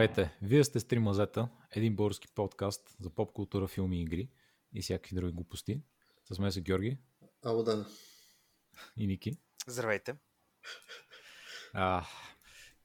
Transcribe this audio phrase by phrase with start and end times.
[0.00, 0.36] Здравейте!
[0.42, 4.28] Вие сте Стри Мазета, един български подкаст за поп култура, филми и игри
[4.74, 5.82] и всякакви други глупости.
[6.32, 6.98] С мен са Георги.
[7.44, 7.86] Ало да.
[8.96, 9.36] И Ники.
[9.66, 10.16] Здравейте.
[11.74, 12.06] А,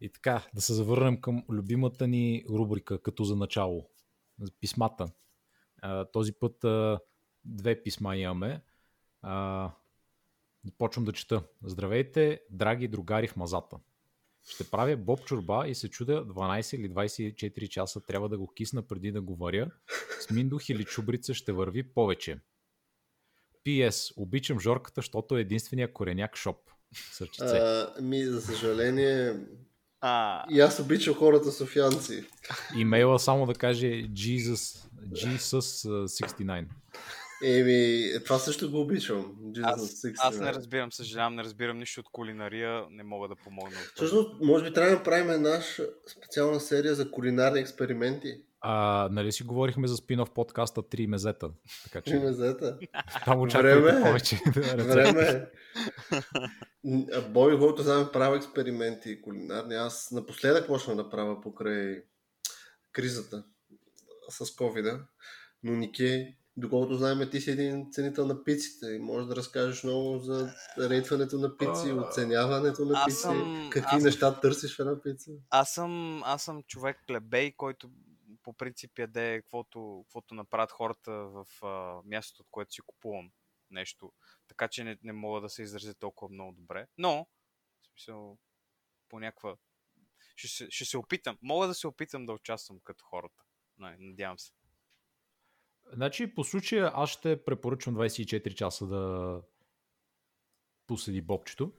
[0.01, 3.89] и така, да се завърнем към любимата ни рубрика, като за начало.
[4.59, 5.11] Писмата.
[5.81, 6.99] А, този път а,
[7.45, 8.61] две писма имаме.
[9.21, 9.71] А,
[10.77, 11.43] почвам да чета.
[11.63, 13.77] Здравейте, драги другари в мазата.
[14.47, 18.87] Ще правя боб чорба и се чудя 12 или 24 часа трябва да го кисна
[18.87, 19.71] преди да го варя.
[20.19, 22.39] С миндух или чубрица ще върви повече.
[23.63, 24.13] П.С.
[24.17, 26.57] Обичам жорката, защото е единствения кореняк шоп.
[27.11, 27.57] Сърчице.
[27.57, 29.33] А, ми, за съжаление,
[30.01, 32.23] А, и аз обичам хората софианци.
[32.75, 36.65] Имейла само да каже Jesus, Jesus uh, 69.
[37.43, 39.35] Еми, това също го обичам.
[39.41, 40.15] Jesus аз, 69.
[40.19, 43.77] аз не разбирам, съжалявам, не разбирам нищо от кулинария, не мога да помогна.
[43.95, 45.59] Всъщност, може би трябва да направим една
[46.07, 48.41] специална серия за кулинарни експерименти.
[48.61, 51.49] А, нали си говорихме за спин-оф подкаста 3 мезета.
[51.83, 52.77] Така Че че ме заета.
[53.25, 54.03] там очаквайте Време е.
[54.03, 54.39] повече.
[54.77, 55.45] Време е.
[57.29, 59.75] Бой, който знам, правя експерименти кулинарни.
[59.75, 62.03] Аз напоследък почна да правя покрай
[62.91, 63.43] кризата
[64.29, 65.05] с covid
[65.63, 70.19] но Нике, доколкото знаем, ти си един ценител на пиците и можеш да разкажеш много
[70.19, 75.01] за рейтването на пици, А, оценяването на пици, съм- какви аз- неща търсиш в една
[75.01, 75.31] пица.
[75.49, 77.91] Аз съм, аз съм човек плебей, който
[78.43, 83.31] по принцип яде каквото, каквото направят хората в а, мястото, от което си купувам
[83.71, 84.11] нещо.
[84.47, 86.87] Така че не, не мога да се изразя толкова много добре.
[86.97, 87.27] Но,
[87.81, 88.37] в смисъл,
[89.09, 89.55] по някаква...
[90.35, 91.37] Ще се, ще се опитам.
[91.41, 93.43] Мога да се опитам да участвам като хората.
[93.77, 94.51] Надявам се.
[95.93, 99.41] Значи, по случая аз ще препоръчвам 24 часа да
[100.87, 101.71] поседи бобчето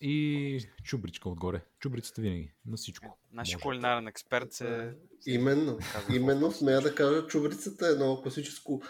[0.00, 1.64] и чубричка отгоре.
[1.78, 3.18] Чубрицата винаги, на всичко.
[3.32, 3.62] Нашия Може.
[3.62, 4.94] кулинарен експерт се...
[5.26, 8.82] Именно, Казва именно смея да кажа, чубрицата е едно класическо,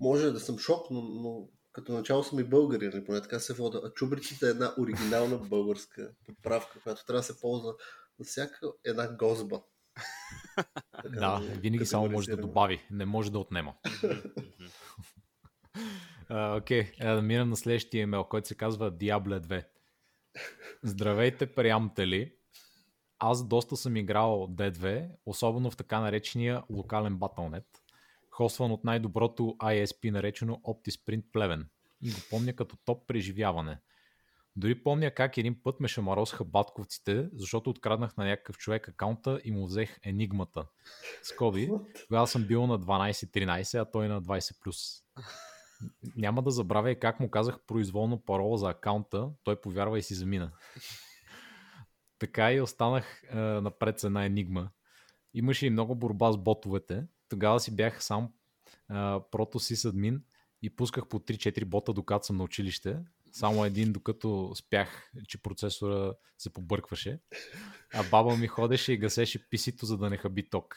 [0.00, 3.54] може да съм шок, но, но като начало съм и българин, или поне така се
[3.54, 3.80] вода.
[3.84, 7.74] А чубрицата е една оригинална българска приправка, която трябва да се ползва
[8.18, 9.62] за всяка една гозба.
[11.10, 13.74] Да, винаги само може да добави, не може да отнема.
[16.30, 17.14] Окей, okay.
[17.14, 19.64] да минем на следващия имейл, който се казва Diable 2.
[20.82, 22.32] Здравейте, приятели!
[23.18, 27.64] Аз доста съм играл D2, особено в така наречения локален Battle.net,
[28.30, 31.68] хостван от най-доброто ISP, наречено OptiSprint Плевен.
[32.02, 33.78] И го помня като топ преживяване.
[34.56, 39.52] Дори помня как един път ме шамаросаха батковците, защото откраднах на някакъв човек акаунта и
[39.52, 40.66] му взех енигмата.
[41.22, 41.70] Скоби,
[42.08, 45.02] тогава съм бил на 12-13, а той на 20+.
[46.16, 50.14] Няма да забравя и как му казах произволно парола за акаунта, той повярва и си
[50.14, 50.50] замина.
[52.18, 54.70] така и останах е, напред с една енигма.
[55.34, 57.04] Имаше и много борба с ботовете.
[57.28, 58.30] Тогава си бях сам е,
[59.30, 60.22] прото си админ
[60.62, 62.98] и пусках по 3-4 бота, докато съм на училище.
[63.36, 67.20] Само един, докато спях, че процесора се побъркваше.
[67.94, 70.76] А баба ми ходеше и гасеше писито, за да не хаби ток.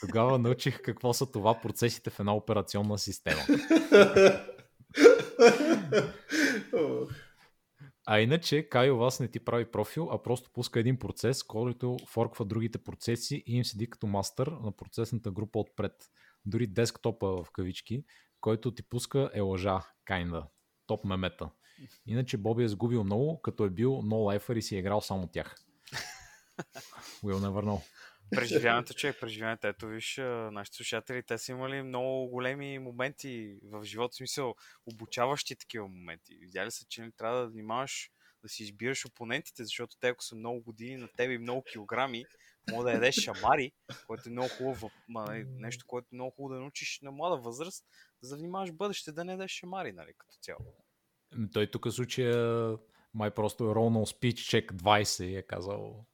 [0.00, 3.40] Тогава научих какво са това процесите в една операционна система.
[8.06, 11.96] А иначе, Кай у вас не ти прави профил, а просто пуска един процес, който
[12.06, 15.92] форква другите процеси и им седи като мастър на процесната група отпред.
[16.44, 18.04] Дори десктопа в кавички,
[18.40, 20.46] който ти пуска е лъжа, кайнда.
[20.86, 21.50] Топ мемета.
[22.06, 25.26] Иначе Боби е сгубил много, като е бил no лайфър и си е играл само
[25.26, 25.56] тях.
[27.22, 27.82] Will never know.
[28.30, 29.66] Преживяването, човек, преживяването.
[29.66, 30.16] Ето виж,
[30.52, 34.54] нашите слушатели, те са имали много големи моменти в живота, в смисъл,
[34.86, 36.38] обучаващи такива моменти.
[36.40, 38.10] Видяли са, че не трябва да внимаваш
[38.42, 42.24] да си избираш опонентите, защото те, ако са много години на тебе и много килограми,
[42.70, 43.72] може да ядеш шамари,
[44.06, 47.84] което е много хубаво, нали, нещо, което е много хубаво да научиш на млада възраст,
[48.22, 50.60] за да внимаваш бъдеще да не ядеш шамари, нали, като цяло.
[51.34, 52.76] Ами Той тук в случая
[53.14, 56.04] май просто е ролнал speech check 20 и е казал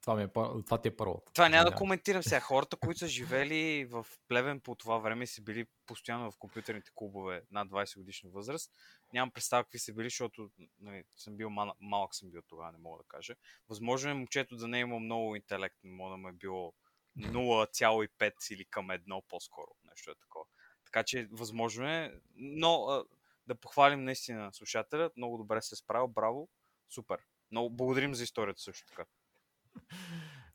[0.00, 0.28] това, ми е,
[0.66, 1.32] това ти е първата.
[1.32, 2.40] Това няма да коментирам сега.
[2.40, 7.42] Хората, които са живели в Плевен по това време са били постоянно в компютърните клубове
[7.50, 8.70] над 20 годишна възраст,
[9.12, 12.78] нямам представа какви са били, защото нали, съм бил мал- малък съм бил тогава, не
[12.78, 13.34] мога да кажа.
[13.68, 16.72] Възможно е момчето да не е много интелект, не мога да му е било
[17.18, 19.70] 0,5 или към едно по-скоро.
[19.84, 20.44] Нещо е такова.
[20.84, 23.04] Така че възможно е, но
[23.46, 26.48] да похвалим наистина слушателя, много добре се е справил, браво,
[26.94, 27.18] супер.
[27.50, 29.04] Много благодарим за историята също така.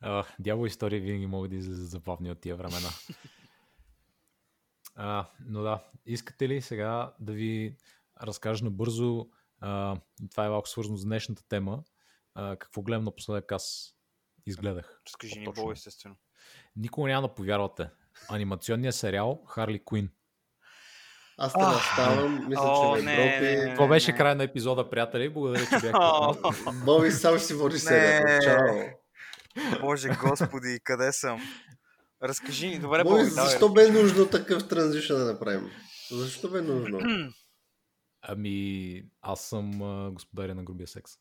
[0.01, 2.89] А, дявол истории винаги могат да излезат забавни от тия времена.
[4.95, 7.77] А, но да, искате ли сега да ви
[8.21, 9.97] разкажа набързо, а,
[10.31, 11.83] това е малко свързано с днешната тема,
[12.33, 13.95] а, какво гледам напоследък аз
[14.45, 15.01] изгледах.
[15.07, 15.45] Разкажи ни.
[15.55, 16.15] Бо, естествено.
[16.75, 17.89] Никога няма да повярвате.
[18.29, 20.11] Анимационният сериал Харли Куин.
[21.41, 23.67] Аз те наставам, мисля, О, че ме не, дропи.
[23.69, 24.17] не, Това беше не.
[24.17, 25.29] край на епизода, приятели.
[25.29, 25.91] Благодаря, че бяхте.
[26.85, 28.39] Боби сам си води серията.
[28.43, 29.79] Чао.
[29.81, 31.41] Боже господи, къде съм?
[32.23, 35.69] Разкажи ни, добре, Боби, защо бе нужно такъв транзишън да направим?
[36.11, 36.99] Защо бе нужно?
[38.21, 39.71] Ами, аз съм
[40.13, 41.11] господаря на грубия секс.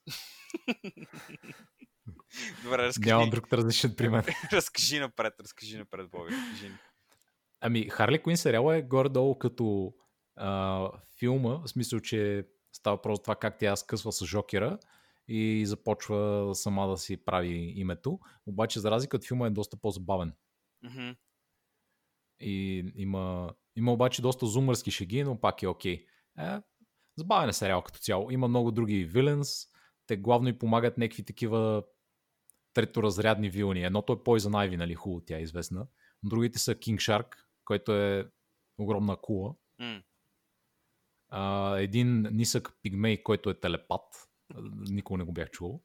[2.65, 4.25] Добре, разкажи, Нямам друг различен при мен.
[4.53, 6.33] разкажи напред, разкажи напред, Боби.
[6.33, 6.73] Разкажи.
[7.61, 9.93] Ами, Харли Куин сериала е горе-долу като
[10.39, 14.79] а, филма, в смисъл, че става просто това как тя скъсва с жокера
[15.29, 18.19] и започва сама да си прави името.
[18.47, 20.33] Обаче, за разлика от филма е доста по-забавен.
[20.83, 21.11] Мгм.
[22.41, 26.07] И има, има обаче доста зумърски шеги, но пак е окей.
[26.39, 26.59] Е,
[27.17, 28.31] забавен е сериал като цяло.
[28.31, 29.67] Има много други виленс.
[30.07, 31.83] Те главно и помагат някакви такива
[32.75, 33.85] треторазрядни вилни.
[33.85, 35.87] Едното е Poison Ivy, нали, хубаво, тя е известна.
[36.23, 38.31] Другите са King Shark, който е
[38.79, 39.55] огромна кула.
[39.79, 40.03] М.
[41.29, 44.29] А, един нисък пигмей, който е телепат.
[44.91, 45.83] Никога не го бях чувал.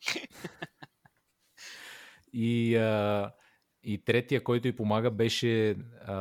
[2.34, 3.34] И, а,
[3.84, 5.76] и третия, който й помага, беше,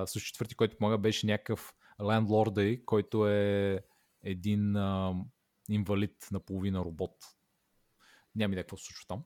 [0.06, 3.80] също четвърти, който помага, беше някакъв лендлорда, който е
[4.22, 5.14] един а,
[5.68, 7.16] инвалид наполовина робот.
[8.34, 9.24] Няма идея какво се случва там.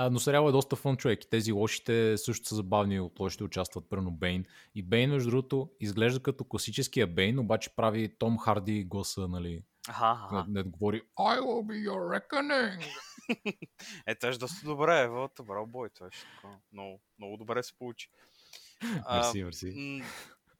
[0.00, 3.84] А, но сериал е доста фън човек тези лошите също са забавни от лошите участват
[3.90, 4.44] пърно Бейн.
[4.74, 10.06] И Бейн, между другото, изглежда като класическия Бейн, обаче прави Том Харди гласа, нали, Аха,
[10.24, 10.44] аха.
[10.48, 12.84] не, не говори I will be your reckoning.
[14.06, 16.58] Е, това ще доста добре, ево, браво, бой, това такова.
[16.72, 18.10] Много, много добре се получи.
[19.12, 20.02] Мерси, мерси.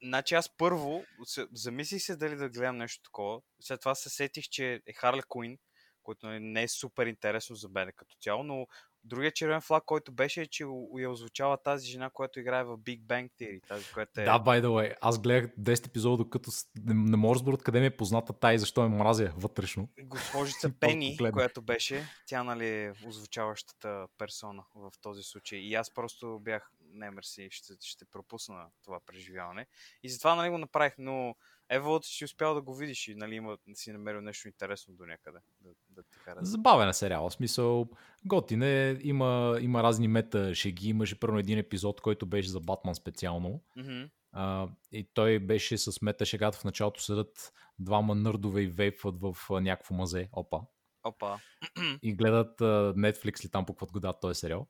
[0.02, 1.04] Значи аз първо
[1.52, 3.40] замислих се дали да гледам нещо такова.
[3.60, 5.58] След това се сетих, че е Харли Куин,
[6.02, 8.66] който нали, не е супер интересно за мен като цяло, но
[9.08, 10.64] другия червен флаг, който беше, е, че
[10.98, 13.68] я озвучава тази жена, която играе в Big Bang Theory.
[13.68, 14.24] Тази, която е...
[14.24, 16.50] Да, by the way, аз гледах 10 епизода, докато
[16.84, 19.88] не, не мога да разбера откъде ми е позната тая и защо ме мразя вътрешно.
[20.00, 25.58] Госпожица Пени, която беше, тя нали е озвучаващата персона в този случай.
[25.58, 29.66] И аз просто бях, не мерси, ще, ще пропусна това преживяване.
[30.02, 31.34] И затова нали го направих, но
[31.70, 35.06] Ево, ти си успял да го видиш и нали има, си намерил нещо интересно до
[35.06, 36.44] някъде да, да ти хареса.
[36.50, 37.88] Забавен е сериал, в смисъл
[38.24, 42.94] готин е, има, има разни мета шеги, имаше първо един епизод, който беше за Батман
[42.94, 43.62] специално.
[43.76, 44.02] Мгм.
[44.32, 49.36] А, и той беше с мета шегата в началото седат двама нърдове и вейпват в
[49.50, 50.60] някакво мазе, опа.
[51.04, 51.38] Опа.
[52.02, 54.66] и гледат а, Netflix ли там по каквото го дадат този сериал.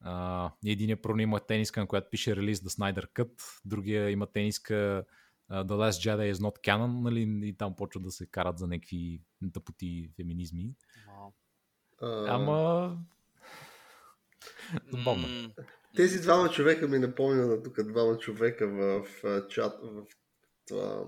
[0.00, 4.26] А, и единия първо има тениска, на която пише релиз The Snyder Cut, другия има
[4.26, 5.04] тениска а,
[5.50, 9.20] The Last Jedi is not canon, нали, и там почват да се карат за някакви
[9.52, 10.74] тъпоти феминизми.
[11.06, 11.32] Вау.
[12.00, 12.96] А, Ама...
[14.92, 15.28] Забавно.
[15.28, 15.50] М,
[15.96, 19.06] Тези двама човека ми напомня на тук двама човека в
[19.48, 20.02] чат, в,
[20.68, 21.04] това,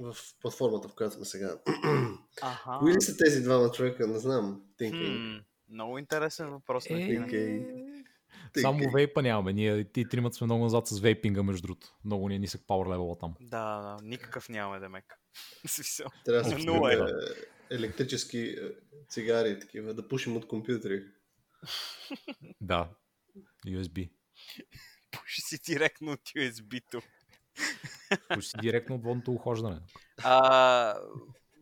[0.00, 1.58] в платформата, в която сме сега.
[2.78, 4.06] Кои ли са тези двама човека?
[4.06, 4.62] Не знам.
[4.80, 5.38] Thinking.
[5.38, 5.44] Хм,
[5.74, 6.90] много интересен въпрос.
[6.90, 7.26] Е, наистина.
[8.60, 9.52] Само вейпа нямаме.
[9.52, 11.96] Ние и тримата сме много назад с вейпинга, между другото.
[12.04, 13.34] Много ни е нисък power level там.
[13.40, 15.04] Да, да, никакъв нямаме демек.
[16.24, 16.96] Трябва да се нула е.
[17.74, 18.56] електрически е,
[19.08, 21.02] цигари такива, да пушим от компютри.
[22.60, 22.90] Да.
[23.66, 24.10] USB.
[25.10, 27.02] Пуши си директно от USB-то.
[28.34, 29.80] Пуши си директно от водното ухождане.
[30.24, 30.94] А,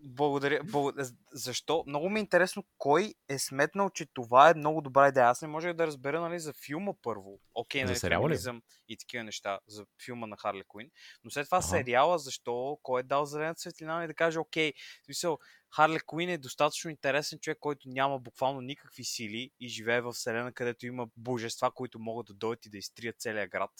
[0.06, 0.60] благодаря.
[0.64, 1.08] Благодаря.
[1.32, 1.84] Защо?
[1.86, 5.26] Много ми е интересно кой е сметнал, че това е много добра идея.
[5.26, 7.40] Аз не можех да разбера нали, за филма първо.
[7.54, 10.90] Окей, За нали, феминизъм и такива неща за филма на Харли Куин.
[11.24, 11.66] Но след това Аха.
[11.66, 12.78] сериала, защо?
[12.82, 14.72] Кой е дал зелената светлина и да каже, окей,
[15.02, 15.38] в смисъл,
[15.76, 20.52] Харли Куин е достатъчно интересен човек, който няма буквално никакви сили и живее в вселена,
[20.52, 23.70] където има божества, които могат да дойдат и да изтрият целия град.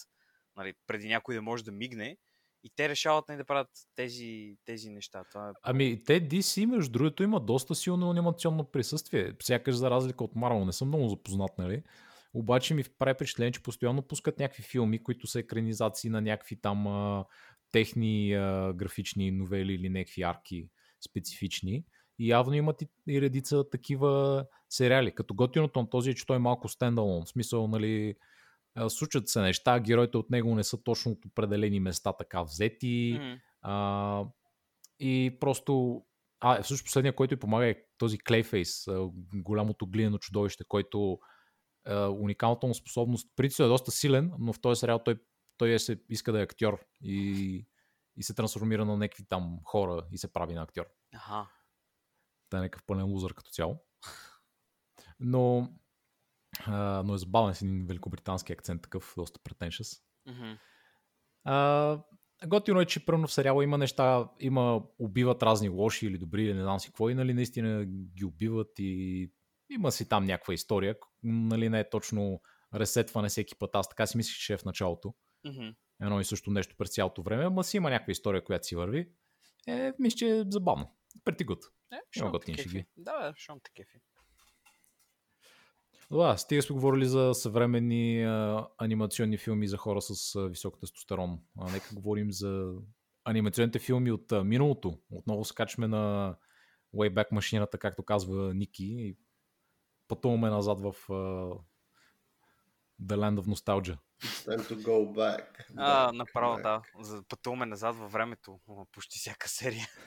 [0.55, 2.17] Нали, преди някой да може да мигне.
[2.67, 5.23] И те решават нали, да правят тези, тези неща.
[5.31, 5.51] Това е...
[5.63, 9.33] Ами, те DC, между другото, има доста силно анимационно присъствие.
[9.41, 11.83] Сякаш за разлика от Marvel, не съм много запознат, нали?
[12.33, 16.87] Обаче ми прави впечатление, че постоянно пускат някакви филми, които са екранизации на някакви там
[16.87, 17.25] а,
[17.71, 20.69] техни а, графични новели или някакви арки
[21.09, 21.85] специфични.
[22.19, 25.11] И явно имат и, и редица такива сериали.
[25.11, 27.25] Като готиното на този е, че той е малко стендалон.
[27.25, 28.15] В смисъл, нали,
[28.77, 33.17] а, случат се неща, героите от него не са точно от определени места така взети.
[33.21, 34.25] М, А,
[34.99, 36.03] и просто...
[36.39, 38.17] А, всъщност последния, който й помага е този
[38.87, 41.19] а, голямото глинено чудовище, който
[41.85, 45.19] а, уникалната му способност, принцип е доста силен, но в този сериал той,
[45.57, 47.67] той е, се, иска да е актьор и,
[48.17, 50.85] и се трансформира на някакви там хора и се прави на актьор.
[51.13, 51.49] Аха.
[52.49, 53.83] Та е някакъв пълен лузър като цяло.
[55.19, 55.69] Но
[56.65, 60.01] а, но е забавен с един великобритански акцент, такъв доста претеншъс.
[61.43, 61.99] А,
[62.47, 66.53] готино е, че пръвно в сериала има неща, има, убиват разни лоши или добри, или
[66.53, 69.31] не знам си какво, и нали наистина ги убиват и
[69.69, 72.41] има си там някаква история, нали не е точно
[72.75, 73.75] ресетване всеки път.
[73.75, 75.13] Аз така си мислих, че е в началото.
[75.45, 75.69] Мгм.
[76.01, 79.09] Едно и също нещо през цялото време, ама си има някаква история, която си върви.
[79.67, 80.95] Е, мисля, че е забавно.
[81.27, 81.61] Good.
[81.91, 82.69] Е, те кефи.
[82.69, 82.85] шеги.
[82.97, 83.97] Да, бе, щом те кефи.
[86.11, 91.39] Да, стига сме говорили за съвременни а, анимационни филми за хора с а, висок тестостерон.
[91.59, 92.73] А, нека говорим за
[93.25, 94.99] анимационните филми от а, миналото.
[95.11, 96.35] Отново скачаме на
[96.95, 98.85] Wayback машината, както казва Ники.
[98.85, 99.17] И
[100.07, 101.13] пътуваме назад в а,
[103.03, 103.97] The Land of Nostalgia.
[104.23, 105.43] It's time to go back.
[105.77, 106.63] А, Back, направо, back.
[106.63, 106.81] да.
[107.03, 108.59] За пътуваме назад във времето.
[108.91, 109.87] Почти всяка серия.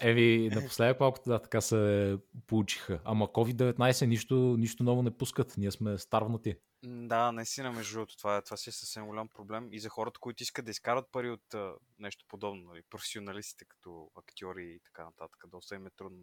[0.00, 2.18] Еви, напоследък малко да, така се
[2.50, 3.00] получиха.
[3.04, 5.54] Ама COVID-19 нищо, нищо ново не пускат.
[5.56, 6.56] Ние сме старвнати.
[6.84, 9.68] Да, наистина, между другото, това, е- това си е съвсем голям проблем.
[9.72, 14.10] И за хората, които искат да изкарат пари от а, нещо подобно, нали, професионалистите като
[14.14, 16.18] актьори и така нататък, доста им е трудно,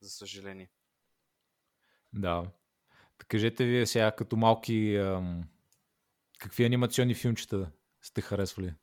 [0.00, 0.70] за съжаление.
[2.12, 2.50] Да.
[3.28, 5.44] Кажете вие сега като малки ам,
[6.38, 7.70] какви анимационни филмчета
[8.02, 8.74] сте харесвали?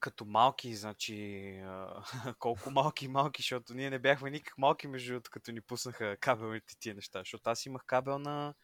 [0.00, 1.60] Като малки, значи,
[2.38, 6.78] колко малки малки, защото ние не бяхме никак малки, между другото, като ни пуснаха кабелните
[6.78, 8.54] тия неща, защото аз имах кабел на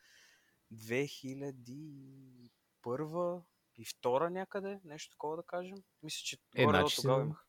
[0.74, 3.42] 2001
[3.78, 5.76] и втора някъде, нещо такова да кажем.
[6.02, 7.46] Мисля, че Е, горе значи тогава имах.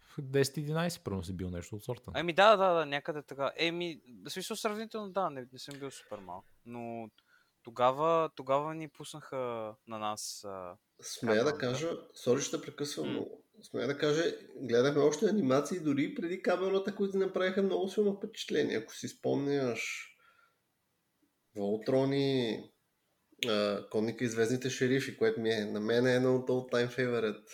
[0.00, 2.12] В 10-11 първо си бил нещо от сорта.
[2.14, 3.52] Еми да, да, да, някъде така.
[3.56, 6.44] Еми, в смисъл сравнително да, не, не съм бил супер малък.
[6.66, 7.10] Но
[7.68, 10.44] тогава, тогава ни пуснаха на нас.
[10.44, 10.76] А...
[11.02, 13.12] Смея да кажа, сори ще прекъсвам, М.
[13.12, 13.26] но
[13.62, 14.22] смея да кажа,
[14.56, 18.76] гледахме още анимации дори преди кабелната, които направиха много силно впечатление.
[18.76, 20.08] Ако си спомняш
[21.56, 22.62] Волтрони,
[23.90, 27.44] Конника и Звездните шерифи, което ми е на мен е едно от all time favorite.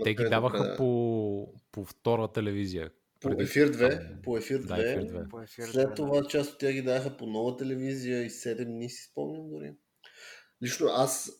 [0.04, 2.90] Те ги даваха по, по втора телевизия.
[3.22, 3.98] По преди- ефир 2.
[3.98, 4.66] там- По ефир 2.
[4.66, 5.28] Да, ефир 2.
[5.28, 5.62] По ефир.
[5.64, 5.94] След да.
[5.94, 9.74] това част от тях ги даваха по нова телевизия и 7 дни си спомням дори.
[10.62, 11.30] Лично аз,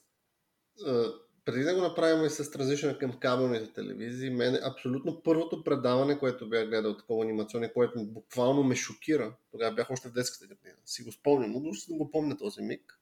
[1.45, 6.49] преди да го направим и с транзишън към кабелните телевизии, мен абсолютно първото предаване, което
[6.49, 9.35] бях гледал такова анимационно, което ми буквално ме шокира.
[9.51, 10.77] Тогава бях още в детската градина.
[10.87, 12.99] Си го спомням, но ще го помня този миг.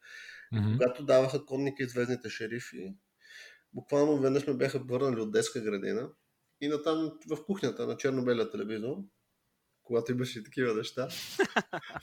[0.53, 0.73] Мгм.
[0.73, 2.95] Когато даваха конника и звездните шерифи,
[3.75, 6.09] буквално веднъж ме бяха върнали от детска градина
[6.61, 8.97] и натам в кухнята на черно-белия телевизор,
[9.83, 11.09] когато имаше и такива неща,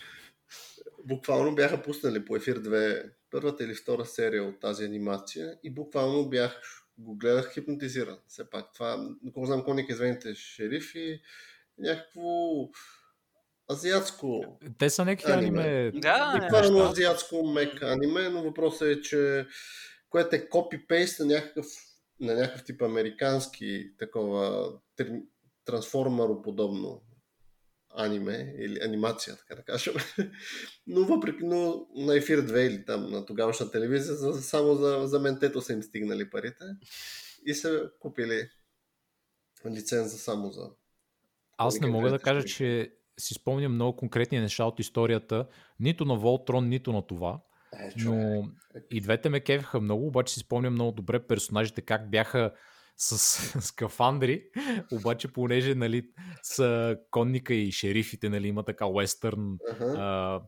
[1.05, 6.29] буквално бяха пуснали по ефир 2 първата или втора серия от тази анимация и буквално
[6.29, 6.61] бях,
[6.97, 8.17] го гледах хипнотизиран.
[8.27, 11.21] Все пак това, доколко знам конника и звездните шерифи,
[11.77, 12.21] някакво
[13.71, 15.61] азиатско Те са някакви Аниме.
[15.61, 15.91] аниме.
[15.91, 16.91] Да, не, Буквално неща.
[16.91, 19.47] азиатско мек аниме, но въпросът е, че
[20.09, 21.65] което е копипейст на някакъв,
[22.19, 24.71] на някакъв тип американски такова
[25.65, 27.01] трансформероподобно
[27.97, 29.93] аниме или анимация, така да кажем.
[30.87, 35.19] Но въпреки, но на ефир 2 или там на тогавашна телевизия, за, само за, за
[35.19, 36.65] ментето са им стигнали парите
[37.45, 38.49] и са купили
[39.65, 40.69] лиценза само за
[41.57, 45.47] Аз не мога да кажа, че си спомням много конкретни неща от историята,
[45.79, 47.39] нито на Волтрон, нито на това.
[47.73, 47.91] Е.
[47.97, 48.43] Но
[48.91, 52.53] и двете ме кефиха много, обаче си спомням много добре персонажите как бяха
[52.97, 53.17] с
[53.61, 54.43] скафандри,
[54.91, 56.09] обаче понеже нали,
[56.43, 59.85] са конника и шерифите, нали, има така уестърн Аха.
[59.85, 60.41] а,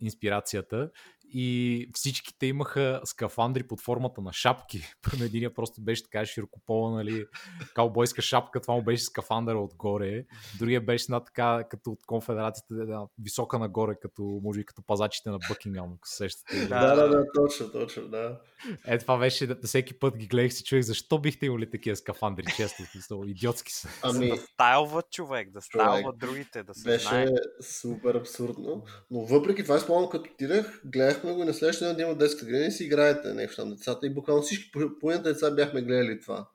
[0.00, 0.90] инспирацията
[1.32, 4.82] и всичките имаха скафандри под формата на шапки.
[5.10, 7.26] Първо единия просто беше така широкопола, нали,
[7.74, 10.24] каубойска шапка, това му беше скафандъра отгоре.
[10.58, 15.30] Другия беше една така, като от конфедерацията, една висока нагоре, като, може би като пазачите
[15.30, 16.66] на Бъкингам, ако се сещате.
[16.66, 16.86] Да.
[16.86, 18.40] Да, да, да, точно, точно, да.
[18.86, 22.44] Е, това беше, да- всеки път ги гледах си човек, защо бихте имали такива скафандри,
[22.56, 23.88] често, смисъл, идиотски са.
[24.02, 27.26] Ами, Да стайлват човек, да стайлват другите, да се Беше знае.
[27.62, 28.84] супер абсурдно.
[29.10, 30.80] Но въпреки това, спомням, като отидах,
[31.20, 33.70] гледахме го и на следващия ден да има детска градина и си играете нещо там
[33.70, 34.06] децата.
[34.06, 36.48] И буквално всички, по- половината деца бяхме гледали това.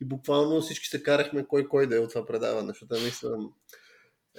[0.00, 3.36] И буквално всички се карахме кой кой да е от това предаване, защото наистина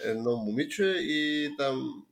[0.03, 2.03] едно момиче и там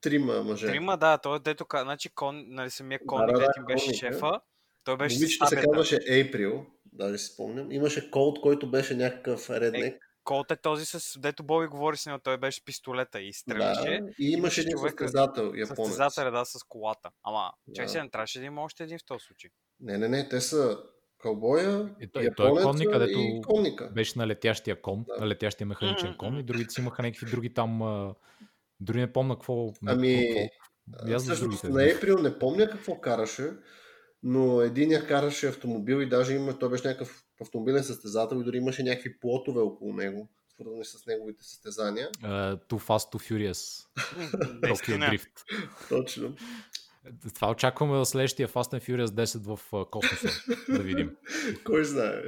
[0.00, 0.66] трима мъже.
[0.66, 3.84] Трима, да, той дето, ка- значи, кон, нали, самия конник, да, дето да, им беше
[3.84, 4.06] конника.
[4.12, 4.40] шефа,
[4.84, 7.72] той беше Момичето се казваше April, даже си спомням.
[7.72, 10.09] Имаше Колт, който беше някакъв реднек.
[10.24, 14.00] Колт е този, с, дето Боби говори с него, той беше пистолета и стрелеше.
[14.00, 15.76] да, и имаше един състезател, японец.
[15.76, 17.10] Състезателя, да, с колата.
[17.22, 17.92] Ама, чай Да.
[17.92, 19.50] се, не трябваше да има още един в този случай.
[19.80, 20.78] Не, не, не, те са
[21.18, 23.90] кълбоя, И той- той е японеца конник, където и конника.
[23.94, 25.20] Беше на летящия кон, Да.
[25.20, 27.80] на летящия механичен кон и другите си имаха някакви други там
[28.80, 29.72] Дори не помня какво...
[29.86, 30.48] Ами,
[30.98, 33.50] какво, всъщност на April не помня какво караше,
[34.22, 38.56] но един я караше автомобил и даже има, той беше някакъв автомобилен състезател и дори
[38.56, 42.08] имаше някакви плотове около него, свързани с неговите състезания.
[42.10, 43.86] Uh, too Fast, Too Furious.
[44.60, 45.10] Tokyo.
[45.10, 45.44] Drift.
[45.88, 46.34] Точно.
[47.34, 50.28] Това очакваме в следващия Fast and Furious 10 в космоса.
[50.68, 51.16] да видим.
[51.64, 52.22] Кой знае.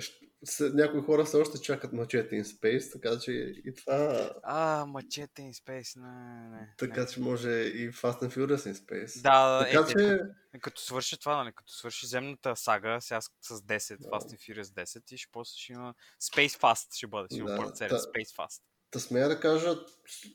[0.61, 3.33] Някои хора все още чакат Machete in Space, така че
[3.65, 4.31] и това...
[4.43, 6.75] А, мачете in Space, не, не, не.
[6.79, 9.23] Така че може и Fast and Furious in Space.
[9.23, 10.19] Да, така е, че...
[10.55, 14.09] е, като свърши това, нали, като свърши земната сага, сега с, с 10, Да.
[14.09, 17.51] Fast and Furious 10 и ще после ще има Space Fast, ще бъде, ще има
[17.51, 18.61] Да, серия та- Space Fast.
[18.91, 19.75] Та смея да кажа,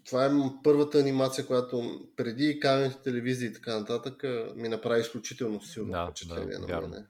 [0.06, 0.30] това е
[0.64, 4.24] първата анимация, която преди кабелните телевизии и така нататък
[4.56, 6.88] ми направи изключително силно Да, впечатление да, на вярно.
[6.88, 7.06] мене.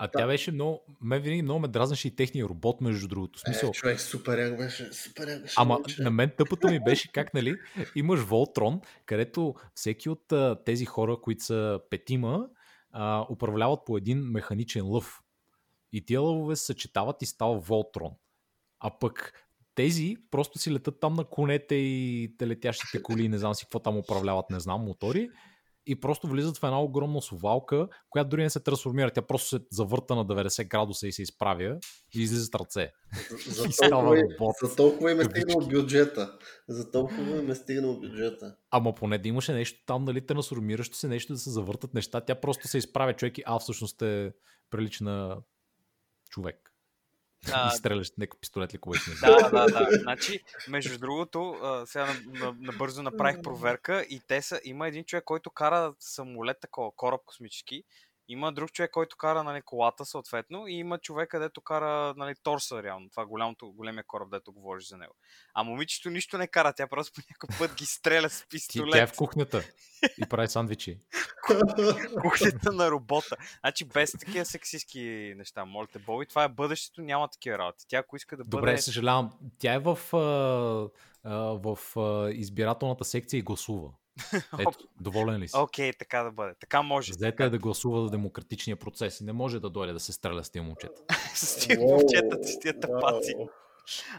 [0.00, 0.84] А тя беше много...
[1.00, 3.38] Мен винаги много ме дразнаше и техния робот, между другото.
[3.38, 5.54] В Смисъл, Е, човек, супер як беше, супер як беше.
[5.56, 6.02] Ама момче.
[6.02, 7.56] на мен тъпата ми беше как, нали,
[7.94, 12.48] имаш Волтрон, където всеки от а, тези хора, които са петима,
[12.92, 15.22] а, управляват по един механичен лъв.
[15.92, 18.12] И тия лъвове се съчетават и става Волтрон.
[18.80, 19.32] А пък
[19.74, 23.78] тези просто си летат там на конете и те летящите коли, не знам си какво
[23.78, 25.30] там управляват, не знам, мотори.
[25.90, 29.10] И просто влизат в една огромна совалка, която дори не се трансформира.
[29.10, 31.78] Тя просто се завърта на 90 градуса и се изправя
[32.14, 32.92] и излизат ръце.
[33.46, 34.54] За и става толкова, робот.
[34.62, 36.38] за толкова им е стигнал бюджета.
[36.68, 38.56] За толкова им е стигнал бюджета.
[38.70, 42.20] Ама поне да имаше нещо там, нали, трансформиращо се, нещо да се завъртат неща.
[42.20, 44.32] Тя просто се изправя човек и а, всъщност е
[44.70, 45.36] прилича на
[46.30, 46.67] човек.
[47.52, 48.78] А, и стреляш някакъв пистолет ли
[49.08, 49.88] не Да, да, да.
[50.02, 55.24] Значи, между другото, сега на- на- набързо направих проверка и те са, има един човек,
[55.24, 57.84] който кара самолет, такова, кораб космически,
[58.28, 62.82] има друг човек, който кара нали, колата, съответно, и има човек, където кара нали, торса,
[62.82, 63.10] реално.
[63.10, 65.14] Това голямото, големия кораб, дето говориш за него.
[65.54, 68.92] А момичето нищо не кара, тя просто по някакъв път ги стреля с пистолет.
[68.92, 69.62] тя е в кухнята
[70.18, 70.98] и прави сандвичи.
[72.22, 73.36] кухнята на робота.
[73.60, 77.84] Значи без такива сексистски неща, моля те, Боби, това е бъдещето, няма такива работи.
[77.88, 78.82] Тя ако иска да Добре, бъде...
[78.82, 79.32] съжалявам.
[79.58, 79.98] Тя е в,
[81.24, 83.90] в а, избирателната секция и гласува.
[84.58, 85.56] Ето, доволен ли си?
[85.56, 86.54] Окей, така да бъде.
[86.60, 87.12] Така може.
[87.12, 90.44] Взета е да гласува за демократичния процес и не може да дойде да се стреля
[90.44, 91.02] с тия момчета.
[91.34, 93.34] с тия момчета, с тия тъпаци.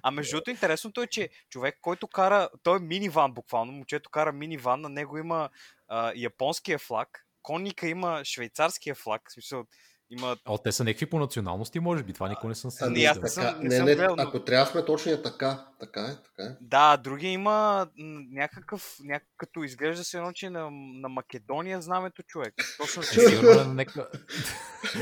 [0.04, 4.32] А между другото, интересното е, че човек, който кара, той е миниван буквално, момчето кара
[4.32, 5.50] миниван, на него има
[5.88, 9.66] а, японския флаг, конника има швейцарския флаг, в смисъл,
[10.10, 10.38] има...
[10.46, 12.14] О, те са някакви по националности, може би.
[12.14, 13.96] Това никой не съм си Ами, Ами, аз не съм- така, не не, съм не,
[13.96, 15.66] гледал, ако трябва сме точни, е така.
[15.80, 16.56] Така е, така е.
[16.62, 17.88] Да, другия има
[18.32, 22.54] някакъв, някакъв като изглежда се едно, че е на, на Македония знамето човек.
[22.78, 24.10] Точно Е, че Сигурно е нека...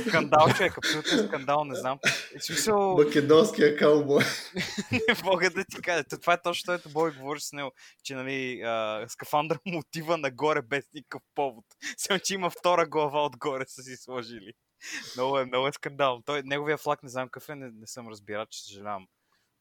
[0.08, 2.00] скандал човек, абсолютен скандал, не знам.
[2.40, 4.24] В смисъл, Македонския каубой.
[4.92, 6.04] не мога да ти кажа.
[6.04, 7.72] То- Това е точно което Бой говори с него,
[8.04, 11.66] че нали, а, скафандър му отива нагоре без никакъв повод.
[11.98, 14.52] Само, че има втора глава отгоре са си сложили.
[15.16, 16.22] Много е, много е скандал.
[16.26, 19.08] Той, неговия флаг не знам какъв е, не, не съм разбирач, съжалявам.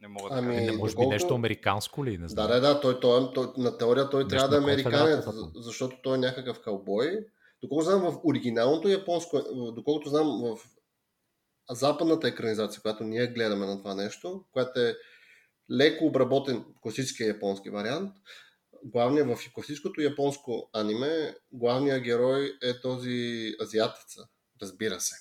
[0.00, 0.60] Не мога да Ами, кажа.
[0.62, 2.10] Не, може би доколко- нещо американско ли?
[2.10, 2.46] Не Да, знам.
[2.48, 5.24] да, да, той, той, той, на теория той Нещо трябва да е американец,
[5.54, 7.18] защото той е някакъв каубой.
[7.62, 10.58] Доколко знам в оригиналното японско, доколкото знам в
[11.70, 14.96] западната екранизация, която ние гледаме на това нещо, която е
[15.72, 18.12] леко обработен класическия японски вариант,
[18.84, 24.28] главният в класическото японско аниме, главният герой е този азиатеца,
[24.62, 25.14] разбира се.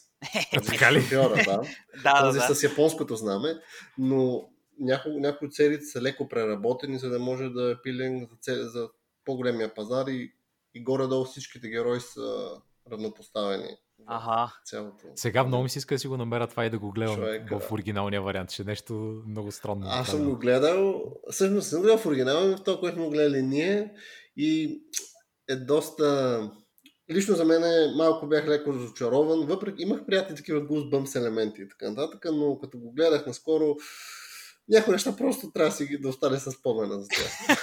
[0.66, 1.02] Така ли?
[1.02, 1.62] Шофьора, да.
[2.04, 2.56] Да, да, този да.
[2.56, 3.60] с японското знаме,
[3.98, 8.36] но някои, някои от сериите са леко преработени, за да може да е пилен за,
[8.42, 8.90] цел- за
[9.26, 10.34] по-големия пазар и,
[10.74, 12.50] и горе-долу всичките герои са
[12.92, 13.70] равнопоставени.
[14.00, 14.54] в Ага.
[14.66, 15.08] Цялото.
[15.16, 17.60] Сега много ми се иска да си го намеря това и да го гледам Човека.
[17.60, 18.52] в оригиналния вариант.
[18.52, 18.94] Ще е нещо
[19.28, 19.86] много странно.
[19.90, 23.42] Аз съм го гледал, всъщност съм гледал в оригинал, но в това, което сме гледали
[23.42, 23.94] ние
[24.38, 24.82] и
[25.50, 26.52] е доста...
[27.12, 31.70] Лично за мен е, малко бях леко разочарован, въпреки имах приятни такива Goosebumps елементи и
[31.70, 33.76] така нататък, но като го гледах наскоро,
[34.70, 37.56] някои неща просто трябва да си ги да остане с спомена за това.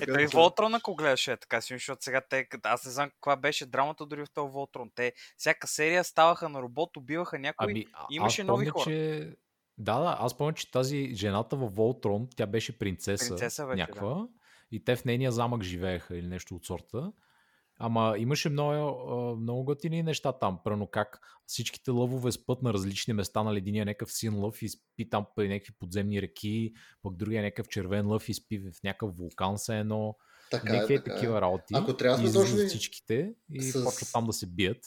[0.00, 3.36] Е, той Волтрон, ако гледаше е така си, защото сега те, аз не знам каква
[3.36, 4.90] беше драмата дори в този Волтрон.
[4.94, 7.66] Те всяка серия ставаха на робот, убиваха някой.
[7.70, 8.94] Ами, имаше аз нови помня, хора.
[8.94, 9.36] Че...
[9.78, 14.28] Да, да, аз помня, че тази жената във Волтрон, тя беше принцеса, Принцеса вече, някаква.
[14.70, 17.12] И те в нейния замък живееха или нещо от сорта.
[17.82, 18.96] Ама имаше много,
[19.36, 20.58] много готини неща там.
[20.64, 25.10] Прено как всичките лъвове спът на различни места, на единия някакъв син лъв и спи
[25.10, 29.58] там при някакви подземни реки, пък другия някакъв червен лъв и спи в някакъв вулкан
[29.58, 30.16] се едно.
[30.50, 31.14] Така е, Някакви така е.
[31.14, 31.74] такива работи.
[31.74, 34.78] Ако трябва да сме точни, всичките и с- почват там да се бият.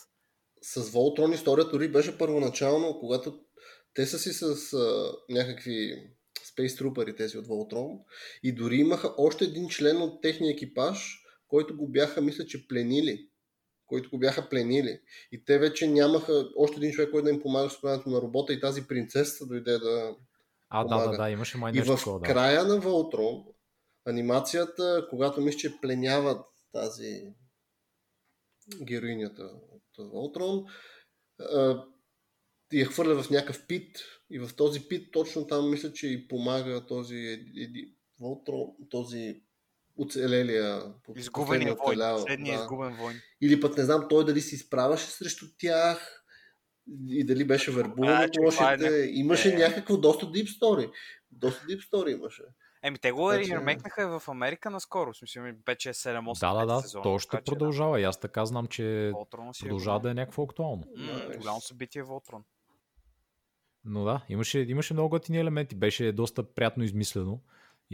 [0.62, 3.40] с Волтрон историята дори беше първоначално, когато
[3.94, 5.94] те са си с а, някакви
[6.48, 8.00] Space Trooper, тези от Voltron.
[8.44, 11.23] И дори имаха още един член от техния екипаж,
[11.54, 13.30] който го бяха, мисля, че пленили.
[13.86, 15.02] Който го бяха пленили.
[15.32, 18.60] И те вече нямаха още един човек, който да им помага с на робота и
[18.60, 20.16] тази принцеса дойде да.
[20.70, 21.06] А, помага.
[21.06, 22.26] да, да, да, имаше май нещо И в такова, да.
[22.26, 23.54] края на Voltron,
[24.06, 27.22] анимацията, когато мисля, че пленяват тази
[28.84, 30.66] героинята от Волтрон,
[32.74, 33.98] я хвърля в някакъв пит
[34.30, 37.46] и в този пит точно там мисля, че и помага този
[38.20, 39.44] Волтрон, този
[39.98, 42.64] оцелелия изгубения войн, последния да.
[42.64, 43.18] изгубен войн.
[43.42, 46.24] Или пък не знам той дали се изправяше срещу тях
[47.08, 49.10] и дали беше вербуван от лошите.
[49.14, 49.58] Имаше е.
[49.58, 50.92] някакво доста deep story.
[51.32, 52.44] Доста deep story имаше.
[52.84, 53.52] Еми, те го значи...
[53.52, 55.14] ремекнаха в Америка наскоро.
[55.14, 56.82] В смисъл, 5-6-7-8 Да, да, да.
[56.82, 57.98] Сезона, то ще продължава.
[57.98, 58.02] Да.
[58.02, 59.12] И аз така знам, че
[59.60, 60.84] продължава да е някакво актуално.
[60.98, 62.44] М- голямо събитие Волтрон.
[63.86, 65.76] Но да, имаше, имаше много готини елементи.
[65.76, 67.42] Беше доста приятно измислено.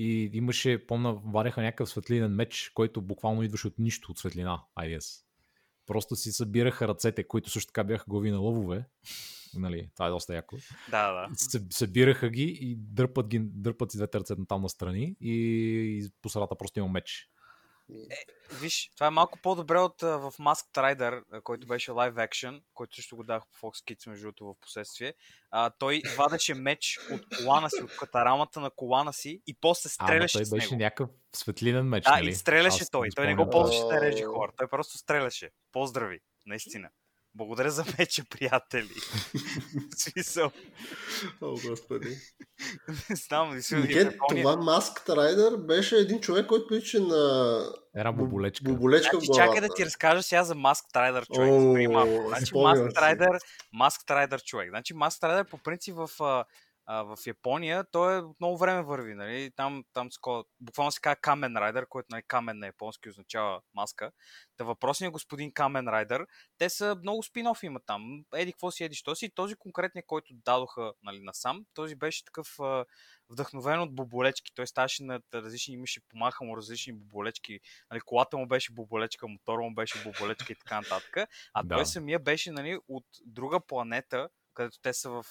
[0.01, 5.23] И имаше, помна, варяха някакъв светлинен меч, който буквално идваше от нищо от светлина, IDS.
[5.85, 8.85] Просто си събираха ръцете, които също така бяха глави на лъвове
[9.53, 10.57] Нали, това е доста яко.
[10.91, 11.27] Да, да.
[11.69, 16.55] Събираха ги и дърпат, ги, дърпат си двете ръце там настрани и, и по средата
[16.55, 17.29] просто има меч.
[18.11, 18.15] Е,
[18.61, 23.15] виж, това е малко по-добре от в Masked Rider, който беше лайв екшен, който също
[23.15, 25.13] го дах по Fox Kids между другото в последствие.
[25.51, 30.37] А, той вадеше меч от колана си, от катарамата на колана си и после стреляше
[30.37, 32.29] а, той беше някакъв светлинен меч, да, нали?
[32.29, 33.09] и стреляше Аз той.
[33.15, 34.51] Той не го ползваше да реже хора.
[34.57, 35.49] Той просто стреляше.
[35.71, 36.89] Поздрави, наистина.
[37.35, 38.93] Благодаря за меча, приятели.
[39.97, 40.51] смисъл.
[41.41, 42.17] О, господи.
[43.09, 47.63] Не знам, не си Никет, това Masked Rider беше един човек, който прилича на...
[47.95, 48.63] Ера буболечка.
[48.63, 51.51] Буболечка значи, чакай да ти разкажа сега за Masked Rider човек.
[51.95, 53.39] О, значи, Masked Rider,
[53.81, 54.69] Masked Rider човек.
[54.69, 56.09] Значи Masked Rider по принцип в
[56.91, 59.15] а, в Япония, той е много време върви.
[59.15, 59.51] Нали?
[59.55, 60.45] Там, там ско...
[60.59, 64.11] буквално се казва Камен Райдер, който нали, камен на японски означава маска.
[64.57, 68.23] Та въпросният господин Камен Райдер, те са много спин има там.
[68.35, 69.29] Еди, какво си, еди, що си.
[69.35, 72.85] Този конкретният, който дадоха нали, насам, този беше такъв а,
[73.29, 74.51] вдъхновен от боболечки.
[74.55, 77.59] Той ставаше на различни, имаше, помаха му различни боболечки.
[77.91, 81.29] Нали, колата му беше боболечка, мотора му беше боболечка и така нататък.
[81.53, 81.75] А да.
[81.75, 85.25] той самия беше нали, от друга планета, където те са в...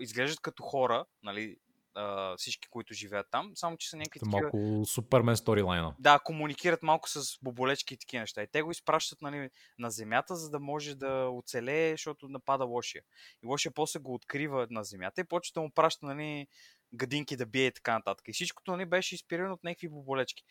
[0.00, 1.56] изглеждат като хора, нали,
[1.96, 4.40] Uh, всички, които живеят там, само че са някакви такива...
[4.40, 5.94] Малко супермен сторилайна.
[5.98, 8.42] Да, комуникират малко с боболечки и такива неща.
[8.42, 13.02] И те го изпращат нали, на земята, за да може да оцелее, защото напада лошия.
[13.44, 16.46] И лошия после го открива на земята и почва да му праща нали,
[16.94, 18.28] гадинки да бие и така нататък.
[18.28, 20.42] И всичкото нали, беше инспирирано от някакви боболечки.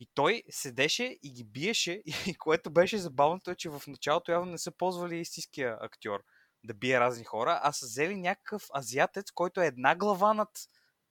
[0.00, 4.52] И той седеше и ги биеше, и което беше забавното е, че в началото явно
[4.52, 6.24] не са ползвали истинския актьор
[6.66, 10.50] да бие разни хора, а са взели някакъв азиатец, който е една глава над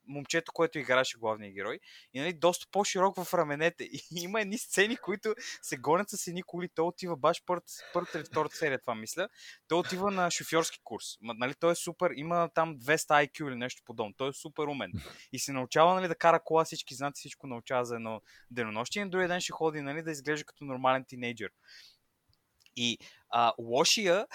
[0.08, 1.78] момчето, което играше главния герой
[2.14, 3.84] и нали, доста по-широк в раменете.
[3.84, 6.68] И има едни сцени, които се гонят с едни коли.
[6.68, 9.28] Той отива баш първата, или втората серия, това мисля.
[9.68, 11.04] Той отива на шофьорски курс.
[11.20, 14.14] Нали, той е супер, има там 200 IQ или нещо подобно.
[14.16, 14.92] Той е супер умен.
[15.32, 19.02] И се научава нали, да кара кола, всички знаят, всичко научава за едно денонощие.
[19.02, 21.50] И другия ден ще ходи нали, да изглежда като нормален тинейджър.
[22.76, 22.98] И
[23.30, 24.26] а, лошия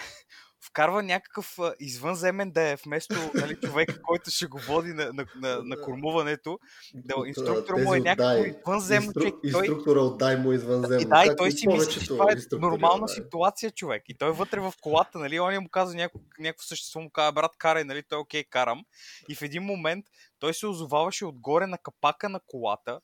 [0.62, 5.64] вкарва някакъв извънземен да е вместо нали, човека, който ще го води на, на, на,
[5.64, 6.60] на кормуването.
[6.94, 9.22] Да, инструктор му е някакъв извънземно Инстру...
[9.22, 9.36] човек.
[9.44, 11.02] Инструктора отдай му извънземно.
[11.02, 13.14] И, да, и той си мисли, че това е нормална да.
[13.14, 14.04] ситуация, човек.
[14.08, 17.52] И той вътре в колата, нали, он му казва някакво, някакво същество, му казва, брат,
[17.58, 18.86] карай, нали, той е окей, карам.
[19.30, 20.06] И в един момент
[20.42, 23.02] той се озоваваше отгоре на капака на колата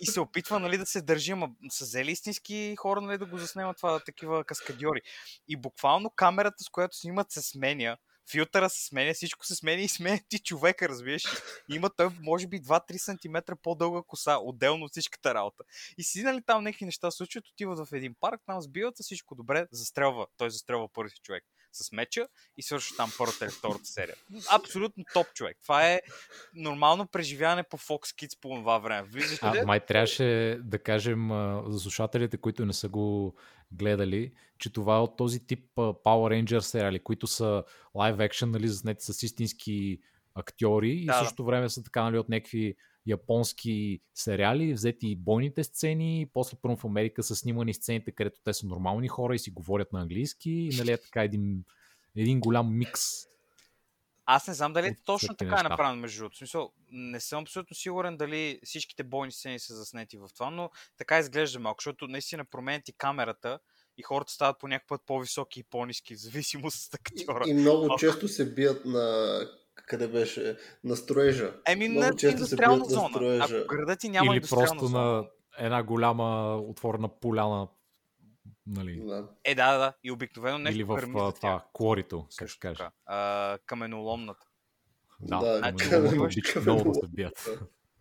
[0.00, 3.38] и се опитва нали, да се държи, ама са взели истински хора нали, да го
[3.38, 5.00] заснемат това такива каскадьори.
[5.48, 7.96] И буквално камерата, с която снимат, се сменя
[8.30, 11.24] филтъра се сменя, всичко се сменя и сменя ти човека, разбираш.
[11.68, 15.64] Има той, може би, 2-3 см по-дълга коса, отделно от всичката работа.
[15.98, 19.66] И си нали там някакви неща случват, отиват в един парк, там сбиват всичко добре,
[19.72, 20.26] застрелва.
[20.36, 24.14] Той застрелва първи човек с меча и свършва там първата или втората серия.
[24.52, 25.58] Абсолютно топ човек.
[25.62, 26.00] Това е
[26.54, 29.08] нормално преживяване по Fox Kids по това време.
[29.08, 31.28] Влизаш а, май трябваше да кажем
[31.66, 33.34] за слушателите, които не са го
[33.72, 38.68] гледали, че това е от този тип Power Rangers сериали, които са лайв екшен, нали,
[38.68, 40.00] заснети с истински
[40.34, 42.74] актьори да, и в същото време са така нали, от някакви
[43.06, 48.66] японски сериали, взети бойните сцени, после първо в Америка са снимани сцените, където те са
[48.66, 51.64] нормални хора и си говорят на английски, и нали е така един,
[52.16, 53.02] един голям микс.
[54.26, 55.66] Аз не знам дали е точно така неща.
[55.66, 56.36] е направено, между другото.
[56.36, 61.18] Смисъл, не съм абсолютно сигурен дали всичките бойни сцени са заснети в това, но така
[61.18, 63.58] изглежда малко, защото наистина променят камерата
[63.96, 67.44] и хората стават по някакъв път по-високи и по-низки, в зависимост от актьора.
[67.46, 69.38] И, и много често се бият на
[69.74, 70.56] къде беше?
[70.84, 71.54] На строежа.
[71.66, 73.08] Еми, Много на често се на зона.
[73.08, 73.56] строежа.
[73.58, 75.04] Ако градът ти няма Или просто зона.
[75.04, 75.24] на
[75.58, 77.68] една голяма отворена поляна.
[78.66, 79.00] Нали?
[79.06, 79.28] Да.
[79.44, 79.92] Е, да, да, да.
[80.04, 82.90] И обикновено нещо Или в това, клорито, също Също кажа.
[83.06, 84.46] А, каменоломната.
[85.20, 87.48] Да, Да, значи, да, много да се бият.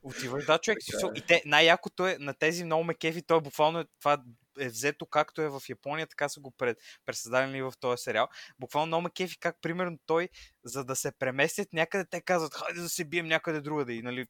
[0.04, 0.78] Отиваш, да, човек.
[0.92, 1.20] Така е.
[1.20, 4.24] И те, най-якото е на тези много ме кефи, той буквално е, това
[4.60, 8.28] е взето както е в Япония, така са го пред, пресъздадени в този сериал.
[8.60, 10.30] Буквално много кефи как, примерно, той,
[10.64, 13.94] за да се преместят някъде, те казват, хайде да се бием някъде другаде.
[13.94, 14.28] И, нали,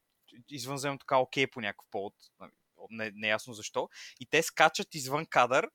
[0.50, 2.14] извънземно така окей по някакъв повод.
[2.40, 2.52] Нали,
[2.90, 3.90] не, неясно защо.
[4.20, 5.70] И те скачат извън кадър,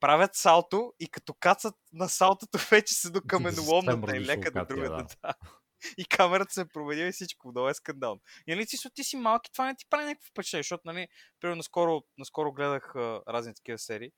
[0.00, 5.16] правят салто и като кацат на салтото вече са до каменоломната и леко до другата.
[5.22, 5.34] Да.
[5.98, 7.48] И камерата се е променила и всичко.
[7.48, 8.20] Много е скандално.
[8.46, 11.08] И нали си, ти си малки, това не ти прави някакво впечатление, защото, нали,
[11.40, 14.10] примерно наскоро, наскоро гледах а, разни такива серии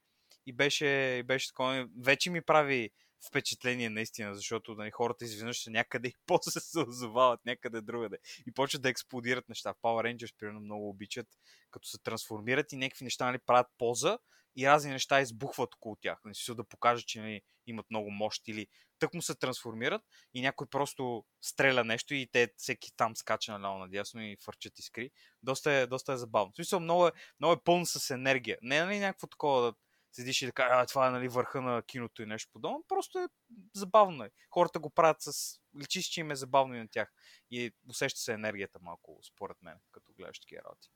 [0.47, 0.87] и беше,
[1.19, 2.91] и беше такова, вече ми прави
[3.29, 8.53] впечатление наистина, защото нали, хората изведнъж са някъде и после се озовават някъде другаде и
[8.53, 9.73] почват да експлодират неща.
[9.73, 11.27] В Power Rangers, примерно, много обичат,
[11.71, 14.19] като се трансформират и някакви неща нали, правят поза
[14.57, 16.21] и разни неща избухват около тях.
[16.25, 18.67] Нали, смисъл да покажат, че нали, имат много мощ или
[18.99, 20.03] тък му се трансформират
[20.35, 25.11] и някой просто стреля нещо и те всеки там скача наляво надясно и фърчат искри.
[25.43, 26.53] Доста е, доста е забавно.
[26.53, 28.59] В смисъл много е, много е пълно с енергия.
[28.63, 29.75] Не е нали, някакво такова да
[30.13, 32.85] седиш и да кажеш, това е нали, върха на киното и нещо подобно.
[32.89, 33.29] Просто е
[33.75, 34.25] забавно.
[34.25, 34.31] Е.
[34.51, 35.61] Хората го правят с...
[35.81, 37.13] Личи, си, че им е забавно и на тях.
[37.51, 40.89] И усеща се енергията малко, според мен, като гледаш такива работи.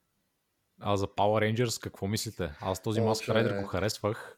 [0.79, 2.51] А за Power Rangers какво мислите?
[2.61, 4.37] Аз този Mask Rider го харесвах,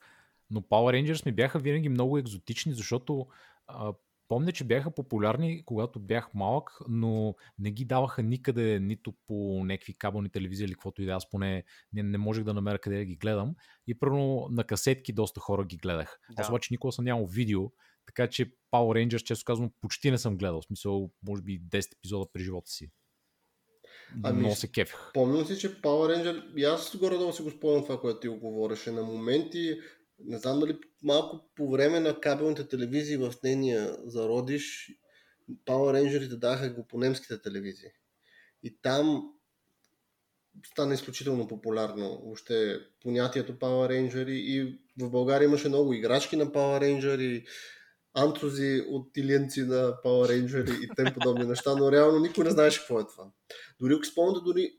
[0.49, 3.27] но Power Rangers ми бяха винаги много екзотични, защото
[3.67, 3.93] а,
[4.27, 9.93] помня, че бяха популярни, когато бях малък, но не ги даваха никъде, нито по някакви
[9.93, 11.15] кабелни телевизии или каквото и да е.
[11.15, 13.55] аз поне не, не можех да намеря къде да ги гледам.
[13.87, 16.19] И първо на касетки доста хора ги гледах.
[16.29, 16.41] Да.
[16.41, 17.61] Аз обаче никога съм нямал видео,
[18.05, 20.61] така че Power Rangers, често казвам, почти не съм гледал.
[20.61, 22.91] В смисъл, може би 10 епизода през живота си.
[24.23, 25.11] Ами, Много се кефих.
[25.13, 28.39] Помням си, че Power Ranger, и аз горе-долу си го спомням това, което ти го
[28.39, 28.91] говореше.
[28.91, 29.79] На моменти,
[30.19, 34.91] не знам дали малко по време на кабелните телевизии в нейния зародиш,
[35.65, 37.89] Power Rangerите даха го по немските телевизии.
[38.63, 39.33] И там
[40.65, 46.81] стана изключително популярно въобще понятието Power Ranger и в България имаше много играчки на Power
[46.81, 47.45] Ranger и
[48.13, 52.79] антузи от тиленци на Power Ranger и тем подобни неща, но реално никой не знаеше
[52.79, 53.31] какво е това.
[53.79, 54.73] Дори ако спомняте, дори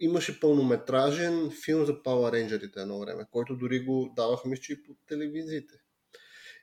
[0.00, 4.82] имаше пълнометражен филм за Power Rangerите едно време, който дори го даваха, мисля, че и
[4.82, 5.74] по телевизиите.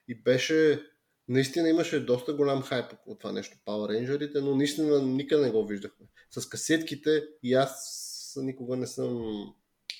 [0.07, 0.81] И беше,
[1.27, 5.65] наистина имаше доста голям хайп от това нещо, Power Rangerите, но наистина никъде не го
[5.65, 6.05] виждахме.
[6.31, 9.23] С касетките и аз никога не съм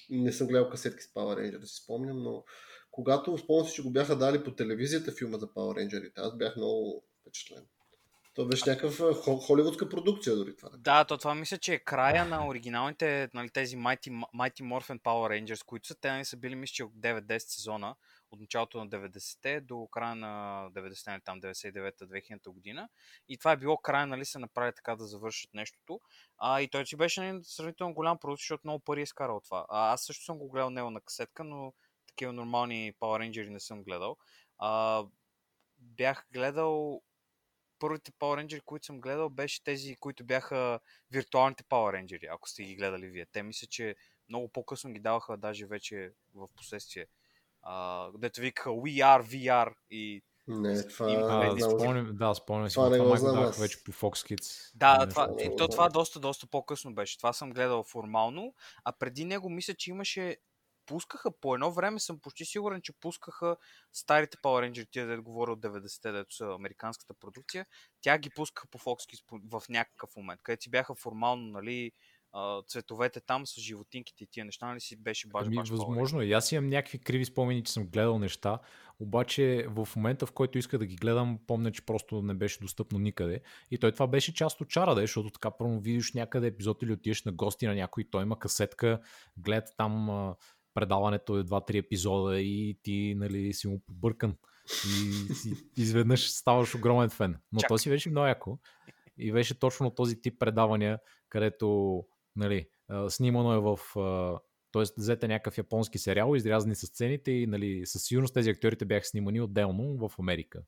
[0.10, 2.44] не съм гледал касетки с Power Ranger, да си спомням, но
[2.92, 6.56] когато спомням си, че го бяха дали по телевизията филма за Power Rangerите, аз бях
[6.56, 7.66] много впечатлен.
[8.34, 10.70] То беше някакъв а, хо- холивудска продукция дори това.
[10.78, 15.44] Да, то това мисля, че е края на оригиналните, нали, тези Mighty, Mighty Morphin Power
[15.44, 17.96] Rangers, които са, те нали, са били, мисля, че от 9-10 сезона,
[18.32, 22.90] от началото на 90-те до края на 90-те, нали, там 99-2000 година.
[23.30, 26.00] И това е било края, нали, се направи така да завършат нещото.
[26.38, 29.66] А, и той си беше нали, сравнително голям продукт, защото много пари е изкарал това.
[29.70, 31.74] А, аз също съм го гледал него на касетка, но
[32.12, 34.18] такива нормални Power Rangers не съм гледал.
[34.58, 35.04] А,
[35.78, 37.02] бях гледал
[37.80, 40.80] първите Power Rangers, които съм гледал, беше тези, които бяха
[41.12, 43.26] виртуалните Power Rangers, ако сте ги гледали вие.
[43.26, 43.96] Те мисля, че
[44.30, 47.06] много по-късно ги даваха, даже вече в последствие.
[47.62, 51.06] А, дето викаха We are VR и Не, това...
[51.30, 52.76] А, за- спомням, да, спомням си.
[52.76, 53.60] Това Това, това знам аз.
[53.60, 54.72] вече по Fox Kids.
[54.76, 57.18] Да, Не, това, е, то, това доста, доста по-късно беше.
[57.18, 60.38] Това съм гледал формално, а преди него мисля, че имаше
[60.92, 63.58] пускаха по едно време, съм почти сигурен, че пускаха
[63.94, 67.66] старите Power Rangers, тия да говоря от 90-те, дето са американската продукция,
[68.02, 71.92] тя ги пускаха по Fox в някакъв момент, където си бяха формално, нали,
[72.68, 76.30] цветовете там с животинките и тия неща, нали си беше баш, Ами, баш възможно е.
[76.30, 78.60] Аз имам някакви криви спомени, че съм гледал неща,
[79.00, 83.00] обаче в момента, в който иска да ги гледам, помня, че просто не беше достъпно
[83.00, 83.42] никъде.
[83.72, 86.84] И той това беше част от чара, да, е, защото така първо видиш някъде епизод
[86.84, 89.00] или отидеш на гости на някой, той има касетка,
[89.38, 90.10] гледат там
[90.74, 94.38] предаването е 2-3 епизода и ти нали, си му побъркан.
[94.86, 97.38] И си, изведнъж ставаш огромен фен.
[97.52, 97.68] Но Чак.
[97.68, 98.60] то си беше много яко.
[99.18, 102.00] И беше точно този тип предавания, където
[102.36, 102.68] нали,
[103.10, 103.80] снимано е в...
[104.72, 109.06] Тоест, взете някакъв японски сериал, изрязани с сцените и нали, със сигурност тези актьорите бяха
[109.06, 110.62] снимани отделно в Америка.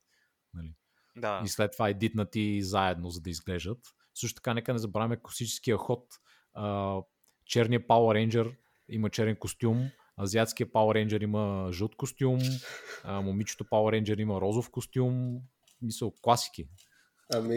[0.53, 0.75] Нали.
[1.15, 1.41] Да.
[1.45, 3.77] И след това едитнати заедно, за да изглеждат.
[4.13, 6.05] Също така, нека не забравяме класическия ход.
[6.53, 6.97] А,
[7.45, 8.55] черния Power Ranger
[8.89, 12.39] има черен костюм, азиатския Power Ranger има жълт костюм,
[13.03, 15.37] а, момичето Power Ranger има розов костюм.
[15.81, 16.67] Мисъл, класики.
[17.33, 17.55] Ами,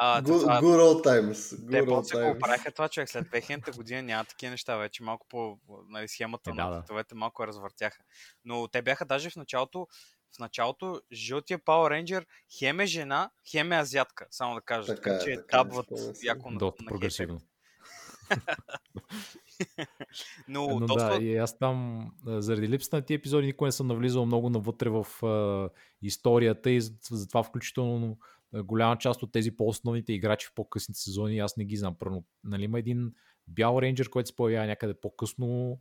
[0.00, 1.70] А, good, това- good old times.
[1.70, 3.08] Те Good old после го правиха това човек.
[3.10, 4.76] След 2000 година няма такива неща.
[4.76, 7.14] Вече малко по нали, схемата Е, на да, да.
[7.14, 8.02] малко развъртяха.
[8.44, 9.86] Но те бяха даже в началото
[10.36, 12.24] в началото жълтия Power Ranger
[12.58, 14.94] хем е жена, хем е азиатка, само да кажа.
[14.94, 15.86] Така Така, е, че така е, табват
[16.24, 17.40] яко на, Доста на прогресивно.
[20.48, 21.08] Но, Но доста...
[21.10, 24.88] да, и аз там, заради липсата на тия епизоди, никой не съм навлизал много навътре
[24.88, 25.68] в а,
[26.02, 28.18] историята и за- затова включително
[28.54, 31.94] голяма част от тези по-основните играчи в по-късните сезони аз не ги знам.
[31.98, 33.12] Първо, нали, има един
[33.48, 35.78] бял рейнджер, който се появява някъде по-късно,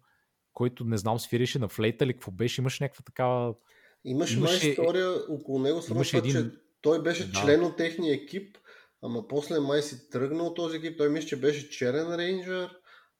[0.53, 3.53] който не знам, свирише на флейта или какво беше, имаше някаква такава...
[4.05, 7.41] Имаше, Имаше- май история около него, това, един- че той беше Да.
[7.41, 8.57] член от техния екип,
[9.01, 10.97] ама после май си тръгнал от този екип.
[10.97, 12.69] Той мисля, че беше черен рейнджер,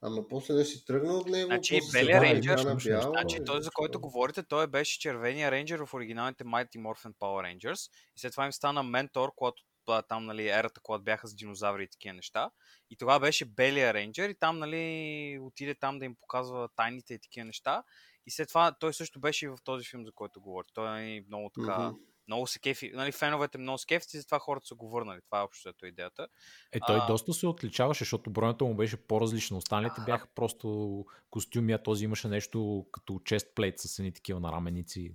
[0.02, 1.48] ама после не си тръгнал от него.
[1.48, 6.44] Значи, белия бял, Значи и той, за който говорите, той беше червения рейнджер в оригиналните
[6.44, 9.64] Mighty Morphin Power Rangers и след това им стана ментор, когато
[10.08, 12.52] там, нали, ерата, когато бяха с динозаври и такива неща.
[12.90, 17.20] И това беше белия рейнджер и там, нали, отиде там да им показва тайните и
[17.20, 17.84] такива неща.
[18.26, 20.68] И след това той също беше и в този филм, за който говори.
[20.74, 21.98] Той е много така, Мгм.
[22.30, 25.20] Много се кефи, нали, феновете много се кефят и затова хората са го върнали.
[25.26, 26.28] Това е общо ето идеята.
[26.72, 29.58] Е, той А- доста се отличаваше, защото броенето му беше по-различно.
[29.58, 30.06] Останалите А.
[30.06, 35.14] бяха просто костюми, а този имаше нещо като чест плейт с едни такива нараменици.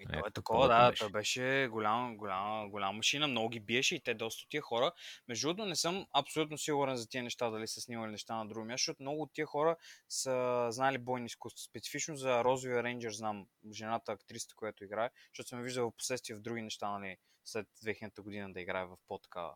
[0.00, 1.00] И той е Някакво такова, такова да, беше.
[1.00, 4.92] той беше голям, голям, голяма машина, много ги биеше и те доста тия хора.
[5.28, 8.66] Между другото, не съм абсолютно сигурен за тия неща, дали са снимали неща на друго
[8.66, 9.76] място, защото много от тия хора
[10.08, 11.62] са знали бойни изкуства.
[11.62, 16.40] Специфично за Розовия Рейнджер знам жената актрисата, която играе, защото съм виждал в последствие в
[16.40, 19.54] други неща, нали, след 2000 година да играе в по-така а,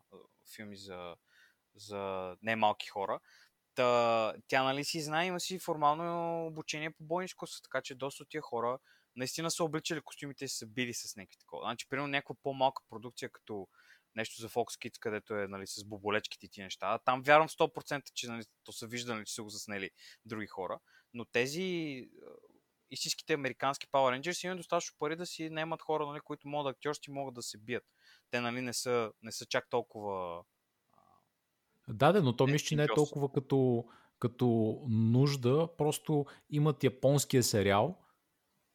[0.55, 1.17] филми за,
[1.75, 3.21] за немалки хора.
[3.75, 8.23] Та, тя нали си знае, има си формално обучение по бойни изкуства, така че доста
[8.23, 8.79] от тия хора
[9.17, 11.63] наистина са обличали костюмите и са били с някакви такова.
[11.65, 13.69] Значи, примерно някаква по-малка продукция, като
[14.15, 16.99] нещо за Fox Kids, където е нали, с боболечките и тия неща.
[16.99, 19.91] Там вярвам 100%, че нали, то са виждали, че са го заснели
[20.25, 20.79] други хора.
[21.15, 22.07] Но тези е,
[22.91, 26.71] истинските американски Power Rangers имат достатъчно пари да си наемат хора, нали, които могат да
[26.71, 27.85] актьорски могат да се бият.
[28.31, 30.45] Те нали, не, са, не са чак толкова
[31.89, 33.85] Да, да, но то Е, мисля, че не е толкова като,
[34.19, 38.04] като нужда, просто имат японския сериал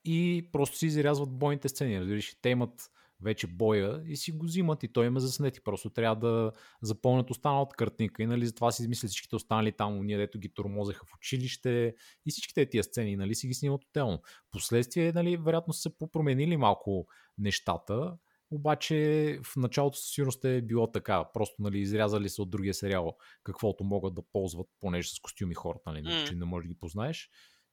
[0.05, 1.99] и просто си изрязват бойните сцени.
[1.99, 2.89] Разбираш, те имат
[3.21, 5.61] вече боя и си го взимат и той има заснети.
[5.63, 10.17] Просто трябва да запълнят останалата картинка и нали, затова си измислят всичките останали там, уния,
[10.17, 14.21] дето ги тормозеха в училище и всичките тия сцени нали, си ги снимат отделно.
[14.51, 17.07] Последствие, нали, вероятно са попроменили малко
[17.37, 18.17] нещата,
[18.51, 21.25] обаче в началото със сигурност е било така.
[21.33, 25.91] Просто нали, изрязали се от другия сериал каквото могат да ползват, понеже с костюми хората,
[25.91, 26.25] нали, М.
[26.27, 27.29] че не можеш да ги познаеш.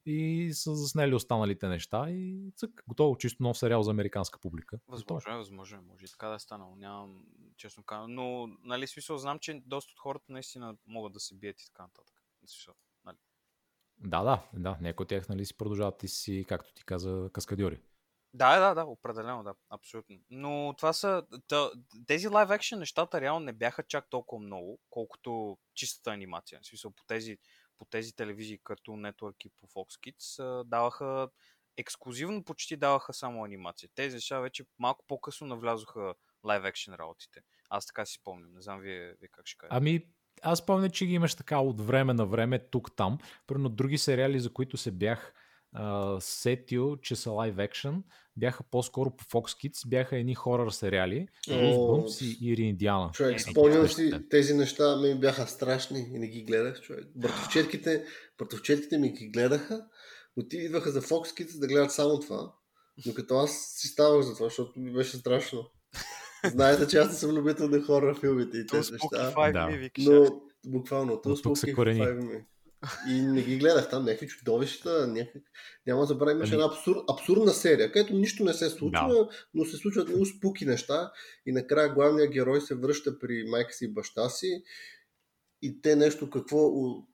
[0.06, 4.78] И са заснели останалите неща и цък, готово, чисто нов сериал за американска публика.
[4.88, 6.76] Възможно е, възможно е, може и така да е станало.
[6.76, 8.14] Нямам, честно казвам.
[8.14, 11.82] Но, нали, смисъл, знам, че доста от хората наистина могат да се бият и така
[11.82, 12.14] нататък.
[12.38, 13.16] Смисъл, нали.
[13.98, 14.78] Да, да, да.
[14.80, 17.80] Някои от тях нали, си продължават и си, както ти каза, каскадьори.
[18.34, 20.18] Да, да, да, определено, да, абсолютно.
[20.30, 21.26] Но това са,
[22.06, 26.60] тези лайв екшен нещата реално не бяха чак толкова много, колкото чистата анимация.
[26.62, 27.38] В смисъл, по тези,
[27.78, 31.28] по тези телевизии, като Network и по Fox Kids, даваха
[31.76, 33.88] ексклюзивно почти даваха само анимация.
[33.94, 37.40] Тези неща вече малко по-късно навлязоха лайв екшен работите.
[37.70, 38.54] Аз така си спомням.
[38.54, 39.76] Не знам вие, вие как ще кажете.
[39.76, 40.06] Ами,
[40.42, 43.18] аз помня, че ги имаш така от време на време тук-там.
[43.46, 45.34] Примерно други сериали, за които се бях
[45.72, 48.04] а, сетил, че са лайв екшен,
[48.36, 53.10] бяха по-скоро по Fox Kids, бяха едни хорър сериали, Goosebumps и Ири Индиана.
[53.14, 53.88] Човек, Е, спомням да.
[53.88, 57.04] си, тези неща ми бяха страшни и не ги гледах, човек.
[57.14, 58.04] Братовчетките,
[58.38, 59.84] братовчетките ми ги гледаха,
[60.36, 62.52] но ти идваха за Fox Kids да гледат само това.
[63.06, 65.70] Докато аз си ставах за това, защото ми беше страшно.
[66.44, 69.50] Знаете, че аз не съм любител на хора филмите и тези неща.
[69.52, 69.88] Да.
[69.98, 72.00] Но буквално, Но то тук се корени.
[73.08, 75.40] И не ги гледах там, някакви чудовища, някакви...
[75.86, 76.96] Няма да забравя, имаше Ами- една абсур...
[77.12, 79.28] абсурдна серия, където нищо не се случва, Да.
[79.54, 81.12] но се случват много спуки неща.
[81.46, 84.62] И накрая главният герой се връща при майка си и баща си.
[85.62, 86.70] И те нещо какво...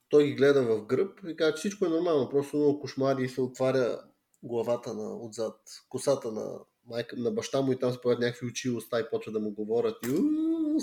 [0.09, 3.29] Той ги гледа в гръб и казва, че всичко е нормално, просто много кошмари и
[3.29, 4.01] се отваря
[4.43, 8.69] главата на отзад, косата на, майка, на баща му и там се появят някакви очи
[8.69, 9.97] и уста и почва да му говорят.
[10.07, 10.81] И уу,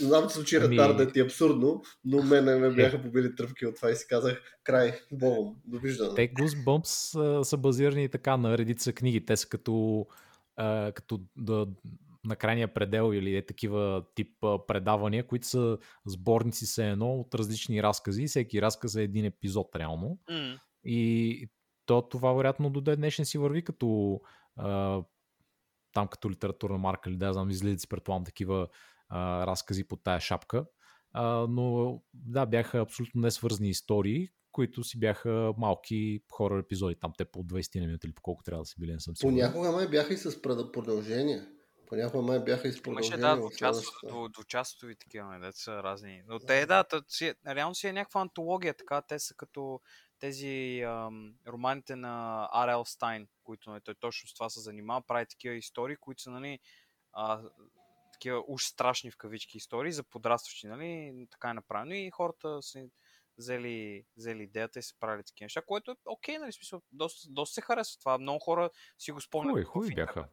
[0.00, 3.90] Знам, че звучи Ами- ретардът и абсурдно, но мене ме бяха побили тръпки от това
[3.90, 6.14] и си казах край, богом, довиждане.
[6.14, 9.24] Те Goosebumps а, са базирани така на редица книги.
[9.26, 10.06] Те са като,
[10.56, 11.66] а, като да,
[12.24, 17.34] на крайния предел или е такива тип а, предавания, които са сборници се едно от
[17.34, 18.26] различни разкази.
[18.26, 20.18] Всеки разказ е един епизод реално.
[20.30, 21.50] М, И
[21.86, 24.20] то това вероятно до ден днешен си върви като
[24.56, 25.00] а,
[25.92, 28.68] там като литературна марка или да знам, излизат си предполагам такива
[29.12, 30.64] а, разкази под тая шапка.
[31.12, 37.24] А, но да, бяха абсолютно несвързани истории, които си бяха малки хора епизоди, там те
[37.24, 39.36] по 20 на минути или по колко трябва да са били, не съм сигурен.
[39.36, 41.46] Понякога май бяха и с продължение.
[41.86, 43.26] Понякога май бяха и с продължение.
[43.26, 43.64] Имаше,
[44.04, 46.22] да, двучасови такива, не, нали, са разни.
[46.26, 49.80] Но те, да, тът си, реално си е някаква антология, така, те са като
[50.18, 55.26] тези ам, романите на Арел Стайн, които нали, той точно с това се занимава, прави
[55.26, 56.58] такива истории, които са, нали,
[57.12, 57.42] а,
[58.22, 62.84] такива уж страшни в кавички истории за подрастващи, нали, така е направено и хората са
[63.38, 67.54] взели, взели идеята и се правили такива неща, което е окей, нали, смисъл, доста, доста
[67.54, 68.18] се харесва това.
[68.18, 69.50] Много хора си го спомнят.
[69.50, 70.28] Хубави, хубави бяха.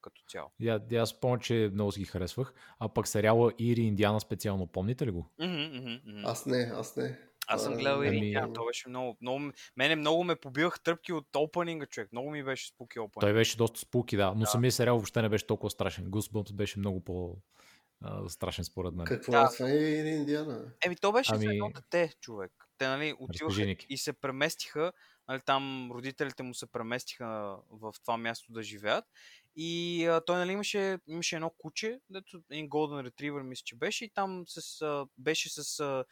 [0.00, 0.50] Като цяло.
[0.60, 2.54] Я, я спомням, че много си ги харесвах.
[2.78, 5.30] А пък сериала Ири Индиана специално, помните ли го?
[5.40, 6.22] Mm-hmm, mm-hmm.
[6.26, 7.18] Аз не, аз не.
[7.46, 9.52] Аз съм гледал Ири Индиана, то беше много, много...
[9.76, 12.12] Мене много ме побивах тръпки от опенинга, човек.
[12.12, 13.20] Много ми беше спуки опенинг.
[13.20, 14.32] Той беше доста спуки, да.
[14.34, 14.46] Но да.
[14.46, 16.04] самия сериал въобще не беше толкова страшен.
[16.04, 17.36] Goosebumps беше много по
[18.28, 19.06] страшен според мен.
[19.06, 19.48] Какво да.
[19.52, 20.64] е това Ири Индиана?
[20.84, 21.46] Еми, то беше ами...
[21.46, 22.52] едно дете, човек.
[22.78, 24.92] Те, нали, отиваха и се преместиха,
[25.28, 29.04] нали, там родителите му се преместиха в това място да живеят
[29.56, 34.04] и а, той нали, имаше, имаше едно куче, дето един Golden Retriever мисля, че беше
[34.04, 36.04] и там с, а, беше с, а,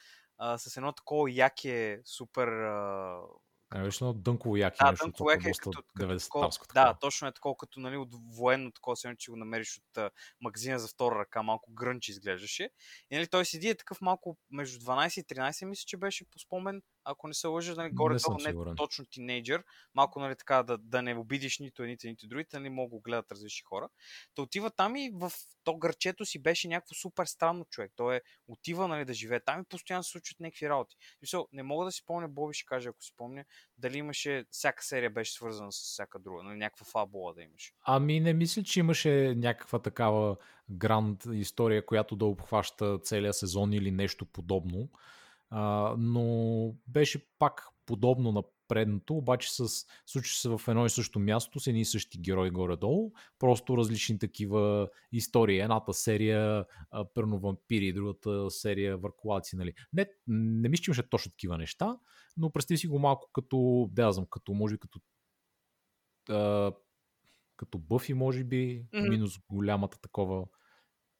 [0.58, 3.20] с едно такова яке супер а,
[3.74, 5.04] е, беше едно дънково яки да, нещо.
[5.04, 9.14] Дънково яки, е като, 90 Да, точно е такова, като нали, от военно такова, се
[9.18, 10.10] че го намериш от а,
[10.40, 12.70] магазина за втора ръка, малко грънчи изглеждаше.
[13.10, 16.38] И нали, той седи е такъв малко между 12 и 13, мисля, че беше по
[16.38, 20.78] спомен, ако не се лъжа, нали, горе не, не точно тинейджър, малко нали, така да,
[20.78, 23.88] да не обидиш нито едните, нито другите, нали, мога го гледат различни хора.
[24.34, 25.32] Та отива там и в
[25.64, 27.92] то гърчето си беше някакво супер странно човек.
[27.96, 30.96] Той е отива нали, да живее там и постоянно се случват някакви работи.
[31.22, 33.44] И не мога да си помня, Боби ще каже, ако си помня,
[33.78, 37.72] дали имаше, всяка серия беше свързана с всяка друга, нали, някаква фабула да имаше.
[37.82, 40.36] Ами не мисля, че имаше някаква такава
[40.70, 44.88] гранд история, която да обхваща целия сезон или нещо подобно.
[45.50, 49.68] А, но беше пак подобно на предното, обаче с,
[50.06, 54.18] случи се в едно и също място с едни и същи герои горе-долу, просто различни
[54.18, 55.60] такива истории.
[55.60, 56.64] Едната серия
[57.14, 59.56] пърно вампири, другата серия въркулаци.
[59.56, 59.74] Нали.
[59.92, 61.98] Не, не мисля, че имаше точно такива неща,
[62.36, 65.00] но представи си го малко като, да знам, като, може би като
[66.28, 66.72] а,
[67.56, 69.08] като бъфи, може би, mm-hmm.
[69.08, 70.46] минус голямата такова.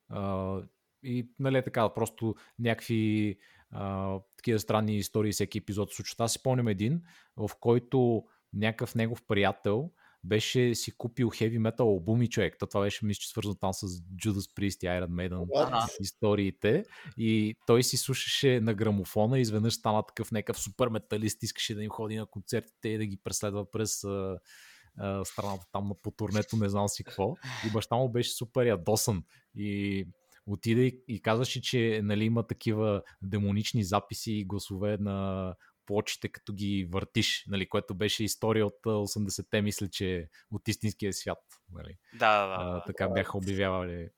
[0.08, 0.62] А,
[1.02, 3.38] и, нали, е така, просто някакви
[3.70, 6.24] а, такива странни истории всеки епизод случва.
[6.24, 7.02] Аз си спомням един,
[7.36, 9.90] в който някакъв негов приятел
[10.24, 12.56] беше си купил heavy metal албуми човек.
[12.58, 13.86] То това беше, мисля, свързано там с
[14.24, 16.00] Judas Priest и Iron Maiden What?
[16.00, 16.84] историите.
[17.16, 21.82] И той си слушаше на грамофона и изведнъж стана такъв някакъв супер металист, искаше да
[21.82, 24.38] им ходи на концертите и да ги преследва през а,
[24.98, 27.34] а, страната там по турнето, не знам си какво.
[27.66, 29.22] И баща му беше супер ядосан.
[29.54, 30.06] И
[30.46, 35.54] отиде и, и казваше, че нали, има такива демонични записи и гласове на
[35.86, 41.38] плочите, като ги въртиш, нали, което беше история от 80-те, мисля, че от истинския свят.
[41.72, 41.98] Нали.
[42.12, 43.14] Да, да, а, така да.
[43.14, 44.08] бяха обявявали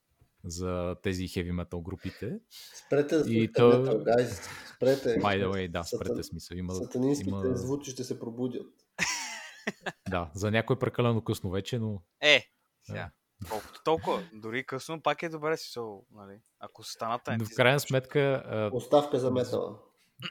[0.43, 2.39] за тези heavy metal групите.
[2.85, 3.61] Спрете да и то...
[3.61, 4.49] metal, guys.
[4.75, 5.09] Спрете.
[5.09, 6.05] By the way, да, Сатан...
[6.05, 6.55] спрете смисъл.
[6.55, 7.55] Има, Сатанинските има...
[7.55, 8.67] звуци ще се пробудят.
[10.09, 12.03] да, за някой прекалено късно вече, но...
[12.21, 12.43] Е,
[12.83, 13.11] сега.
[13.49, 16.39] Колкото толкова, дори късно, пак е добре си сол, нали?
[16.59, 18.69] Ако станата Но в крайна сметка...
[18.73, 19.79] Оставка за метала.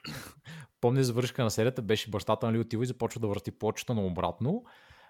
[0.81, 4.65] Помня завършка на серията, беше бащата нали отива и започва да върти почта на обратно.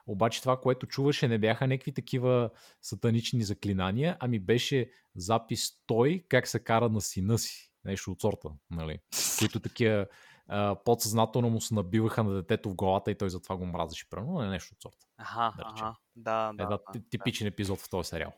[0.06, 2.50] Обаче това, което чуваше, не бяха някакви такива
[2.82, 7.72] сатанични заклинания, ами беше запис той как се кара на сина си.
[7.84, 8.98] Нещо от сорта, нали?
[9.38, 10.06] Които такива
[10.84, 14.10] подсъзнателно му се набиваха на детето в главата и той затова го мразеше.
[14.10, 15.06] Примерно, не нещо от сорта.
[15.16, 15.94] Ага, да, ага.
[16.16, 16.78] Да, да, е, да,
[17.10, 18.32] типичен епизод в този сериал.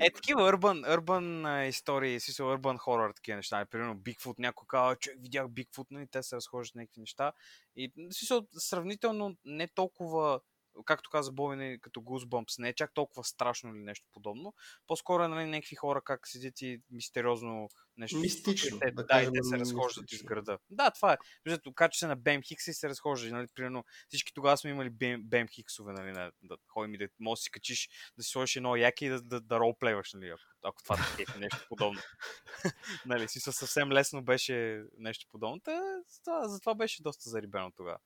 [0.00, 3.64] Е, такива urban, urban истории, си urban horror, такива неща.
[3.64, 7.32] Примерно Бигфут, някой казва, че видях Бигфут, нали, те се разхождат някакви неща.
[7.76, 10.40] И смисъл, сравнително не толкова
[10.84, 14.54] както каза Боби, нали, като Goosebumps, не е чак толкова страшно или нещо подобно.
[14.86, 18.18] По-скоро е нали, някакви хора как седят и мистериозно нещо.
[18.18, 18.78] Мистично.
[18.78, 20.58] Те, да, да и те се разхождат из града.
[20.70, 21.16] Да, това е.
[21.44, 23.30] Виждате, кача се на Бем Хикс и се разхожда.
[23.30, 27.08] Нали, примерно, всички тогава сме имали Бем, Бем Хиксове, нали, на, да ходим и да
[27.20, 30.28] можеш да си качиш, да си сложиш едно яки и да, да, да ролплейваш, нали,
[30.28, 30.96] ако, ако това
[31.36, 32.00] е нещо подобно.
[33.06, 35.60] нали, си съвсем лесно беше нещо подобно.
[35.60, 37.98] Та, затова, затова беше доста зарибено тогава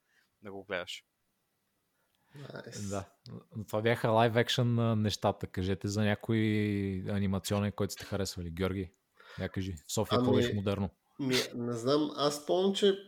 [0.42, 1.04] да го гледаш.
[2.38, 2.90] Nice.
[2.90, 3.04] Да.
[3.56, 5.46] Но това бяха лайв екшен нещата.
[5.46, 6.38] Кажете за някой
[7.08, 8.50] анимационен, който сте харесвали.
[8.50, 8.90] Георги,
[9.40, 9.74] я кажи.
[9.86, 10.90] В София ами, беше модерно?
[11.18, 12.98] Ми, не знам, аз помня, че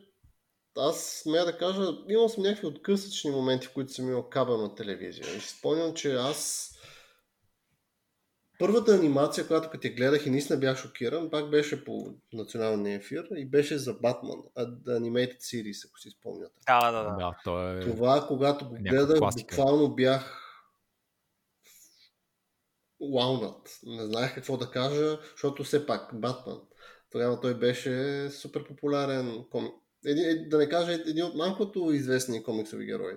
[0.77, 5.37] аз смея да кажа, имал съм някакви откъсъчни моменти, в които съм имал кабелна телевизия.
[5.37, 6.71] И спомням, че аз
[8.61, 13.25] Първата анимация, която като я гледах и наистина бях шокиран, пак беше по националния ефир
[13.37, 14.39] и беше за Батман,
[14.89, 16.55] Animated Series, ако си спомняте.
[16.67, 17.17] Да, да, да.
[17.17, 17.81] да то е...
[17.81, 19.57] Това, когато го гледах, класика.
[19.57, 20.37] буквално бях
[23.01, 23.79] лаунат.
[23.83, 26.61] Не знаех какво да кажа, защото все пак Батман.
[27.11, 29.73] Тогава той беше супер популярен комик.
[30.07, 33.15] Еди, да не кажа един от малкото известни комиксови герои.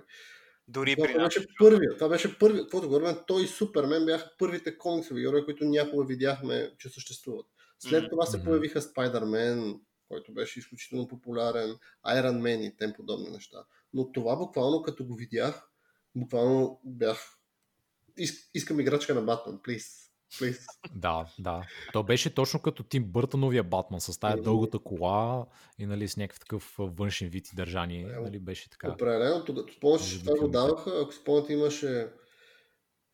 [0.68, 1.94] Дори това, при беше първият.
[1.98, 2.60] Това беше първи.
[2.60, 7.46] Каквото говорим, той и Супермен бяха първите комиксови герои, които някога видяхме, че съществуват.
[7.78, 13.64] След това се появиха Спайдермен, който беше изключително популярен, Iron Man и тем подобни неща.
[13.94, 15.68] Но това буквално като го видях,
[16.14, 17.38] буквално бях
[18.54, 20.03] искам играчка на Батман, please.
[20.40, 20.66] Please.
[20.94, 21.66] Да, да.
[21.92, 25.46] То беше точно като Тим Бъртановия Батман, с тая дългата кола
[25.78, 28.06] и нали, с някакъв такъв външен вид и държание.
[28.06, 28.92] Нали, беше така.
[28.92, 32.08] Определено, тогава спомняш, това го даваха, ако спомняте, имаше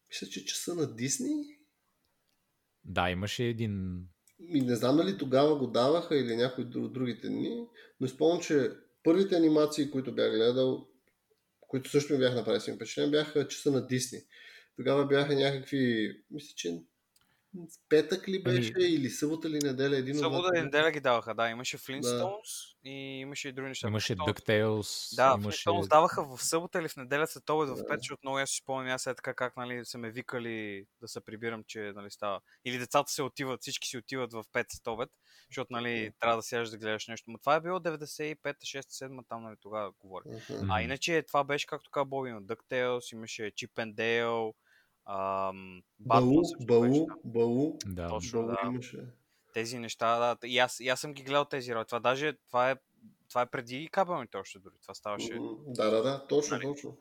[0.08, 1.44] мисля, че часа на Дисни.
[2.84, 4.04] Да, имаше един...
[4.38, 7.66] И не знам дали тогава го даваха или някои от другите дни,
[8.00, 8.70] но спомням, че
[9.02, 10.86] първите анимации, които бях гледал,
[11.60, 14.18] които също ми бяха направили впечатление, бяха часа на Дисни.
[14.76, 16.82] Тогава бяха някакви, мисля, че
[17.88, 18.84] петък ли ами, беше ами...
[18.84, 19.96] или събота или неделя?
[19.96, 21.48] Един събота или неделя ги даваха, да.
[21.50, 22.90] Имаше Flintstones да.
[22.90, 23.88] и имаше и други неща.
[23.88, 25.16] Имаше DuckTales.
[25.16, 25.68] Да, имаше...
[25.68, 28.56] Flintstones даваха в събота или в неделя след обед в 5, защото много аз си
[28.62, 32.40] спомням аз е така как нали, са ме викали да се прибирам, че нали, става.
[32.64, 35.08] Или децата се отиват, всички си отиват в 5 след обед,
[35.50, 37.30] защото нали, трябва да сядаш да гледаш нещо.
[37.30, 40.24] Но това е било 95, 6, 7, там нали, тогава говоря.
[40.24, 40.66] Uh-huh.
[40.70, 44.52] А иначе това беше както каза Боби на DuckTales, имаше Chip and Dale,
[45.06, 47.78] Ам, Балу, Балу, Балу.
[47.86, 48.58] Да, точно, да.
[48.66, 48.98] Имаше.
[49.54, 50.48] Тези неща, да.
[50.48, 51.84] И аз, и аз съм ги гледал тези роли.
[51.86, 52.76] Това даже, това е,
[53.28, 54.74] това е преди кабелните още дори.
[54.82, 55.38] Това ставаше...
[55.66, 56.66] Да, да, да, точно, нали?
[56.66, 56.98] точно.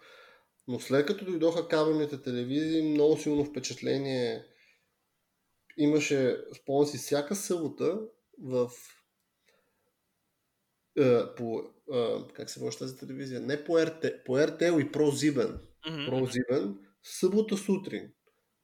[0.67, 4.45] Но след като дойдоха кабелните телевизии, много силно впечатление
[5.77, 7.99] имаше, спомням си, всяка събота
[8.41, 8.71] в
[10.97, 13.41] е, по, е, как се води тази телевизия?
[13.41, 15.59] Не по РТ, по RTL и ProZiben.
[15.87, 16.09] Mm-hmm.
[16.09, 18.11] ProZiben събота сутрин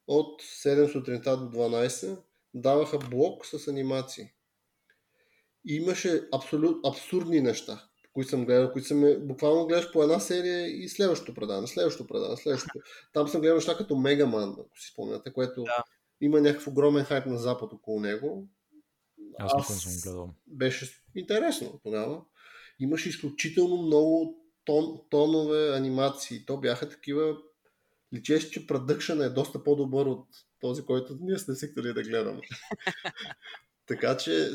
[0.08, 2.18] от 7 сутринта до 12
[2.54, 4.30] даваха блок с анимации.
[5.68, 10.68] И имаше абсолют, абсурдни неща, които съм гледал, които съм, буквално гледаш по една серия
[10.68, 12.80] и следващото предаване, следващото предаване, следващото.
[13.14, 15.84] Там съм гледал неща като Мегаман, ако си спомняте, което да.
[16.22, 18.48] има някакъв огромен хайп на запад около него.
[19.40, 20.34] Аз, Аз съм гледал.
[20.48, 22.22] Беше интересно тогава.
[22.80, 26.46] Имаше изключително много тон, тонове анимации.
[26.46, 27.38] То бяха такива
[28.16, 30.28] личеше, че продъкшън е доста по-добър от
[30.62, 32.42] този, който ние сме свикнали да гледаме.
[33.88, 34.50] така че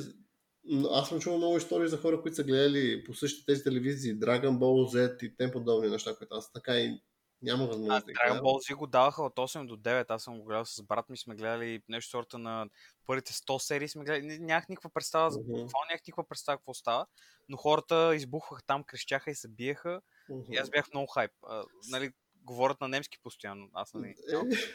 [0.91, 4.59] аз съм чувал много истории за хора, които са гледали по същите тези телевизии, Dragon
[4.59, 7.01] Ball Z и тем подобни неща, които аз така и
[7.43, 10.05] няма възможност да Dragon Ball Z го даваха от 8 до 9.
[10.09, 12.67] Аз съм го гледал с брат ми, сме гледали нещо сорта на
[13.07, 14.39] първите 100 серии сме гледали.
[14.39, 15.69] Нямах никаква представа, uh-huh.
[15.69, 17.07] това нямах никаква представа какво става,
[17.49, 20.01] но хората избухваха там, крещяха и се биеха.
[20.31, 20.55] Uh-huh.
[20.55, 21.33] И аз бях много хайп.
[21.47, 22.13] А, нали,
[22.51, 23.69] говорят на немски постоянно.
[23.73, 24.15] Аз нали,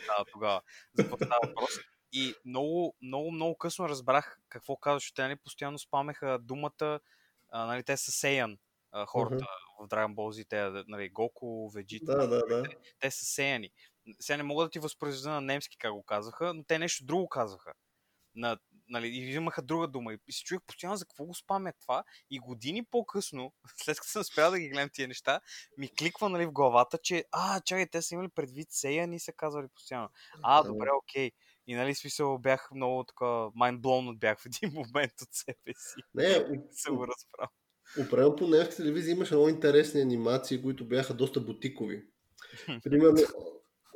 [0.07, 0.61] да, тогава.
[0.93, 1.69] За какво става въпрос.
[2.11, 5.11] И много, много, много късно разбрах какво казваш.
[5.11, 6.99] Те нали, постоянно спамеха думата,
[7.49, 8.57] а, нали, те са Сейян,
[9.07, 9.85] хората uh-huh.
[9.85, 12.05] в Dragon Ball Z, те, нали, Гоку, Vegeta.
[12.05, 12.63] Да, да, да.
[12.63, 13.69] Те, те са Сейяни.
[14.19, 17.29] Сега не мога да ти възпроизведа на немски как го казаха, но те нещо друго
[17.29, 17.73] казаха.
[18.35, 18.57] На
[18.87, 20.13] нали, и имаха друга дума.
[20.13, 22.03] И се чуих постоянно за какво го спаме това.
[22.29, 25.41] И години по-късно, след като съм спрял да ги гледам тия неща,
[25.77, 29.33] ми кликва нали, в главата, че а, чакай, те са имали предвид Сея и са
[29.33, 30.09] казвали постоянно.
[30.43, 31.31] А, добре, окей.
[31.67, 36.01] И нали, смисъл бях много така mindblown бях в един момент от себе си.
[36.13, 36.23] Не,
[36.71, 37.49] се го разправя.
[37.99, 42.03] Определено по немска телевизия имаше много интересни анимации, които бяха доста бутикови.
[42.83, 43.17] Примерно,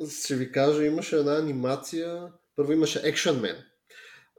[0.09, 3.65] ще ви кажа, имаше една анимация, първо имаше Action Man.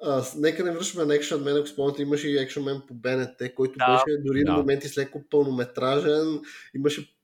[0.02, 3.54] А, нека не връщаме на Action Man, ако спомняте, имаше и Action Man по БНТ,
[3.54, 4.52] който да, беше дори да.
[4.52, 6.40] на моменти с леко пълнометражен,
[6.74, 7.20] имаше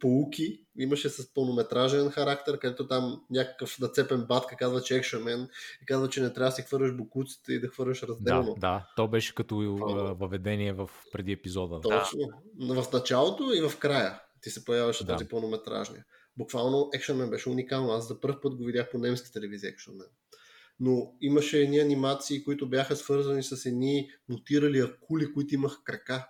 [0.00, 5.48] полуки, имаше с пълнометражен характер, където там някакъв нацепен батка казва, че Action Man
[5.82, 8.54] и казва, че не трябва да си хвърляш букуците и да хвърляш разделно.
[8.54, 9.56] Да, да, то беше като
[10.20, 11.80] въведение в преди епизода.
[11.80, 12.20] Точно.
[12.54, 12.82] Да.
[12.82, 15.12] В началото и в края ти се появяваше да.
[15.12, 16.04] този пълнометражния.
[16.36, 17.92] Буквално Action Man беше уникално.
[17.92, 20.08] Аз за първ път го видях по немски телевизия Action Man
[20.80, 26.26] но имаше едни анимации, които бяха свързани с едни мутирали акули, които имаха крака.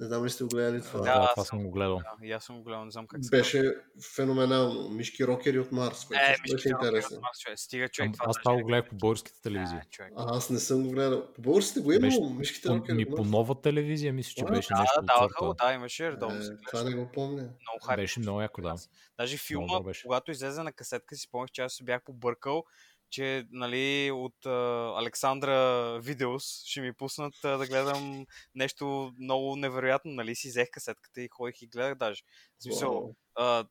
[0.00, 1.00] Не знам ли сте го гледали това.
[1.00, 1.96] Да, Да, това съм го гледал.
[1.96, 3.74] Да, и аз съм го гледал, не знам как се Беше
[4.16, 4.88] феноменално.
[4.88, 7.20] Мишки рокери от Марс, което Е, също мишки беше интересно.
[7.56, 8.12] Стига човек.
[8.12, 9.78] Това Аз това го гледах по българските телевизии.
[9.90, 10.12] човек.
[10.16, 11.32] А, аз не съм го гледал.
[11.34, 13.30] По българските го има, Беше мишките По, рокери ми от по Марс.
[13.30, 15.66] нова телевизия, мисля, че А, беше Да, нещо да, от сорта.
[15.66, 16.36] да, имаше редовно.
[16.36, 17.42] Е, това не го помня.
[17.42, 17.98] Много хайп.
[17.98, 18.74] Беше много яко, да.
[19.18, 22.64] Даже филма, когато излезе на касетка, си спомнях, че аз се бях побъркал,
[23.12, 30.12] че нали, от а, Александра Видеос ще ми пуснат а, да гледам нещо много невероятно.
[30.12, 32.22] Нали, си взех касетката и ходих и гледах даже.
[32.58, 33.64] В смисъл, а,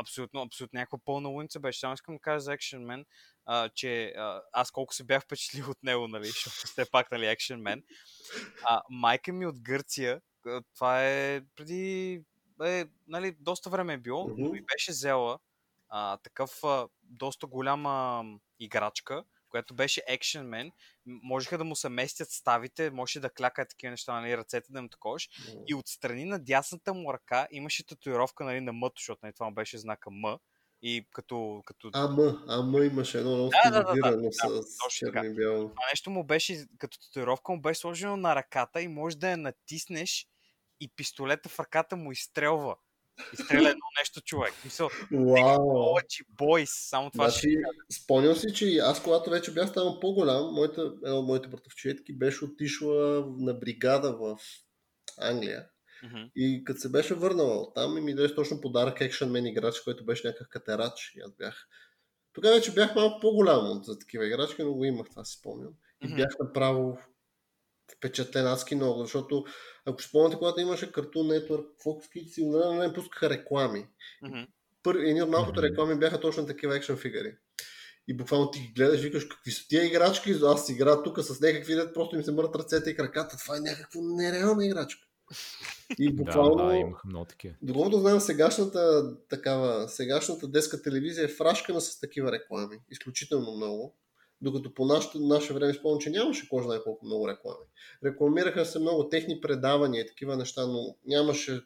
[0.00, 1.80] абсолютно, абсолютно някаква пълна луница беше.
[1.80, 3.04] Само искам да кажа за Action Man,
[3.46, 7.24] а, че а, аз колко се бях впечатлил от него, нали, защото все пак, нали,
[7.24, 7.82] Action Man.
[8.64, 10.20] А, майка ми от Гърция,
[10.74, 12.22] това е преди,
[12.64, 15.38] е, нали, доста време е било, но ми беше взела
[15.88, 18.24] а, такъв а, доста голяма
[18.64, 20.72] играчка, която беше Action Man.
[21.06, 24.88] Можеха да му се местят ставите, можеше да кляка такива неща, нали, ръцете да му
[24.88, 25.28] таковаш.
[25.66, 29.54] И отстрани на дясната му ръка имаше татуировка нали, на М, защото нали, това му
[29.54, 30.38] беше знака М.
[30.82, 34.78] И като, като Ама, ама имаше едно много Да, да, да, да, стилизирано да, с
[34.84, 35.22] точно така.
[35.22, 35.68] бяло.
[35.68, 39.36] това нещо му беше, като татуировка му беше сложено на ръката и може да я
[39.36, 40.26] натиснеш
[40.80, 42.76] и пистолета в ръката му изстрелва.
[43.32, 44.52] Изстреля едно нещо човек.
[44.64, 45.96] Мисъл, Вау!
[46.28, 47.48] бойс, само това ще...
[47.48, 47.56] Значи,
[48.02, 52.44] спомням си, че аз когато вече бях станал по-голям, моята, една от моите братовчетки беше
[52.44, 54.38] отишла на бригада в
[55.18, 55.66] Англия.
[56.02, 56.22] Мгм.
[56.36, 60.04] И като се беше върнала там и ми даде точно подарък Action Man играч, който
[60.04, 61.12] беше някакъв катерач.
[61.16, 61.66] И аз бях...
[62.32, 65.72] Тогава вече бях малко по-голям от за такива играчки, но го имах, това си спомням.
[66.02, 66.16] И Мгм.
[66.16, 66.98] бях направо
[67.96, 69.44] впечатлен адски много, защото
[69.86, 73.86] ако си спомняте, когато имаше Cartoon Network, Fox Kids и не, не пускаха реклами.
[74.82, 77.36] Пър, едни от малкото реклами бяха точно такива екшен фигури.
[78.08, 81.40] И буквално ти ги гледаш, викаш, какви са тия играчки, аз си играя тук с
[81.40, 83.36] някакви дет, просто им се мърт ръцете и краката.
[83.36, 85.06] Това е някаква нереална играчка.
[85.98, 87.54] И буквално, Да, да, имаха много такива.
[87.62, 92.78] доколкото знам, сегашната, такава, сегашната детска телевизия е фрашкана с такива реклами.
[92.90, 93.96] Изключително много.
[94.44, 97.64] Докато по нашето, наше време спомням, че нямаше кой знае колко много реклами.
[98.04, 101.60] Рекламираха се много техни предавания и такива неща, но нямаше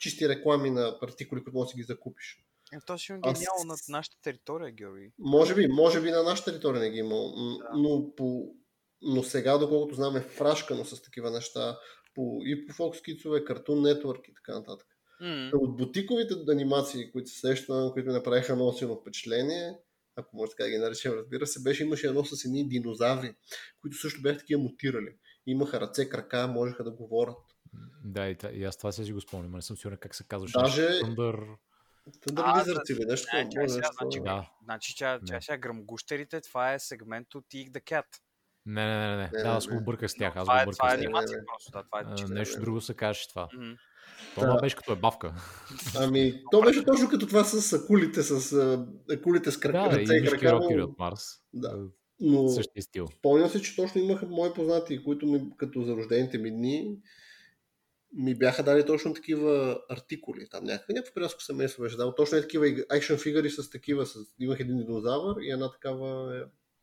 [0.00, 2.38] чисти реклами на артикули, които можеш да си ги закупиш.
[2.72, 5.12] Е, То ще ги е Аз- нямало на нашата територия, Георги.
[5.18, 8.54] Може би, може би на нашата територия не ги е имало, м, но, по,
[9.02, 11.78] но сега, доколкото знам, е фрашкано с такива неща
[12.14, 14.86] по, и по Fox Kids, Cartoon Network и така нататък.
[15.20, 19.72] М, От бутиковите анимации, които се срещам, които направиха много силно впечатление,
[20.16, 23.34] ако може така да ги наречем, разбира се, беше имаше едно с едни динозаври,
[23.80, 25.16] които също бяха такива мутирали.
[25.46, 27.36] Имаха ръце, крака, можеха да говорят.
[28.04, 30.24] Да, и, и аз това се си го спомням, но не съм сигурен как се
[30.28, 30.52] казваше.
[30.58, 31.56] Даже- Thunder...
[32.26, 34.20] Thunder А, Lizards или нещо Не, чай сега, значи.
[34.20, 34.50] Да.
[34.64, 35.42] значи тя, тя Не.
[35.42, 38.04] сега гръмгущерите, това е сегмент от Eat the Cat.
[38.66, 39.30] Не, не, не, не.
[39.32, 40.36] Не, Да, аз го обърках с тях.
[40.36, 42.34] Аз това, го е, обърках това е анимация просто, да, това е.
[42.34, 43.48] Нещо друго се каже това.
[43.54, 43.72] Мгм.
[44.34, 44.60] Това Да.
[44.60, 45.34] беше като е бавка.
[45.96, 48.52] Ами, то беше точно като това с акулите, с
[49.10, 50.52] акулите с крак, Да, ръце и крака.
[50.76, 51.22] но- от Марс.
[51.54, 51.68] Да.
[51.68, 51.80] Е,
[52.20, 53.06] Но Същия стил.
[53.06, 56.96] спомням се, че точно имаха мои познати, които ми, като за рождените ми дни,
[58.14, 60.48] ми бяха дали точно такива артикули.
[60.50, 62.14] Там някакъв, някакво приятелско семейство беше дал.
[62.14, 64.06] Точно е такива екшен фигури с такива.
[64.06, 64.18] С...
[64.40, 66.40] Имах един динозавър и една такава е,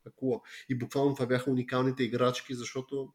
[0.08, 0.40] акула.
[0.68, 3.08] И буквално това бяха уникалните играчки, защото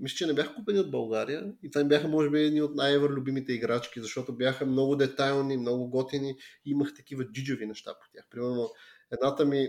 [0.00, 3.10] мисля, че не бяха купени от България и това бяха, може би, едни от най-евър
[3.10, 6.30] любимите играчки, защото бяха много детайлни, много готини
[6.64, 8.26] и имах такива джиджави неща по тях.
[8.30, 8.70] Примерно,
[9.12, 9.68] едната ми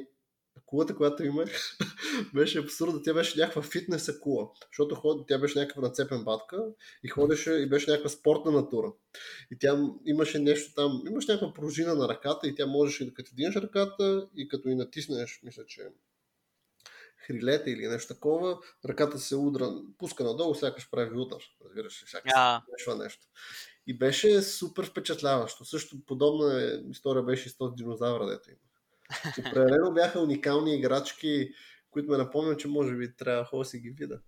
[0.57, 1.49] акулата, която имах,
[2.33, 3.01] беше абсурдна.
[3.03, 5.27] Тя беше някаква фитнес акула, защото ход...
[5.27, 6.65] тя беше някаква нацепен батка
[7.03, 8.93] и ходеше и беше някаква спортна натура.
[9.51, 13.35] И тя имаше нещо там, имаше някаква пружина на ръката и тя можеше да като
[13.35, 15.81] дигнеш ръката и като и натиснеш, мисля, че
[17.29, 21.41] хрилете или нещо такова, ръката се удра, пуска надолу, сякаш прави удар.
[21.65, 22.31] Разбираш ли, сякаш
[22.65, 23.27] случва нещо.
[23.87, 25.65] И беше супер впечатляващо.
[25.65, 28.59] Също подобна история беше и с този динозавра, дето има.
[29.39, 31.51] Определено бяха уникални играчки,
[31.91, 34.19] които ме напомнят, че може би трябва да си ги видя.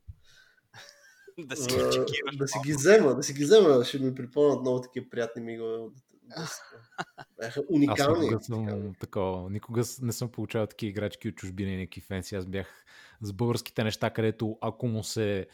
[1.37, 2.37] да си ги чекираш.
[2.37, 5.75] да си ги взема, да си ги взема, ще ми припомнят много такива приятни мигове.
[5.75, 5.93] от
[7.41, 8.21] Бяха Аз уникални.
[8.23, 9.49] никога съм такова.
[9.49, 12.35] Никога не съм получавал такива играчки от чужбина и някакви фенси.
[12.35, 12.85] Аз бях
[13.21, 15.47] с българските неща, където ако му се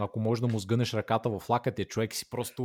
[0.00, 2.62] ако можеш да му сгънеш ръката в лакътя, човек си просто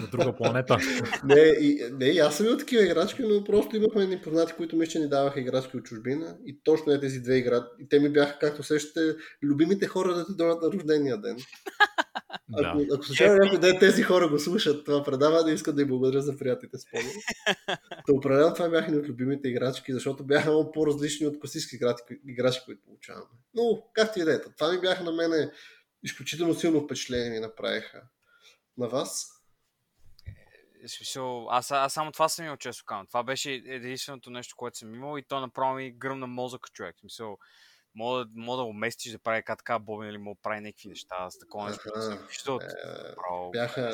[0.00, 0.78] на друга планета.
[1.24, 4.76] Не, и, не, и аз съм имал такива играчки, но просто имахме едни познати, които
[4.76, 6.36] мисля, че ни даваха играчки от чужбина.
[6.46, 7.68] И точно е тези две играчки.
[7.80, 11.36] И те ми бяха, както сещате, любимите хора да ти дойдат на рождения ден.
[12.48, 12.68] да.
[12.68, 16.22] Ако, ако случайно някой ден тези хора го слушат това предаване, искат да им благодаря
[16.22, 17.12] за приятелите спомени.
[18.06, 22.14] Та определено това бяха ни от любимите играчки, защото бяха много по-различни от класически играчки,
[22.28, 23.26] играчки които получаваме.
[23.54, 25.50] Но, както и да е, това ми бяха на мене
[26.02, 28.02] изключително силно впечатление ми направиха.
[28.78, 29.28] на вас?
[30.84, 33.06] Е, смисъл, аз, аз само това съм имал често казвам.
[33.06, 36.96] Това беше единственото нещо, което съм имал и то направо ми гръмна мозъка човек.
[37.00, 37.38] Смисъл,
[37.94, 41.38] мога, мога да уместиш да прави така бобин или мога да прави някакви неща с
[41.38, 41.82] такова нещо.
[42.28, 43.92] Защото, е, бяха,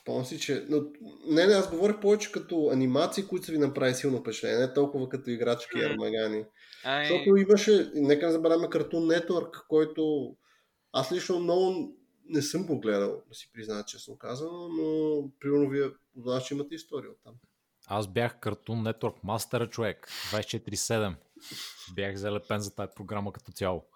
[0.00, 0.66] Спомням си, че...
[0.68, 0.82] Но,
[1.26, 5.08] не, не, аз говорих повече като анимации, които са ви направи силно впечатление, не толкова
[5.08, 5.92] като играчки mm.
[5.92, 6.44] армагани.
[6.84, 7.06] Ай...
[7.06, 10.34] Защото имаше, нека не забравяме Cartoon Network, който
[10.92, 11.94] аз лично много
[12.28, 16.74] не съм го гледал, да си призная честно казано, но примерно вие знам, че имате
[16.74, 17.34] история от там.
[17.86, 21.14] Аз бях Cartoon Network мастера човек, 24-7.
[21.94, 23.86] Бях залепен за тази програма като цяло.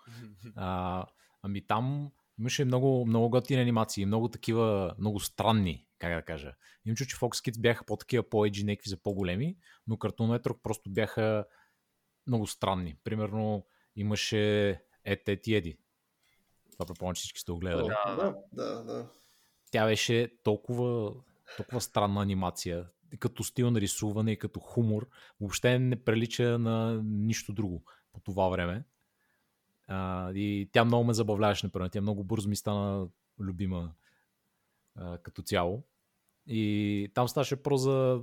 [0.56, 1.06] А,
[1.42, 6.54] ами там имаше много, много готини анимации, много такива, много странни как да кажа.
[6.86, 10.90] Им чу, че Fox Kids бяха по-такива, по-еджи, някакви за по-големи, но Cartoon Network просто
[10.90, 11.44] бяха
[12.26, 12.96] много странни.
[13.04, 13.66] Примерно
[13.96, 14.70] имаше
[15.04, 15.78] Ет, Ет и Еди.
[16.72, 17.88] Това предполагам, че всички сте го гледали.
[17.88, 19.10] Да, да, да, да.
[19.70, 21.14] Тя беше толкова,
[21.56, 22.86] толкова странна анимация,
[23.18, 25.08] като стил на рисуване и като хумор.
[25.40, 27.82] Въобще не прилича на нищо друго
[28.12, 28.84] по това време.
[29.86, 31.88] А, и тя много ме забавляваше, например.
[31.88, 33.08] Тя много бързо ми стана
[33.40, 33.92] любима
[34.96, 35.84] а, като цяло.
[36.46, 38.22] И там ставаше про за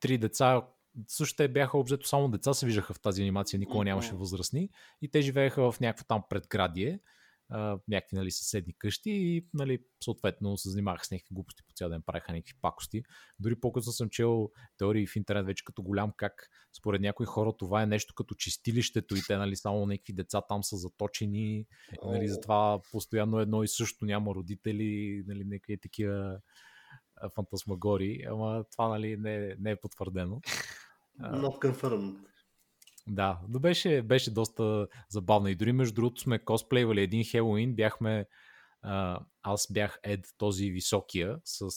[0.00, 0.62] три деца.
[1.08, 4.70] Също те бяха обзето само деца се виждаха в тази анимация, никога нямаше възрастни.
[5.02, 7.00] И те живееха в някакво там предградие,
[7.48, 11.88] а, някакви нали, съседни къщи и нали, съответно се занимаваха с някакви глупости по цял
[11.88, 13.02] ден, правеха някакви пакости.
[13.38, 17.82] Дори по-късно съм чел теории в интернет вече като голям как според някои хора това
[17.82, 21.66] е нещо като чистилището и те нали, само някакви деца там са заточени.
[22.04, 26.40] Нали, затова постоянно едно и също няма родители, нали, някакви такива
[27.34, 30.40] фантасмагори, ама това нали, не, не е потвърдено.
[31.20, 32.16] Not confirmed.
[33.08, 35.48] Да, но беше, беше доста забавно.
[35.48, 38.26] И дори между другото сме косплейвали един Хелоуин, бяхме
[38.82, 41.68] а, аз бях Ед този високия с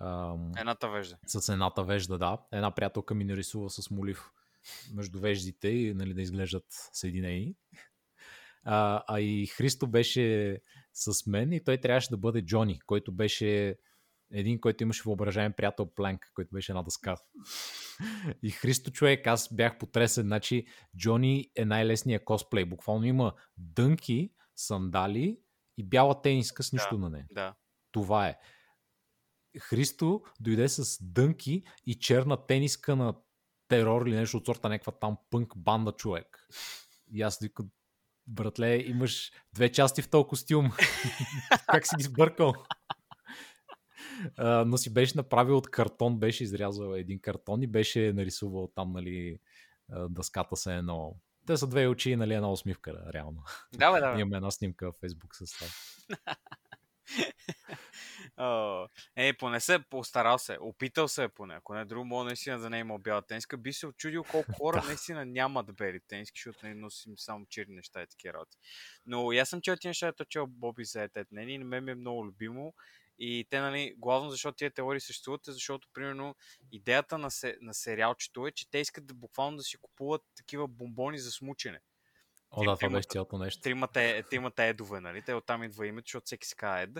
[0.00, 1.16] ам, едната вежда.
[1.26, 2.38] С едната вежда, да.
[2.52, 4.30] Една приятелка ми нарисува с молив
[4.94, 7.54] между веждите и нали, да изглеждат съединени.
[8.64, 10.58] А, а и Христо беше
[10.92, 13.78] с мен и той трябваше да бъде Джони, който беше
[14.32, 17.16] един, който имаше въображаем приятел Пленк, който беше една дъска.
[18.42, 20.26] И Христо човек, аз бях потресен.
[20.26, 20.66] Значи,
[20.98, 22.64] Джони е най-лесният косплей.
[22.64, 25.38] Буквално има дънки, сандали
[25.78, 27.26] и бяла тениска с нищо да, на нея.
[27.32, 27.54] Да.
[27.92, 28.38] Това е.
[29.60, 33.14] Христо дойде с дънки и черна тениска на
[33.68, 36.46] терор или нещо от сорта, някаква там пънк банда човек.
[37.12, 37.70] И аз викам,
[38.26, 40.70] братле, имаш две части в този костюм.
[41.66, 42.52] как си ги сбъркал?
[44.66, 49.38] Но си беше направил от картон, беше изрязал един картон и беше нарисувал там, нали,
[50.08, 51.16] дъската се едно.
[51.46, 53.42] Те са две очи, нали, една усмивка, реално.
[53.74, 54.12] Да, бе, да.
[54.14, 54.20] Бе.
[54.20, 55.66] Имаме една снимка в Фейсбук с това.
[58.38, 61.54] Oh, е, поне се постарал се, опитал се е поне.
[61.54, 63.56] Ако не друго, мога наистина да не е имал бяла тениска.
[63.56, 68.02] Би се очудил колко хора наистина нямат бели тениски, защото не носим само черни неща
[68.02, 68.56] и такива работи.
[69.06, 71.28] Но аз съм чел тези неща, чел Боби за етет.
[71.30, 72.74] Не, не, ме е много любимо.
[73.22, 76.34] И те, нали, главно защото тия теории съществуват, е защото, примерно,
[76.72, 80.68] идеята на, се, на сериалчето е, че те искат да буквално да си купуват такива
[80.68, 81.80] бомбони за смучене.
[82.50, 83.60] О, да, това беше цялото нещо.
[83.62, 85.22] Тримата, тримата едове, нали?
[85.24, 86.90] Те оттам идва името, защото всеки си казва ед.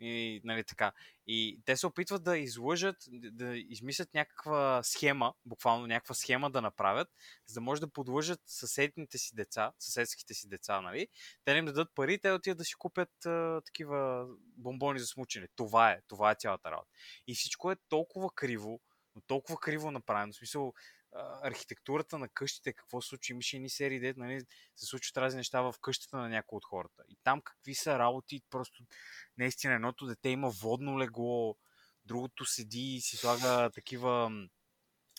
[0.00, 0.92] И, нали, така.
[1.26, 7.08] и те се опитват да излъжат, да измислят някаква схема, буквално някаква схема да направят,
[7.46, 11.08] за да може да подлъжат съседните си деца, съседските си деца, нали?
[11.44, 14.26] Те им дадат пари, те отидат да си купят а, такива
[14.56, 15.48] бомбони за смучене.
[15.56, 16.90] Това е, това е цялата работа.
[17.26, 18.80] И всичко е толкова криво,
[19.14, 20.32] но толкова криво направено.
[20.32, 20.72] В смисъл,
[21.42, 23.32] архитектурата на къщите, какво се случи.
[23.32, 24.40] Имаше едни серии, де, нали,
[24.76, 27.02] се случват разни неща в къщата на някои от хората.
[27.08, 28.82] И там какви са работи, просто
[29.38, 31.56] наистина едното дете има водно легло,
[32.04, 34.30] другото седи и си слага такива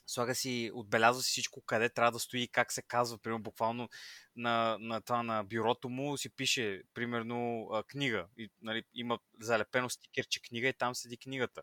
[0.10, 3.90] слага си, отбелязва си всичко къде трябва да стои, как се казва, примерно буквално
[4.36, 8.28] на, на това на бюрото му си пише, примерно, книга.
[8.38, 11.62] И, нали, има залепено стикерче книга и там седи книгата.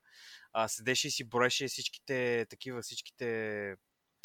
[0.52, 3.76] А, седеше и си броеше всичките такива, всичките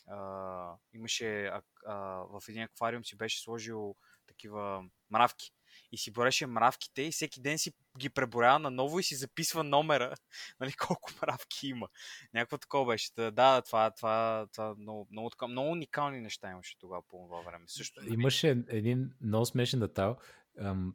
[0.08, 3.96] а, имаше а, а, в един аквариум си беше сложил
[4.28, 5.52] такива мравки
[5.92, 10.14] и си бореше мравките и всеки ден си ги преборява наново и си записва номера,
[10.60, 11.88] нали, колко мравки има.
[12.34, 13.12] Някакво такова беше.
[13.16, 17.42] Да, да това, това, това много, много, много, много уникални неща имаше тогава по това
[17.42, 17.64] време.
[17.68, 18.14] Също, нали?
[18.14, 20.18] Имаше един много смешен детал.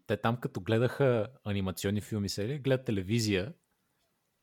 [0.06, 3.54] Те там като гледаха анимационни филми, се гледат телевизия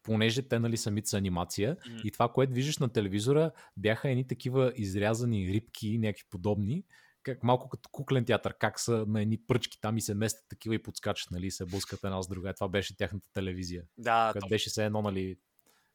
[0.04, 2.02] понеже те нали самите са анимация mm.
[2.02, 6.84] и това, което виждаш на телевизора, бяха едни такива изрязани рибки, някакви подобни,
[7.24, 10.76] как, малко като куклен театър, как са на едни пръчки там и се местят такива
[10.76, 12.54] и подскачат, нали, се блъскат една с друга.
[12.54, 13.84] Това беше тяхната телевизия.
[13.98, 15.38] Да, която беше все едно, нали,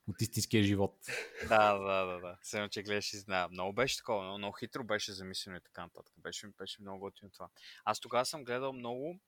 [0.08, 0.96] от истинския живот.
[1.48, 2.38] Да, да, да, да.
[2.42, 3.48] Все че гледаш и знае.
[3.50, 6.14] Много беше такова, много, много хитро беше замислено и така нататък.
[6.18, 7.48] Беше, беше много готино това.
[7.84, 9.18] Аз тогава съм гледал много, да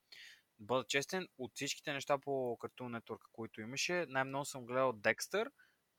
[0.60, 2.30] бъда честен, от всичките неща по
[2.60, 5.50] Cartoon Network, които имаше, най-много съм гледал Декстър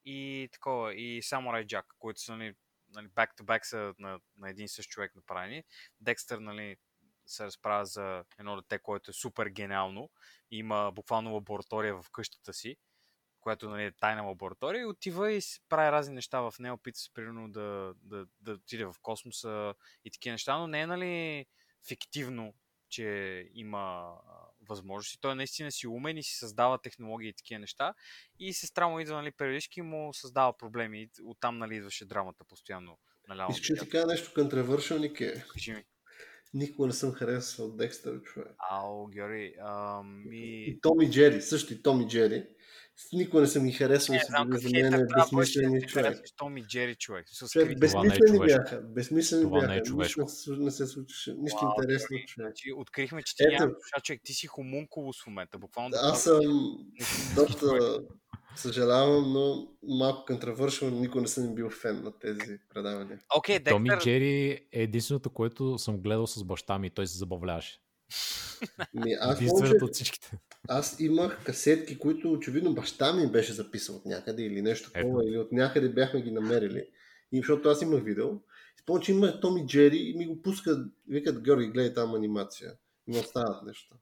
[0.05, 2.55] и такова, и Samurai Jack, които са, нали,
[2.89, 5.64] нали back-to-back са на, на един същ човек направени.
[5.99, 6.78] Декстър, нали,
[7.26, 10.09] се разправя за едно дете, което е супер гениално.
[10.51, 12.78] Има буквално лаборатория в къщата си
[13.41, 17.14] която нали, е тайна лаборатория, и отива и прави разни неща в нея, опитва се
[17.14, 19.74] примерно да, да, да отиде в космоса
[20.05, 21.45] и такива неща, но не е нали
[21.88, 22.53] фиктивно,
[22.89, 24.16] че има
[24.72, 25.22] възможности.
[25.22, 27.93] Той наистина си умен и си създава технологии и такива неща.
[28.39, 31.01] И сестра му идва, нали, периодически му създава проблеми.
[31.01, 32.97] И оттам, нали, идваше драмата постоянно.
[33.28, 33.51] Наляво.
[33.51, 35.43] Искаш да ти кажа нещо контравършъл, Нике?
[35.53, 35.84] Кажи ми.
[36.53, 38.55] Никога не съм харесвал Декстър, човек.
[38.72, 40.63] Ау, Георги, ами...
[40.67, 42.47] И Томи Джери, също и Томи Джери.
[43.13, 46.05] Никога не съм ги харесвал и Не, знам как за мен безсмислени да човек.
[46.05, 47.25] харесваш Томи Джери, човек.
[47.51, 48.59] Човек, е безсмислени човешко.
[48.59, 48.81] бяха.
[48.81, 49.81] Безсмислени Това не е бяха.
[49.81, 50.21] човешко.
[50.21, 51.33] Нищо не се случваше.
[51.33, 52.17] Нищо Вау, интересно.
[52.37, 53.67] Значи, открихме, че ти Ето.
[53.67, 54.21] душа, човек.
[54.23, 55.57] Ти си хомункулус в момента.
[55.57, 55.95] Буквално.
[55.95, 56.77] Аз съм
[57.35, 57.99] доста
[58.55, 63.19] съжалявам, но малко контравършвам, никога не съм бил фен на тези предавания.
[63.37, 64.03] Окей, Томи Декстър.
[64.03, 67.79] Джери е единственото, което съм гледал с баща ми и той се забавляваше.
[68.93, 69.45] Ми, аз, че
[69.82, 70.39] от всичките.
[70.68, 75.38] аз имах касетки, които очевидно баща ми беше записал от някъде или нещо такова, или
[75.38, 76.86] от някъде бяхме ги намерили.
[77.32, 78.30] И защото аз имах видео.
[78.82, 82.74] Спомням, че има Томи Джери и ми го пускат, викат, Георги, гледай там анимация.
[83.07, 83.95] И му стават нещо.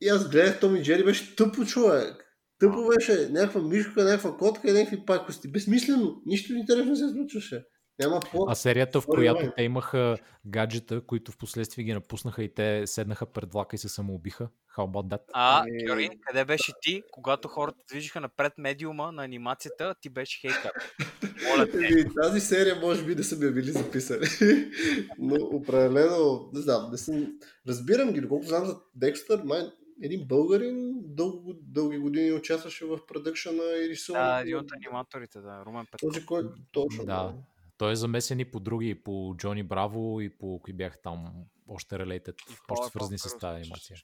[0.00, 2.26] И аз гледах Томи Джери, беше тъпо човек.
[2.58, 5.48] Тъпо беше някаква мишка, някаква котка и някакви пакости.
[5.48, 6.22] Безсмислено.
[6.26, 7.64] Нищо интересно се случваше.
[8.00, 8.46] Няма по...
[8.48, 13.26] А серията, в която те имаха гаджета, които в последствие ги напуснаха и те седнаха
[13.26, 14.48] пред влака и се самоубиха.
[14.76, 15.20] How about that?
[15.32, 20.40] А, Ами- Георги, къде беше ти, когато хората движиха напред медиума на анимацията, ти беше
[20.40, 20.72] хейтър.
[21.48, 21.86] Моля те.
[21.86, 24.26] Еми, тази серия може би да са ми били записали.
[25.18, 27.26] Но определено, не знам, не съм...
[27.68, 29.62] разбирам ги, доколкото знам за Декстър, май
[30.02, 34.40] един българин дълго, дълги години участваше в продъкшена и Да, рисуването.
[34.42, 36.12] един от аниматорите, да, Румен Петров.
[36.12, 37.04] Този, който точно.
[37.04, 37.34] Да.
[37.80, 41.44] Той е замесен и по други, и по Джони Браво, и по кои бяха там
[41.68, 42.32] още в
[42.70, 43.96] още свързани с тази анимация.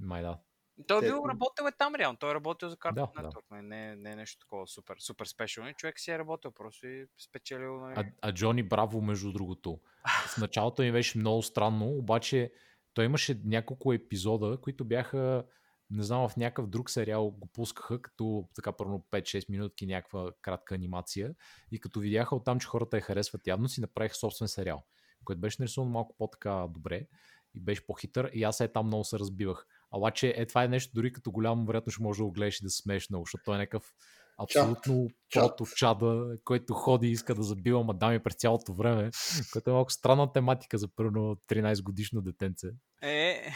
[0.00, 0.38] Май да.
[0.86, 2.18] Той е бил работил е там реално.
[2.18, 3.28] Той е работил за Cartoon Да, да.
[3.28, 3.44] Network.
[3.50, 5.72] Не, не, не е нещо такова супер, супер спешно.
[5.72, 7.80] Човек си е работил, просто и спечелил.
[7.80, 7.94] Нали.
[7.96, 9.80] А, а Джони Браво, между другото,
[10.28, 12.52] в началото ми беше много странно, обаче
[12.94, 15.44] той имаше няколко епизода, които бяха,
[15.90, 20.74] не знам, в някакъв друг сериал го пускаха, като така първо 5-6 минутки някаква кратка
[20.74, 21.34] анимация
[21.72, 24.84] и като видяха оттам, че хората я харесват явно, си направиха собствен сериал,
[25.24, 27.06] който беше нарисуван малко по-така добре
[27.54, 29.66] и беше по-хитър и аз е там много се разбивах.
[29.92, 32.64] Обаче е това е нещо, дори като голямо вероятно ще може да го гледаш и
[32.64, 33.92] да смееш много, защото той е някакъв
[34.38, 35.42] абсолютно Чат.
[35.42, 39.10] прото чада, който ходи и иска да забива мадами през цялото време,
[39.52, 42.68] което е малко странна тематика за първо 13 годишно детенце.
[43.02, 43.52] Е,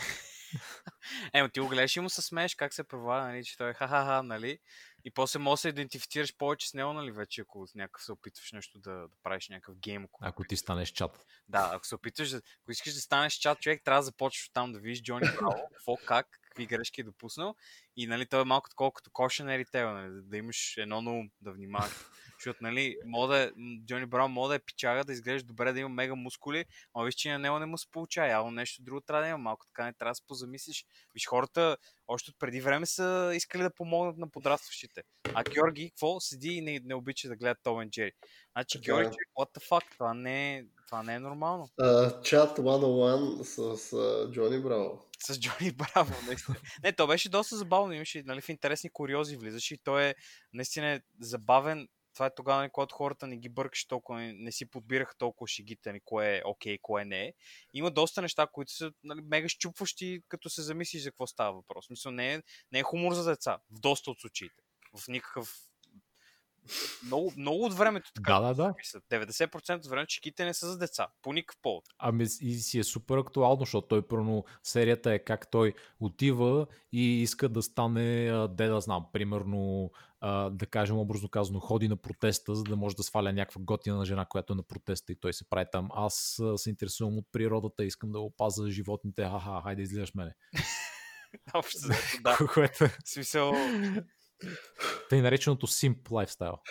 [1.34, 3.74] Ема ти го гледаш и му се смееш как се проваля, нали, че той е
[3.74, 4.58] ха-ха-ха, нали?
[5.04, 8.12] И после може да се идентифицираш повече с него, нали, вече, ако с някакъв се
[8.12, 10.04] опитваш нещо да, да правиш някакъв гейм.
[10.04, 11.26] Ако, Ако ти станеш чат.
[11.48, 14.72] Да, ако се опитваш, да, ако искаш да станеш чат човек, трябва да започваш там
[14.72, 17.54] да видиш Джони Браво, какво, как, какви грешки е допуснал.
[17.96, 21.30] И нали, той е малко такова като кошенери тебе, нали, да, имаш едно на ум,
[21.40, 21.92] да внимаваш.
[22.38, 23.50] Защото, нали, мога да, е-
[23.86, 27.14] Джони Браун може да е пичага, да изглежда добре, да има мега мускули, а виж,
[27.14, 28.28] че на него не му се получава.
[28.28, 29.38] Явно нещо друго трябва да има.
[29.38, 30.86] Малко така не трябва да се позамислиш.
[31.14, 31.76] Виж, хората
[32.08, 35.02] още от преди време са искали да помогнат на подрастващите.
[35.34, 36.20] А Георги, какво?
[36.20, 38.12] Седи и не, не обича да гледа Том и Джери.
[38.52, 39.90] Значи, Георги, what the fuck?
[39.90, 41.68] Това не е, това не е нормално.
[41.80, 43.56] Uh, Chat 101 с
[43.90, 45.06] uh, Джони Браво.
[45.18, 46.56] С Джони Браво, наистина.
[46.82, 47.92] Не, то беше доста забавно.
[47.92, 50.14] Имаше нали, в интересни куриози влизаше и той е
[50.52, 51.88] наистина е забавен.
[52.14, 55.48] Това е тогава, нали, когато хората не ги бъркаш толкова, не, не си подбираха толкова
[55.48, 57.32] шегите, нали, кое е окей, кое не е.
[57.74, 61.90] Има доста неща, които са нали, мега щупващи, като се замислиш за какво става въпрос.
[61.90, 64.62] Мисля, не е, не е хумор за деца, в доста от случаите.
[64.98, 65.48] В никакъв...
[67.06, 68.40] Много, много от времето така.
[68.40, 68.74] Да, да, да.
[68.78, 71.06] Мисля, 90% от времето шегите не са за деца.
[71.22, 71.84] По никакъв повод.
[71.98, 77.22] Ами и си е супер актуално, защото той първо серията е как той отива и
[77.22, 79.90] иска да стане, де да знам, примерно,
[80.50, 84.24] да кажем образно казано, ходи на протеста, за да може да сваля някаква готина жена,
[84.24, 85.88] която е на протеста и той се прави там.
[85.94, 90.34] Аз се интересувам от природата, искам да опаза животните, ха-ха, хайде излизаш мене.
[91.54, 91.78] Общо,
[92.22, 92.38] да.
[92.54, 93.52] Което е смисъл,
[95.08, 96.58] тъй нареченото simp лайфстайл.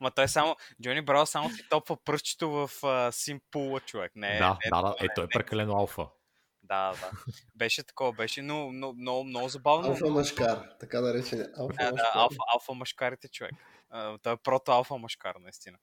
[0.00, 4.12] Ма той само, Джони Браун само си топва пръстчето в uh, симпула, човек.
[4.14, 6.06] Не, да, не, да, да, е, той е прекалено алфа.
[6.62, 7.10] Да, да.
[7.54, 9.88] Беше такова, беше много, много, много, много забавно.
[9.88, 13.52] Алфа машкар, така наречен алфа да, да, алфа, алфа машкарите, човек.
[13.94, 15.78] Uh, той е прото алфа машкар, наистина.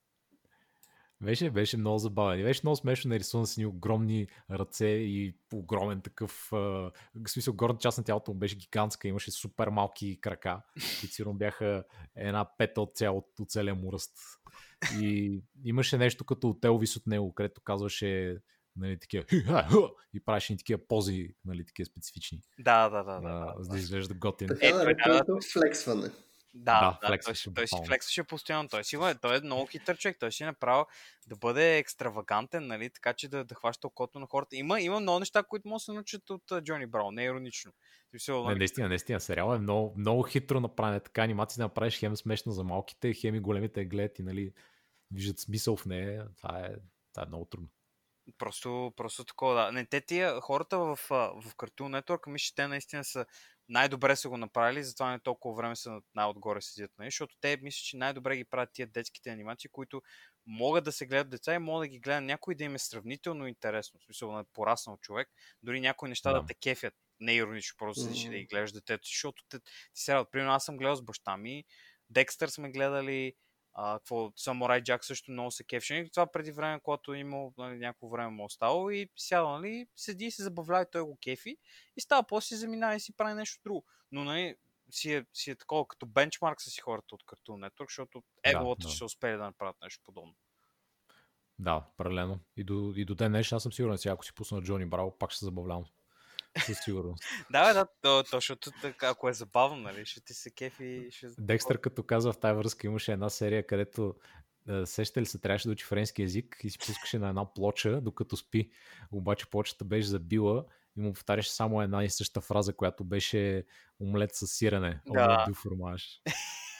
[1.22, 2.40] Беше, беше много забавен.
[2.40, 6.48] И беше много смешно нарисуван с ни огромни ръце и огромен такъв...
[6.52, 6.92] В
[7.28, 10.62] смисъл, горната част на тялото му беше гигантска, имаше супер малки крака,
[11.00, 11.84] които сигурно бяха
[12.16, 14.14] една пета от, цял, от целия му ръст.
[15.00, 18.38] И имаше нещо като от Елвис от него, където казваше
[18.76, 19.24] нали, такива,
[20.14, 22.42] и правеше ни такива пози, нали, такива специфични.
[22.60, 23.20] Да, да, да.
[23.20, 24.48] да, да, за да изглежда готин.
[24.48, 26.10] Така Е, нареченото флексване.
[26.54, 28.70] Да, Да, да, флексваше той, той си флексваше постоянно.
[28.70, 30.18] Той, си, е- той е много хитър човек.
[30.20, 30.86] Той си е направил
[31.28, 34.56] да бъде екстравагантен, нали, така че да, да хваща окото на хората.
[34.56, 37.72] Има, има много неща, които могат да се научат от Джони Браун, не е иронично.
[38.30, 41.00] Не, наистина, наистина, сериал е много, много хитро направен.
[41.00, 44.54] Така анимация да направиш хем смешна за малките, хем и големите гледат и нали,
[45.12, 46.28] виждат смисъл в нея.
[46.38, 46.76] Това е,
[47.14, 47.70] това е много трудно.
[48.38, 49.72] Просто, просто такова, да.
[49.72, 53.26] Не, те тия хората в, в Cartoon Network, мисля, че те наистина са
[53.70, 57.08] най-добре са го направили, затова не толкова време са най-отгоре седят, нали?
[57.08, 60.02] защото те мисля, че най-добре ги правят тия детските анимации, които
[60.46, 63.48] могат да се гледат деца и могат да ги гледа някой да им е сравнително
[63.48, 65.30] интересно, в смисъл на пораснал човек,
[65.64, 66.46] дори някои неща да, Да.
[66.46, 70.02] те кефят, не иронично, просто седиш и да ги гледаш детето си, защото те, ти
[70.02, 71.64] сега, примерно аз съм гледал с баща ми,
[72.10, 73.34] Декстър сме гледали,
[73.74, 75.96] а, какво, Самурай Джак също много се кефеше.
[75.96, 79.88] И Това преди време, когато имал нали, някакво време му е оставало и сяда, нали,
[79.96, 81.58] седи и се забавлява и той го кефи
[81.98, 83.86] и става после си заминава и си прави нещо друго.
[84.12, 84.56] Но нали,
[84.92, 88.82] си е, си е такова като бенчмарк са си хората от Cartoon Network, защото еголото
[88.82, 88.90] да.
[88.90, 90.36] ще се успее да направят нещо подобно.
[91.60, 92.40] Да, паралелно.
[92.58, 95.18] И до, и до ден днешен аз съм сигурен, сега ако си пусна Джони Браво,
[95.18, 95.86] пак ще се забавлявам.
[96.66, 97.24] Със сигурност.
[97.52, 101.08] Да, да, то, то, защото така, ако е забавно, нали, ще ти се кефи.
[101.12, 101.28] Ще...
[101.40, 104.16] Декстър, като каза в тази връзка, имаше една серия, където
[104.86, 108.38] сеща ли се, трябваше да учи френски язик и си пускаше на една плоча, докато
[108.38, 108.72] спи.
[109.12, 110.66] Обаче плочата беше забила
[110.98, 113.66] и му повтаряше само една и съща фраза, която беше
[114.02, 115.00] омлет с сирене.
[115.08, 115.24] Да.
[115.24, 116.22] Омлет дю фромаж.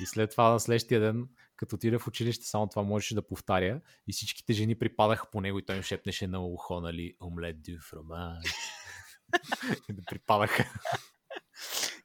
[0.02, 3.82] И след това на следващия ден, като отиде в училище, само това можеше да повтаря
[4.08, 7.80] и всичките жени припадаха по него и той им шепнеше на ухо, нали, омлет дю
[7.90, 8.46] фромаж.
[9.90, 10.66] и да припадаха.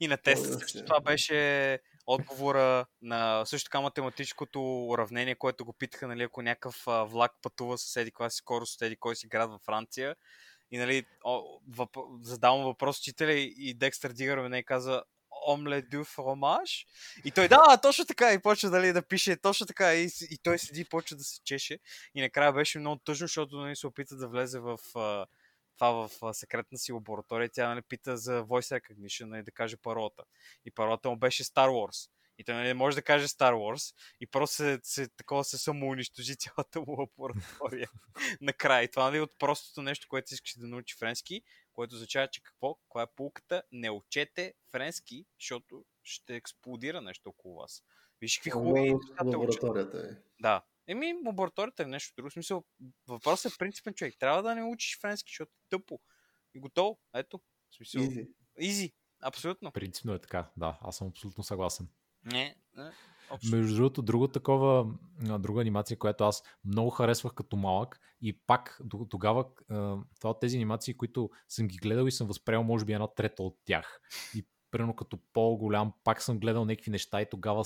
[0.01, 5.73] И на тест Много също това беше отговора на също така математическото уравнение, което го
[5.73, 9.51] питаха, нали, ако някакъв влак пътува с еди си скорост, с еди кой си град
[9.51, 10.17] във Франция.
[10.71, 11.91] И нали, о, въп...
[12.23, 15.03] задавам въпрос учителя и, Декстър дига рамене и каза
[15.49, 16.87] омлет дю фромаж.
[17.25, 19.95] И той, да, точно така, и почва нали, да пише точно така.
[19.95, 21.79] И, и той седи и почва да се чеше.
[22.15, 25.27] И накрая беше много тъжно, защото нали, се опита да влезе в а,
[25.79, 27.51] това в секретна си лаборатория.
[27.53, 30.25] Тя нали, пита за voice recognition, нали, да каже паролата.
[30.65, 32.11] И паролата му беше Star Wars.
[32.39, 33.95] И той нали, не може да каже Star Wars.
[34.21, 37.91] И просто се, се, такова се самоунищожи цялата му лаборатория.
[38.41, 38.83] Накрая.
[38.83, 42.75] И това нали, от простото нещо, което искаше да научи френски, което означава, че какво?
[42.75, 43.63] Каква е полуката?
[43.73, 47.83] Не учете френски, защото ще експлодира нещо около вас.
[48.21, 49.63] Виж какви хубави Хубаво неща в те учат.
[49.63, 50.17] лабораторията е.
[50.41, 50.63] Да.
[50.87, 52.31] Еми, лабораторията е нещо друго.
[52.31, 52.65] В Смисъл,
[53.07, 54.15] въпросът е принципен човек.
[54.19, 56.01] Трябва да не учиш френски, защото е тъпо.
[56.55, 56.99] И готово.
[57.15, 57.41] Ето.
[57.71, 58.29] В Смисъл, Изи.
[58.59, 58.93] Изи.
[59.23, 59.73] Абсолютно.
[59.73, 61.89] Принципно е така, да, аз съм абсолютно съгласен.
[62.25, 62.93] Не, не.
[63.31, 63.59] Абсолютно.
[63.59, 64.95] Между другото, друго такова,
[65.39, 68.81] друга анимация, която аз много харесвах като малък и пак
[69.11, 69.47] тогава
[70.21, 73.43] това от тези анимации, които съм ги гледал и съм възприел може би една трета
[73.43, 74.01] от тях.
[74.35, 77.65] И примерно като по-голям пак съм гледал някакви неща и тогава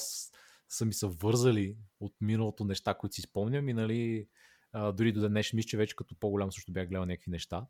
[0.71, 4.29] са ми се вързали от миналото неща, които си спомням и нали
[4.73, 7.66] а, дори до днес мисля, че вече като по-голям също бях гледал някакви неща.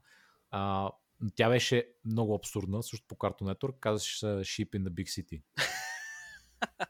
[0.51, 0.91] А,
[1.21, 5.07] но тя беше много абсурдна, също по Cartoon Network, казваше се Sheep in the Big
[5.07, 5.43] City.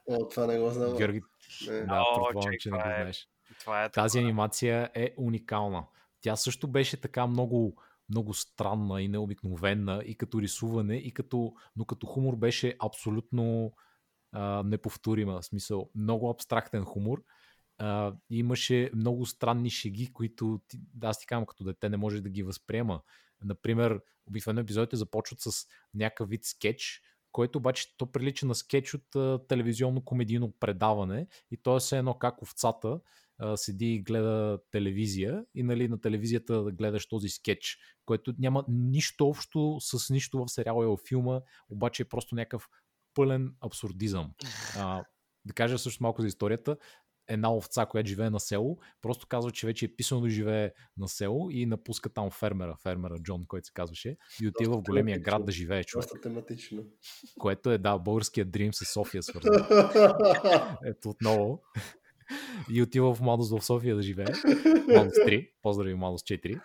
[0.09, 0.97] О, това не го знам.
[0.97, 1.21] Георги,
[1.67, 1.79] Не.
[1.79, 3.27] да, предполагам, че не го е- знаеш.
[3.59, 5.85] Това е Тази анимация е уникална.
[6.21, 11.85] Тя също беше така много, много странна и необикновена и като рисуване, и като, но
[11.85, 13.73] като хумор беше абсолютно
[14.65, 15.41] неповторима.
[15.41, 17.23] В смисъл, много абстрактен хумор.
[17.77, 22.21] А, имаше много странни шеги, които ти, да, аз ти казвам, като дете не може
[22.21, 23.01] да ги възприема.
[23.43, 27.01] Например, обикновено епизодите започват с някакъв вид скетч,
[27.31, 31.97] който обаче то прилича на скетч от а, телевизионно комедийно предаване и то е все
[31.97, 32.99] едно как овцата
[33.37, 38.65] а, седи и гледа телевизия и нали, на телевизията да гледаш този скетч, който няма
[38.67, 42.69] нищо общо с нищо в сериала и в филма, обаче е просто някакъв
[43.13, 44.31] пълен абсурдизъм.
[44.77, 45.03] А,
[45.45, 46.77] да кажа също малко за историята.
[47.27, 51.07] Една овца, която живее на село, просто казва, че вече е писано да живее на
[51.07, 55.45] село и напуска там фермера, фермера Джон, който се казваше, и отива в големия град
[55.45, 56.05] да живее човек.
[56.05, 56.83] Доста тематично.
[57.39, 59.53] Което е, да, българският дрим с София свързан.
[60.85, 61.61] Ето отново.
[62.71, 64.33] и отива в Младост в София да живее.
[64.87, 65.51] Младост 3.
[65.61, 66.61] Поздрави Младост 4.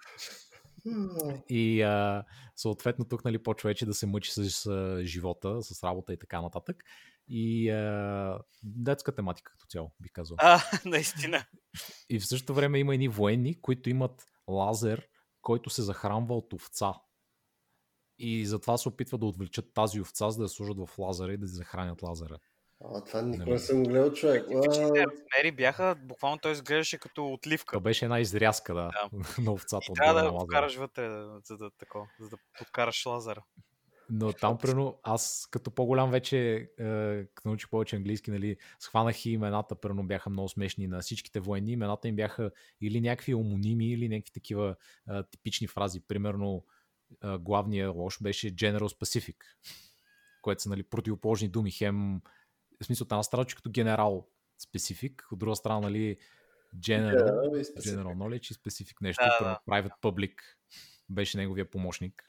[1.48, 2.24] И а,
[2.56, 6.42] съответно тук нали, почва вече да се мъчи с, с живота, с работа и така
[6.42, 6.84] нататък.
[7.28, 10.36] И а, детска тематика като цяло, би казал.
[10.40, 11.44] А, наистина.
[12.08, 15.08] И в същото време има едни военни, които имат лазер,
[15.42, 16.94] който се захранва от овца.
[18.18, 21.36] И затова се опитва да отвлечат тази овца, за да я служат в лазера и
[21.36, 22.38] да захранят лазера.
[22.84, 24.44] А, това никога не съм гледал човек.
[24.44, 27.72] Специфичните размери бяха, буквално той изглеждаше като отливка.
[27.72, 29.42] Това беше една изрязка, да, Да.
[29.42, 29.86] на овцата.
[29.90, 30.38] И трябва да лазера.
[30.38, 33.42] подкараш вътре, да- за да, тако, за да подкараш лазера.
[34.10, 36.38] Но там, примерно, аз като по-голям вече,
[36.78, 41.40] е, като научих повече английски, нали, схванах и имената, примерно бяха много смешни на всичките
[41.40, 41.72] военни.
[41.72, 42.50] Имената им бяха
[42.80, 44.76] или някакви омоними, или някакви такива
[45.10, 46.00] е, типични фрази.
[46.00, 46.64] Примерно,
[47.24, 49.36] е, главният лош беше General Specific,
[50.42, 51.70] което са нали, противоположни думи.
[51.70, 52.20] Хем,
[52.82, 56.16] в смисъл, от една страна, че като генерал специфик, от друга страна, нали,
[56.76, 57.80] General, specific.
[57.80, 59.24] General Knowledge и Specific нещо.
[59.40, 60.32] Да, Private Public
[61.08, 62.24] беше неговия помощник.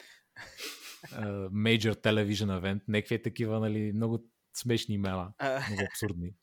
[1.06, 4.24] Uh, Major Television Event, някакви такива, нали, много
[4.58, 6.34] смешни имена, много абсурдни.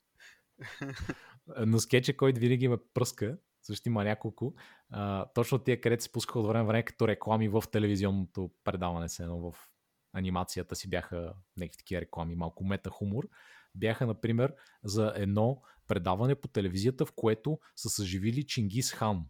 [1.65, 4.55] Но скетча, който винаги ме пръска, също има няколко,
[4.89, 9.23] а, точно тия, където се пускаха от време време като реклами в телевизионното предаване, се
[9.23, 9.55] едно в
[10.13, 13.27] анимацията си бяха някакви такива реклами, малко мета хумор,
[13.75, 14.53] бяха, например,
[14.83, 19.25] за едно предаване по телевизията, в което са съживили Чингис Хан.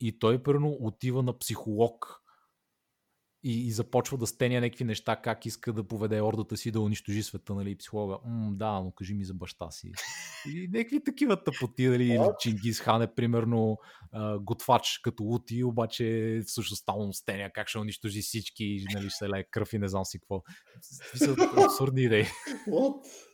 [0.00, 2.21] И той, първо, отива на психолог
[3.44, 7.22] и, и започва да стеня някакви неща, как иска да поведе ордата си да унищожи
[7.22, 8.18] света, нали, и психолога.
[8.24, 9.92] М, да, но кажи ми за баща си.
[10.46, 12.26] И някакви такива тъпоти, нали, или?
[12.40, 13.78] Чингис Хан е примерно
[14.12, 19.28] а, готвач като Лути, обаче всъщност стално стеня как ще унищожи всички, нали, ще се
[19.28, 20.42] лее кръв и не знам си какво.
[21.16, 21.36] Са
[21.66, 22.26] абсурдни идеи.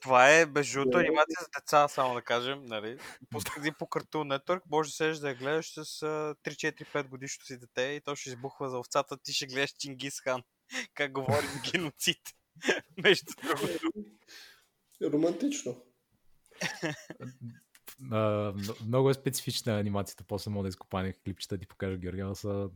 [0.03, 2.65] Това е безжуто анимация за деца, само да кажем.
[2.65, 2.99] Нали?
[3.31, 7.59] Пусках по Cartoon Network, може да седеш да я гледаш с а, 3-4-5 годишното си
[7.59, 10.43] дете и то ще избухва за овцата, ти ще гледаш Чингис Хан.
[10.95, 12.21] Как говори за геноцид.
[13.03, 13.93] Между другото.
[15.03, 15.83] Романтично.
[18.01, 18.55] М-
[18.87, 22.71] много е специфична анимацията, после мога да изкопая клипчета ти покажа Георгия, но са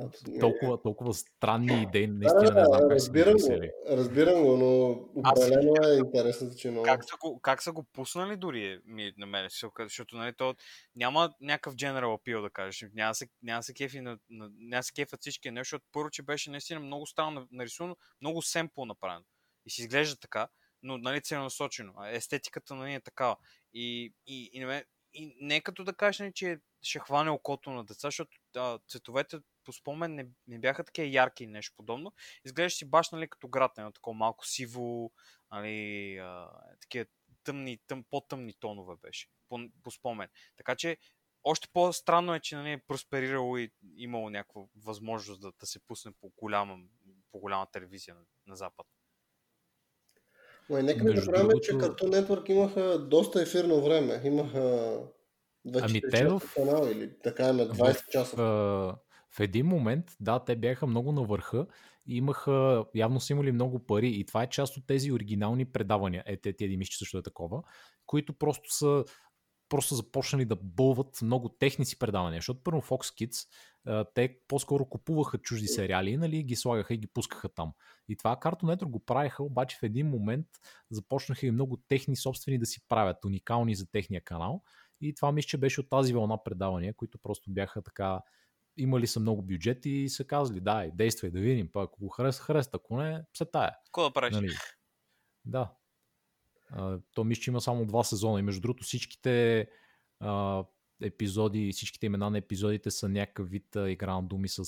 [0.00, 0.40] Абсолютно.
[0.40, 3.70] толкова, толкова странни идеи, наистина да, не знам как са ги разбирам го, измислили.
[3.88, 4.90] разбирам го, но
[5.20, 6.84] определено е интересно, че много.
[6.84, 10.54] Как са, го, как са го пуснали дори е, ми, на мен, защото нали, то
[10.96, 12.86] няма някакъв general appeal да кажеш.
[12.94, 16.22] Няма се, няма се кефи на, на, няма се кефят всички нещо, защото първо, че
[16.22, 19.24] беше наистина много странно нарисувано, много семпл направено.
[19.66, 20.48] И си изглежда така,
[20.82, 21.92] но нали, целенасочено.
[22.06, 23.36] Естетиката нали, е такава.
[23.74, 24.82] И, и, и,
[25.14, 28.78] и не е като да кажеш, нали, че ще хване окото на деца, защото а,
[28.88, 32.12] цветовете по спомен не, не бяха такива ярки и нещо подобно.
[32.44, 35.12] Изглеждаш си баш нали, като град, едно такова малко сиво,
[35.50, 35.76] нали,
[36.16, 36.50] а,
[36.80, 37.06] такива
[37.44, 40.28] тъмни, тъм, по-тъмни тонове беше, по, по спомен.
[40.56, 40.96] Така че
[41.44, 46.12] още по-странно е, че нали, е просперирало и имало някаква възможност да, да се пусне
[46.20, 46.78] по голяма,
[47.32, 48.86] по голяма телевизия на, на Запад.
[50.70, 54.20] Ма и нека не забравяме, другото- че Cartoon Network имаха доста ефирно време.
[54.24, 54.58] Имаха
[55.66, 58.36] 24 Ами те часа в- канал или така е 20 часа.
[58.36, 58.96] В, а,
[59.36, 61.66] в един момент, да, те бяха много на върха
[62.06, 66.22] и имаха, явно са имали много пари и това е част от тези оригинални предавания.
[66.26, 67.62] Е, те, тези мисля, че също е такова,
[68.06, 69.04] които просто са
[69.68, 73.48] просто започнали да бълват много техни си предавания, защото първо Fox Kids,
[74.14, 77.72] те по-скоро купуваха чужди сериали, нали, ги слагаха и ги пускаха там.
[78.08, 80.46] И това Cartoon Network го правиха, обаче в един момент
[80.90, 84.62] започнаха и много техни собствени да си правят, уникални за техния канал.
[85.00, 88.20] И това мисля, че беше от тази вълна предавания, които просто бяха така
[88.76, 92.42] имали са много бюджет и са казали, да, действай да видим, па ако го хареса,
[92.42, 93.76] хареса, ако не, се тая.
[93.84, 94.34] Какво да правиш?
[94.34, 94.52] Нали?
[95.44, 95.74] Да.
[96.70, 99.66] А, то мисля, че има само два сезона и между другото всичките
[100.20, 100.64] а,
[101.02, 104.64] епизоди, всичките имена на епизодите са някакъв вид а, игра на думи с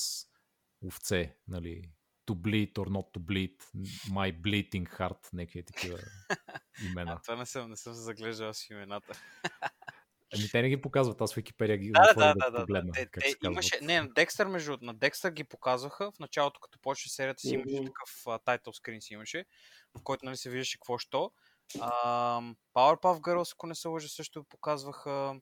[0.87, 1.83] овце, нали?
[2.27, 3.57] To bleed or not to bleed,
[4.11, 5.99] my bleeding heart, някакви такива
[6.91, 7.13] имена.
[7.13, 9.13] А, това не съм, не съм се заглеждал с имената.
[10.39, 12.61] Ами те не ги показват, аз в Википедия ги Да, да, да, да, да.
[12.61, 13.09] погледна Те,
[13.45, 17.55] имаше, не, на Декстър, между на Декстър ги показваха в началото, като почва серията си,
[17.55, 19.45] имаше такъв тайтл скрин си имаше,
[19.99, 21.31] в който нали се виждаше какво що.
[21.75, 25.41] Um, Powerpuff Girls, ако не се лъжа, също показваха.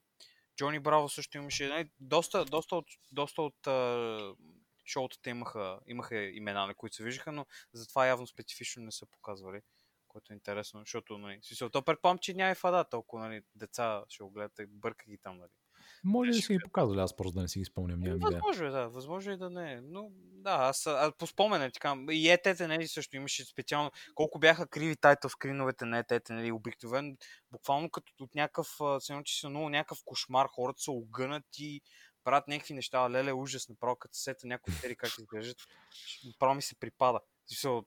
[0.57, 1.67] Джони Браво също имаше.
[1.67, 4.33] Нали, доста, доста от, доста от а,
[4.85, 9.61] шоутата имаха, имаха имена, на които се виждаха, но затова явно специфично не са показвали,
[10.15, 14.03] което е интересно, защото, нали, смисъл, то предполагам, че няма и фада толкова, нали, деца
[14.09, 15.49] ще го гледате, бърка ги там, нали.
[16.03, 18.31] Може да си ги показали, аз просто да не си ги спомням, нямам идея.
[18.31, 19.81] Възможно е, да, възможно е да не е.
[19.81, 24.67] Но да, аз, аз по спомене, така, и етете, нали, също имаше специално, колко бяха
[24.67, 27.15] криви тайтъл скриновете на етете, нали, обикновено,
[27.51, 28.67] буквално като от някакъв,
[28.99, 31.81] се че са много някакъв кошмар, хората са огънати,
[32.23, 35.57] правят някакви неща, леле, ужас, направо като сета някои сери как изглеждат,
[36.25, 37.19] направо ми се припада.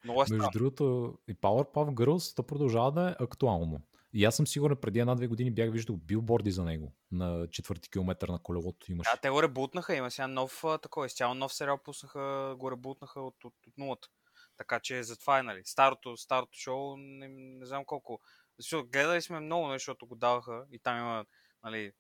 [0.05, 3.81] Много е Между другото, и Powerpuff Girls, то продължава да е актуално.
[4.13, 8.29] И аз съм сигурен, преди една-две години бях виждал билборди за него на четвърти километър
[8.29, 8.93] на колелото.
[8.93, 9.07] Имаш.
[9.15, 13.45] Да, те го ребутнаха, има сега нов такой, изцяло нов сериал пуснаха, го ребутнаха от,
[13.45, 14.09] от, от нулата.
[14.57, 15.63] Така че затова е, нали.
[15.65, 18.21] Старото, старото шоу, не, не знам колко.
[18.59, 21.25] Защото гледали сме много, защото го даваха и там има,
[21.63, 21.93] нали,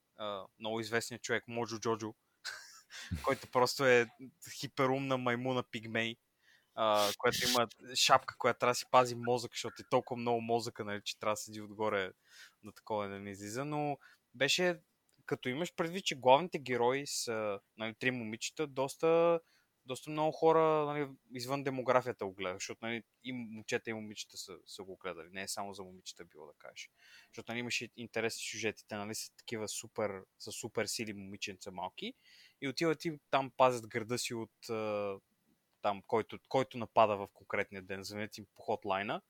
[0.59, 2.15] много известният човек, Моджо Джоджо,
[3.25, 4.07] който просто е
[4.61, 6.17] хиперумна маймуна пигмей
[6.81, 10.85] а, която има шапка, която трябва да си пази мозък, защото е толкова много мозъка,
[10.85, 12.13] нали, че трябва да седи отгоре
[12.63, 13.99] на такова да не излиза, но
[14.35, 14.81] беше,
[15.27, 19.41] като имаш предвид, че главните герои са нали, три момичета, доста,
[19.85, 24.57] доста много хора нали, извън демографията го гледат, защото нали, и момчета и момичета са,
[24.67, 26.91] са го гледали, не е само за момичета било да кажеш.
[27.29, 32.15] Защото нали, имаше интересни сюжетите, нали, са такива супер, са супер сили момиченца малки
[32.61, 34.51] и отиват и там пазят града си от
[35.83, 39.21] там, който, който напада в конкретния ден, звънят им по хотлайна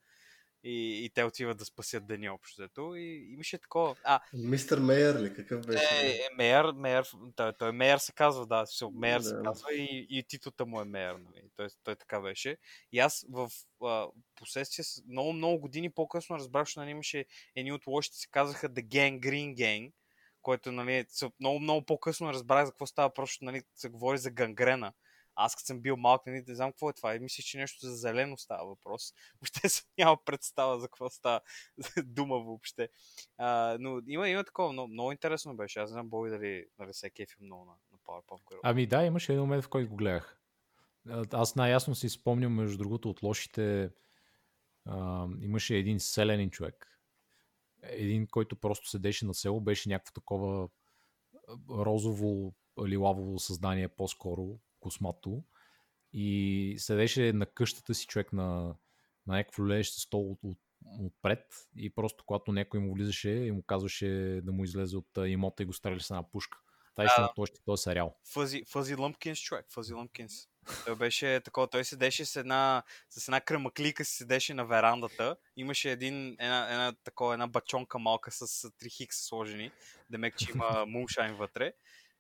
[0.65, 2.95] и, и те отиват да спасят деня общото.
[2.97, 3.97] И имаше такова.
[4.05, 5.35] А, Мистер Мейер ли?
[5.35, 5.85] Какъв беше?
[6.03, 9.25] Е, е, Мейер, Мейер, той, той Мейер се казва, да, Мейер да.
[9.25, 11.15] се казва и, и титулата му е Мейер.
[11.15, 11.43] Нали?
[11.57, 12.57] Той, той така беше.
[12.93, 13.51] И аз в
[13.83, 17.25] а, последствие, много, много години по-късно разбрах, че нали, имаше
[17.57, 19.93] едни от лошите се казаха The Gang Green Gang,
[20.43, 21.05] който нали,
[21.41, 24.93] много, много по-късно разбрах за какво става, просто нали, се говори за гангрена
[25.41, 27.19] аз като съм бил малък, не, не знам какво е това.
[27.21, 29.15] Мисля, че нещо за зелено става въпрос.
[29.41, 31.41] Въобще съм няма представа за какво става
[32.05, 32.89] дума въобще.
[33.37, 35.79] А, но има, има такова, много, много интересно беше.
[35.79, 38.61] Аз знам Боби дали, дали се кефил много на, на Powerpuff Girls.
[38.63, 40.41] Ами да, имаше един момент, в който го гледах.
[41.33, 43.91] Аз най-ясно си спомням, между другото, от лошите
[44.85, 47.01] а, имаше един селенин човек.
[47.83, 50.69] Един, който просто седеше на село, беше някакво такова
[51.71, 52.55] розово
[52.87, 55.43] лилавово създание по-скоро, космато
[56.13, 58.75] и седеше на къщата си човек на,
[59.27, 60.59] на някакво лежеще стол от, от,
[61.01, 61.45] отпред
[61.77, 65.67] и просто когато някой му влизаше и му казваше да му излезе от имота и
[65.67, 66.59] го стреляше с една пушка.
[66.99, 68.17] Това е на този, този сериал.
[68.33, 69.67] Фъзи, Фъзи Лъмкинс, човек.
[69.71, 70.33] Фъзи Лъмкинс.
[70.87, 75.37] Той беше такова, той седеше с една, с една кръмаклика си седеше на верандата.
[75.57, 79.71] Имаше един, една, една, такова, една бачонка малка с три хикса сложени.
[80.11, 81.73] Демек, че има мулшайн вътре.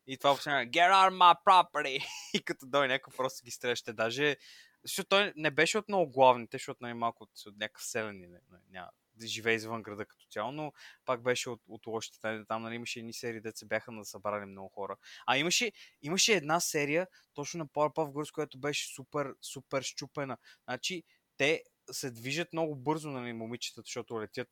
[0.08, 2.04] И това обяснява, get of my property!
[2.34, 3.92] и като дойде някой просто ги среща.
[3.92, 4.36] Даже,
[4.84, 8.38] защото той не беше от много главните, защото нали, малко от, от някакъв селени, не,
[8.50, 8.90] не, няма
[9.26, 10.72] живее извън града като цяло, но
[11.04, 12.20] пак беше от, от лошите.
[12.20, 14.96] Там, там нали, имаше едни серии, деца бяха на събрали много хора.
[15.26, 15.72] А имаше,
[16.02, 20.36] имаше една серия, точно на Powerpuff Girls, която беше супер, супер щупена.
[20.64, 21.02] Значи,
[21.36, 24.48] те се движат много бързо, нали, момичетата, защото летят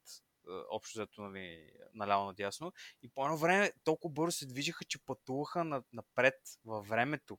[0.71, 2.73] общо взето нали, наляво надясно.
[3.03, 7.39] И по едно време толкова бързо се движиха, че пътуваха напред във времето.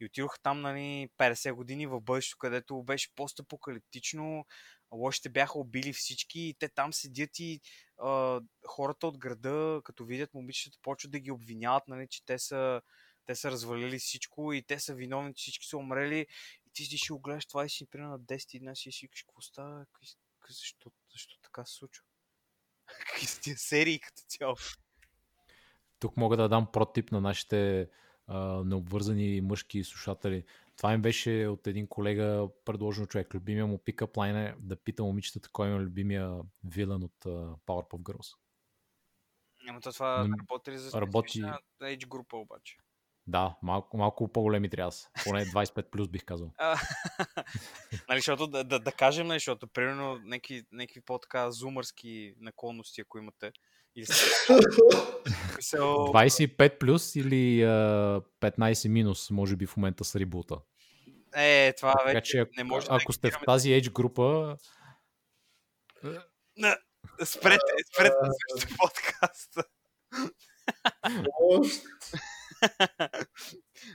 [0.00, 4.46] И отидоха там нали, 50 години в бъдещето, където беше постапокалиптично,
[4.92, 7.60] лошите бяха убили всички и те там седят и
[7.98, 12.82] а, хората от града, като видят момичетата, почват да ги обвиняват, нали, че те са,
[13.24, 16.26] те са развалили всичко и те са виновни, че всички са умрели.
[16.66, 19.22] И ти си ще го гледаш това и си, примерно на 10-11 и си викаш,
[19.22, 19.86] какво става?
[20.50, 22.07] Защо, защо така се случва?
[22.88, 24.54] Какви са тия серии като цяло?
[25.98, 27.88] Тук мога да дам протип на нашите
[28.26, 30.44] а, необвързани мъжки слушатели.
[30.76, 33.34] Това им беше от един колега предложен човек.
[33.34, 38.02] Любимия му пикап лайн е да пита момичетата кой е любимия вилен от uh, Powerpuff
[38.02, 38.36] Girls.
[39.68, 41.42] Ама то това Но, работи ли за работи...
[41.82, 42.78] age група обаче?
[43.28, 45.08] Да, малко, малко по-големи трябва са.
[45.24, 46.50] Поне 25 плюс бих казал.
[48.08, 53.18] нали, защото да, да, да кажем, нали, защото примерно някакви, някакви по-така зумърски наклонности, ако
[53.18, 53.52] имате.
[53.96, 54.06] Или...
[54.06, 60.58] 25 плюс или uh, 15 минус, може би в момента с рибута.
[61.34, 64.56] Е, това така, вече че, не може Ако да сте в тази age група...
[67.24, 68.14] Спрете, спрете
[68.78, 69.64] подкаста.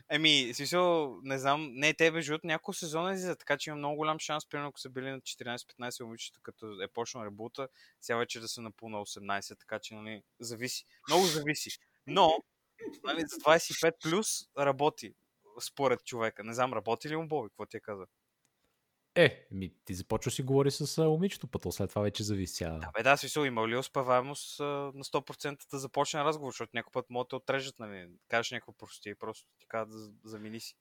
[0.10, 4.20] Еми, смисъл, не знам, не те между няколко сезона излиза, така че има много голям
[4.20, 7.68] шанс, примерно ако са били на 14-15 момичета, като е почнал ребута,
[8.02, 10.86] сега вече да са напълно 18, така че, нали, зависи.
[11.10, 11.70] Много зависи.
[12.08, 12.44] Но,
[13.04, 14.28] нали, за 25 плюс
[14.58, 15.14] работи,
[15.62, 16.44] според човека.
[16.44, 18.06] Не знам, работи ли му Боби, какво ти е каза?
[19.16, 22.64] Е, ми, ти започваш си говори с а, момичето, пътъл след това вече зависи.
[22.64, 26.92] Да, бе, да, смисъл, има ли успеваемост а, на 100% да започне разговор, защото някой
[26.92, 28.10] път могат да те отрежат, нали?
[28.28, 30.76] Кажеш някакво прости и просто ти казват да замини си.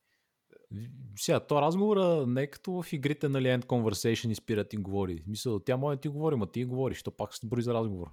[1.16, 5.24] Сега, то разговора не е като в игрите, нали, End Conversation и спира ти говори.
[5.26, 8.06] Мисля, тя може да ти говори, ма ти говориш, то пак се брои за разговор.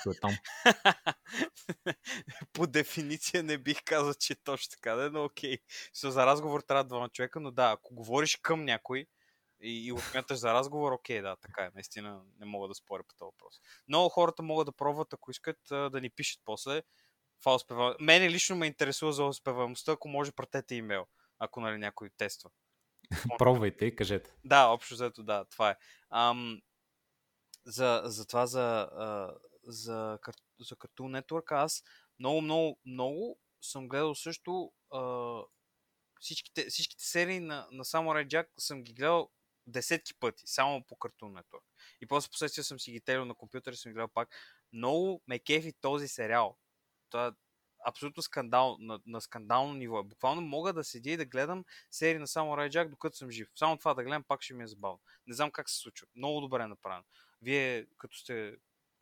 [0.00, 0.32] Що е там.
[2.52, 5.58] По дефиниция не бих казал, че е точно така, да, но окей.
[5.96, 9.06] So, за разговор трябва двама човека, но да, ако говориш към някой
[9.62, 11.70] и, и го смяташ за разговор, окей, да, така е.
[11.74, 13.60] Наистина не мога да споря по този въпрос.
[13.88, 16.82] Но хората могат да пробват, ако искат, да ни пишат после.
[17.68, 17.96] Това.
[18.00, 21.06] Мене лично ме интересува за успеваемостта, ако може, пратете имейл,
[21.38, 22.50] ако нали някой тества.
[23.38, 24.34] Пробвайте и кажете.
[24.44, 25.76] Да, общо взето, да, това е.
[26.10, 26.60] Ам,
[27.64, 29.34] за, за това, за, а,
[29.64, 30.18] за,
[30.60, 31.82] за Cartoon Network, аз
[32.18, 35.40] много, много, много съм гледал също а,
[36.20, 39.30] всичките, всичките серии на, на Samurai Jack съм ги гледал
[39.66, 41.62] десетки пъти, само по Cartoon Network.
[42.00, 44.28] И после последствие съм си ги телил на компютър и съм гледал пак.
[44.72, 46.56] Много ме кефи този сериал.
[47.10, 47.30] Това е
[47.86, 50.02] абсолютно скандал, на, на скандално ниво.
[50.02, 53.48] Буквално мога да седя и да гледам серии на Samurai Jack, докато съм жив.
[53.56, 55.00] Само това да гледам, пак ще ми е забавно.
[55.26, 56.06] Не знам как се случва.
[56.16, 57.04] Много добре е направено.
[57.42, 58.56] Вие, като сте,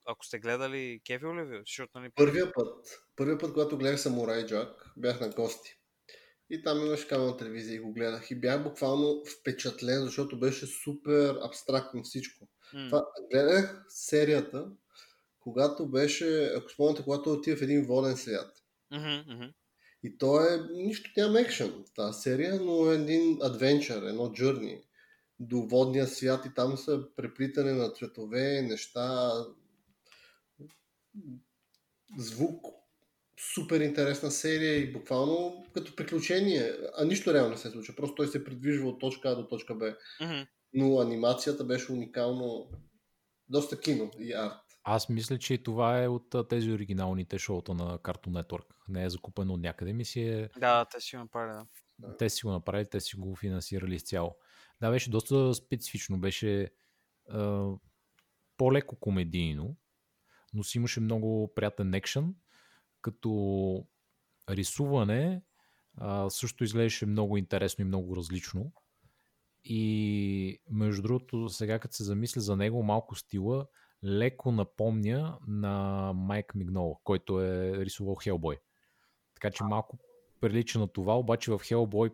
[0.07, 1.59] ако сте гледали, кефил ли ви?
[1.59, 2.11] Защото, нали...
[2.11, 5.80] Първия път, първия път, когато гледах Самурай Джак, бях на гости.
[6.51, 8.31] И там имаше на телевизия и го гледах.
[8.31, 12.49] И бях буквално впечатлен, защото беше супер абстрактно всичко.
[12.73, 14.71] М, Това, гледах серията,
[15.41, 18.53] когато беше, ако спомняте, когато отива в един воден свят.
[18.91, 19.55] мгм, мгм.
[20.03, 24.83] И то е, нищо няма екшен тази серия, но е един адвенчър, едно джърни
[25.41, 29.33] до водния свят и там са преплитане на цветове, неща,
[32.19, 32.67] звук,
[33.55, 38.27] супер интересна серия и буквално като приключение, а нищо реално не се случва, просто той
[38.27, 40.41] се придвижва от точка А до точка Б, Мгм.
[40.75, 42.71] но анимацията беше уникално,
[43.49, 44.53] доста кино и арт.
[44.85, 48.65] Аз мисля, че това е от тези оригиналните шоута на Cartoon Network.
[48.89, 49.93] Не е закупено от някъде.
[49.93, 50.49] Ми си е...
[50.59, 51.65] Да, те си го направили,
[51.99, 52.17] да.
[52.17, 54.37] Те си го направили, те си го финансирали изцяло.
[54.81, 56.21] Да, беше доста специфично.
[56.21, 56.71] Беше
[57.29, 57.69] а,
[58.57, 59.77] по-леко комедийно,
[60.55, 62.35] но си имаше много приятен екшен,
[63.03, 63.87] като
[64.51, 65.43] рисуване
[65.97, 68.73] а, също изглеждаше много интересно и много различно.
[69.65, 73.67] И между другото, сега като се замисля за него, малко стила
[74.05, 78.59] леко напомня на Майк Мигнола, който е рисувал Хелбой.
[79.35, 79.99] Така че малко
[80.41, 82.11] прилича на това, обаче в Хелбой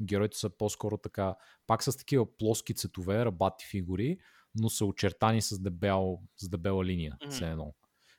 [0.00, 1.34] героите са по-скоро така,
[1.66, 4.18] пак с такива плоски цветове, рабати фигури,
[4.54, 7.30] но са очертани с, дебел, с дебела линия, Мгм.
[7.30, 7.74] все едно.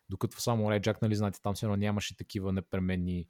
[0.10, 3.28] Докато в само Рей Джак, нали, знаете, там едно нямаше такива непременни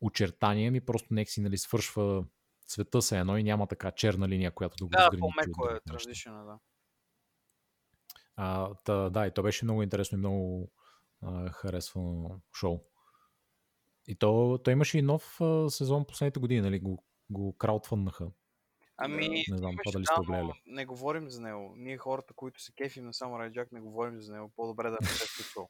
[0.00, 2.24] очертания, ми просто нека си нали, свършва
[2.66, 6.44] цвета се едно и няма така черна линия, която да го Да, по-меко е транзишъна,
[6.44, 6.58] да.
[8.36, 10.72] А, та, да, и то беше много интересно и много
[11.22, 12.80] а, харесвано шоу.
[14.06, 16.78] И то, то имаше и нов а, сезон последните години, нали?
[16.78, 18.30] Го, го краудфъннаха.
[18.96, 20.52] Ами, Не знам, това дали да, сте гледали.
[20.66, 21.74] не говорим за него.
[21.76, 24.52] Ние хората, които се кефим на Samurai Jack, не говорим за него.
[24.56, 25.68] По-добре да не се е случвало.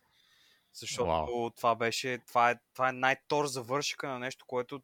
[0.74, 1.50] Защото Вау.
[1.50, 4.82] това беше, това е, това е най-тор завършика на нещо, което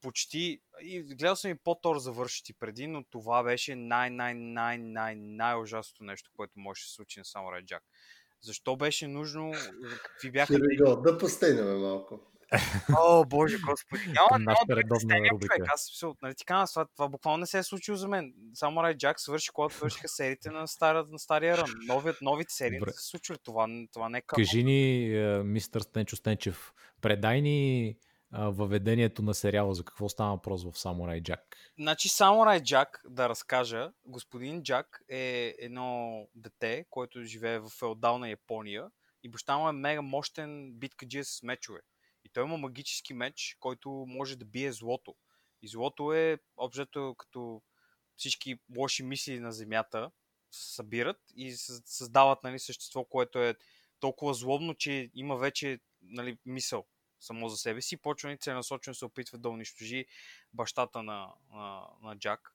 [0.00, 6.80] почти, и гледал съм и по-тор завършити преди, но това беше най-най-най-най-най-ужасното нещо, което може
[6.80, 7.80] да се случи на Samurai Jack.
[8.40, 9.52] Защо беше нужно?
[10.02, 10.52] Какви бяха...
[10.52, 11.02] Here we go.
[11.02, 12.31] Да постейнем малко.
[12.98, 14.02] О, боже, господи.
[14.06, 14.82] Няма, Към няма да
[15.28, 15.62] човек.
[15.74, 18.34] Аз нали ти казвам, това, това буквално не се е случило за мен.
[18.56, 21.70] Samurai Jack свърши, когато свършиха сериите на, стара, на стария рън.
[21.86, 22.90] Новият, новите серии Добре.
[22.90, 23.38] не се случвали.
[23.44, 24.40] Това, това не е като...
[24.40, 27.96] Кажи ни, а, мистър Стенчо Стенчев, предай ни
[28.32, 31.40] въведението на сериала, за какво става въпрос в Samurai Jack.
[31.78, 38.86] Значи Samurai Jack, да разкажа, господин Джак е едно дете, което живее в феодална Япония
[39.22, 41.80] и баща му е мега мощен биткаджия с мечове.
[42.32, 45.14] И той има магически меч, който може да бие злото.
[45.62, 47.62] И злото е общо като
[48.16, 50.10] всички лоши мисли на Земята
[50.50, 53.54] се събират и съ- създават нали, същество, което е
[54.00, 56.86] толкова злобно, че има вече нали, мисъл
[57.20, 57.96] само за себе си.
[57.96, 60.06] Почва ни целенасочено се опитва да унищожи
[60.52, 62.54] бащата на, на, на Джак.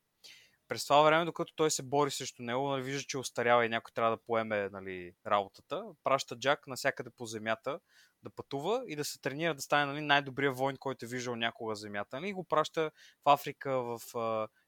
[0.68, 3.92] През това време, докато той се бори срещу него, нали, вижда, че остарява и някой
[3.96, 7.80] трябва да поеме нали, работата, праща Джак навсякъде по земята
[8.24, 11.76] да пътува и да се тренира да стане нали, най-добрият войн, който е виждал някога
[11.76, 12.20] земята.
[12.20, 12.92] Нали, и го праща
[13.26, 14.00] в Африка, в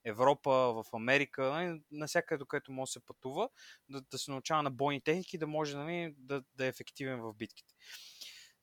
[0.05, 3.49] Европа, в Америка, нали, навсякъде, където може да се пътува,
[3.89, 7.33] да, да се научава на бойни техники, да може нали, да, да е ефективен в
[7.33, 7.75] битките.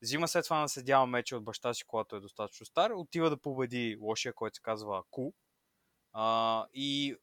[0.03, 3.97] Взима след това наследява меча от баща си, когато е достатъчно стар, отива да победи
[4.01, 5.33] лошия, който се казва Ку.
[6.13, 7.17] А, и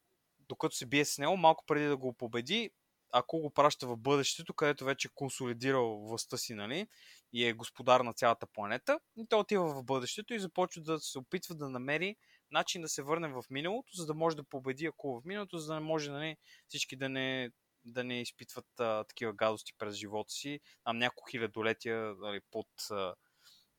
[0.48, 2.70] докато се бие с него, малко преди да го победи,
[3.12, 6.88] ако го праща в бъдещето, където вече е консолидирал властта си, нали,
[7.34, 11.20] и е господар на цялата планета, и той отива в бъдещето и започва да се
[11.20, 12.16] опитва да намери
[12.52, 15.68] начин да се върне в миналото, за да може да победи ако в миналото, за
[15.68, 16.38] да не може нали,
[16.68, 17.52] всички да не,
[17.86, 23.16] да не изпитват а, такива гадости през живота си, там няколко хилядолетия нали, под а,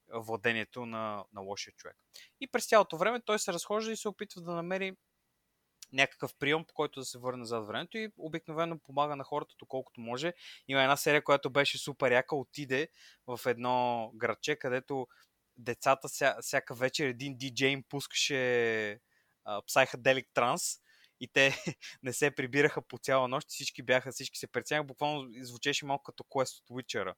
[0.09, 1.97] владението на, на лошия човек.
[2.41, 4.97] И през цялото време той се разхожда и се опитва да намери
[5.95, 10.01] някакъв прием, по който да се върне зад времето и обикновено помага на хората, доколкото
[10.01, 10.33] може.
[10.69, 12.89] Има една серия, която беше супер яка, отиде
[13.27, 14.59] в едно градче,
[15.57, 18.35] децата ся, всяка вечер един диджей им пускаше
[19.47, 20.81] Psychedelic Trance
[21.21, 21.55] и те
[22.03, 26.23] не се прибираха по цяла нощ, всички бяха, всички се преценяха, буквално звучеше малко като
[26.23, 27.15] Quest от Witcher,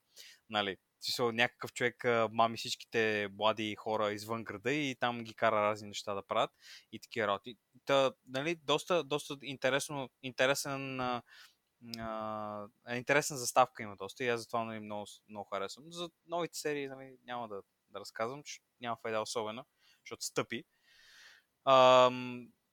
[0.51, 0.77] нали?
[1.19, 6.27] Някакъв човек мами всичките млади хора извън града и там ги кара разни неща да
[6.27, 6.51] правят
[6.93, 7.57] и такива работи.
[7.87, 11.23] Та, нали, доста, доста интересно, интересен а,
[11.99, 15.93] а, интересна заставка има доста и аз затова нали, много, много харесвам.
[15.93, 19.65] За новите серии нали, няма да, да разказвам, че няма файда особено,
[20.05, 20.65] защото стъпи.
[21.65, 22.11] А,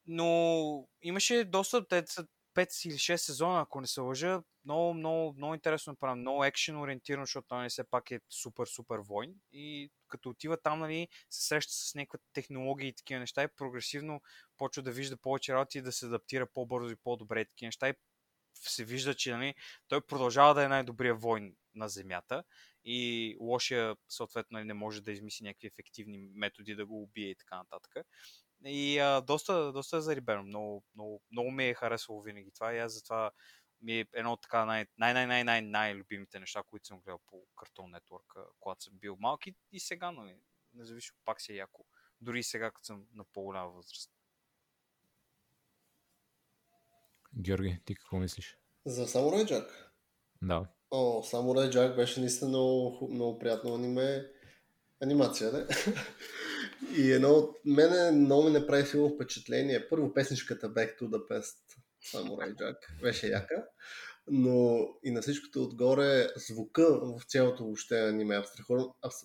[0.07, 4.43] но имаше доста, те са 5 или 6 сезона, ако не се лъжа.
[4.65, 8.97] Много, много, много интересно правим, много екшен ориентиран, защото той все пак е супер, супер
[8.97, 9.35] войн.
[9.51, 14.21] И като отива там, нали, се среща с някаква технология и такива неща и прогресивно
[14.57, 17.89] почва да вижда повече работи и да се адаптира по-бързо и по-добре и такива неща.
[17.89, 17.93] И
[18.53, 19.55] се вижда, че нали,
[19.87, 22.43] той продължава да е най-добрия войн на Земята
[22.85, 27.35] и лошия, съответно, нали, не може да измисли някакви ефективни методи да го убие и
[27.35, 28.05] така нататък.
[28.65, 30.43] И а, доста, доста е зарибено.
[30.43, 33.31] Много, много, много ми е харесало винаги това и аз затова
[33.81, 37.19] ми е едно от така най- най- най- най- най- любимите неща, които съм гледал
[37.27, 40.35] по Cartoon Network, когато съм бил малки и сега, нали,
[40.73, 41.85] независимо, пак си е яко.
[42.21, 44.11] Дори и сега, като съм на по-голяма възраст.
[47.35, 48.57] Георги, ти какво мислиш?
[48.85, 49.69] За Samurai Jack?
[50.41, 50.65] Да.
[50.91, 54.31] О, Samurai Jack беше наистина много, много приятно аниме.
[55.01, 55.59] Анимация, не?
[56.97, 59.89] И едно от мене много ми направи силно впечатление.
[59.89, 61.55] Първо песничката Back to the Past,
[62.13, 63.65] Samurai Jack, беше яка.
[64.27, 68.43] Но и на всичкото отгоре звука в цялото въобще аниме.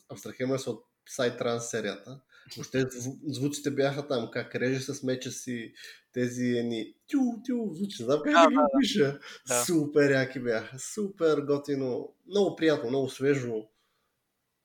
[0.09, 2.21] Абстрахираме се от Psytrance серията.
[2.57, 2.85] Въобще
[3.27, 5.73] звуците бяха там, как реже с меча си,
[6.13, 9.19] тези едни тю, тю, звучи, знам как да, да ги пиша.
[9.49, 9.65] Да.
[9.65, 13.69] Супер яки бяха, супер готино, много приятно, много свежо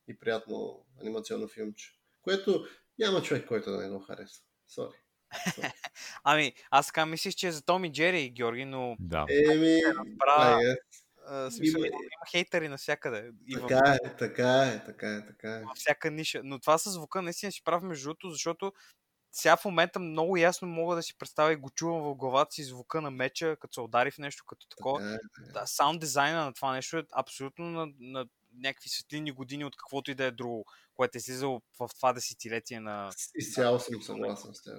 [0.08, 1.90] и приятно анимационно филмче.
[2.22, 2.66] Което
[3.00, 4.44] няма човек, който да не го харесва.
[4.68, 4.96] Сори.
[6.24, 8.96] ами, аз така мислих, че е за Томи Джери и Георги, но...
[9.00, 9.26] Да.
[9.30, 10.60] Еми, разбра...
[11.32, 11.88] Uh, смисъл, има...
[11.88, 13.32] има хейтери навсякъде.
[13.48, 15.60] И така е, така е, така е, така е.
[15.60, 16.42] Във всяка ниша.
[16.44, 18.74] Но това с звука наистина си прав между другото, защото
[19.32, 22.64] сега в момента много ясно мога да си представя и го чувам в главата си
[22.64, 25.00] звука на меча, като се удари в нещо като такова.
[25.00, 25.52] Така е, така е.
[25.52, 28.26] Да, саунд дизайна на това нещо е абсолютно на, на
[28.56, 30.66] някакви светлини години от каквото и да е друго,
[30.96, 33.12] което е излизало в това десетилетие на...
[33.36, 34.74] Изцяло съм съгласен с теб.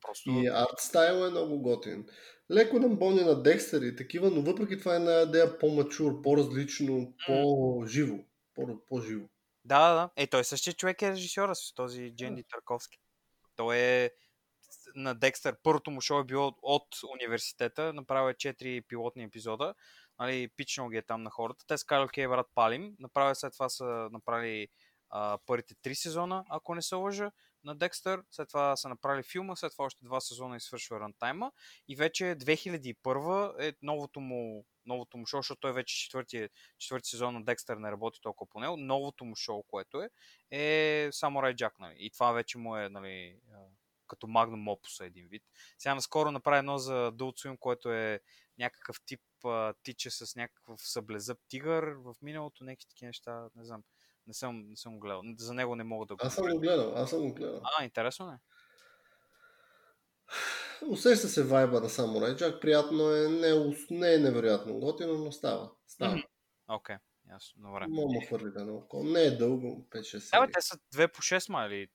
[0.00, 0.30] Просто...
[0.30, 2.06] И арт стайл е много готин.
[2.50, 7.14] Леко нам боня на Декстър и такива, но въпреки това е на идея по-мачур, по-различно,
[7.26, 8.18] по-живо.
[8.88, 9.26] По-живо.
[9.64, 12.48] Да, да, Е, той същия човек е режисьора с този Дженди да.
[12.48, 12.98] Тарковски.
[13.56, 14.10] Той е
[14.94, 15.56] на Декстър.
[15.62, 17.92] Първото му шоу е било от университета.
[17.92, 19.74] Направил е 4 пилотни епизода
[20.18, 21.64] нали, пичнал ги е там на хората.
[21.66, 22.96] Те са казали, окей, брат, палим.
[22.98, 24.68] Направили след това са направили
[25.10, 27.30] а, първите три сезона, ако не се лъжа,
[27.66, 28.22] на Декстър.
[28.30, 31.52] След това са направили филма, след това още два сезона и свършва рантайма.
[31.88, 36.48] И вече 2001 е новото му, новото му шоу, защото той вече четвърти,
[36.78, 38.76] четвърти сезон на Декстър не работи толкова по него.
[38.76, 40.10] Новото му шоу, което е,
[40.50, 41.72] е Samurai Jack.
[41.78, 41.94] Нали.
[41.98, 43.38] И това вече му е нали,
[44.08, 45.42] като Magnum Opus един вид.
[45.78, 48.20] Сега наскоро направи едно за Adult което е
[48.58, 53.82] някакъв тип а, тича с някакъв съблезъб тигър в миналото, някакви такива неща, не знам.
[54.26, 55.22] Не съм, не съм гледал.
[55.38, 57.60] За него не мога да го Аз съм го гледал, аз съм го гледал.
[57.78, 58.38] А, интересно е.
[60.88, 65.70] Усеща се вайба на Samurai Jack, приятно е, не, не е невероятно готино, но става.
[65.86, 66.22] Става.
[66.68, 66.98] Окей, okay.
[67.30, 67.86] ясно, добре.
[67.88, 69.04] Мога му хвърли да наоколо.
[69.04, 70.46] Не е дълго, 5-6 серии.
[70.46, 71.88] Да, те са 2 по 6 ма или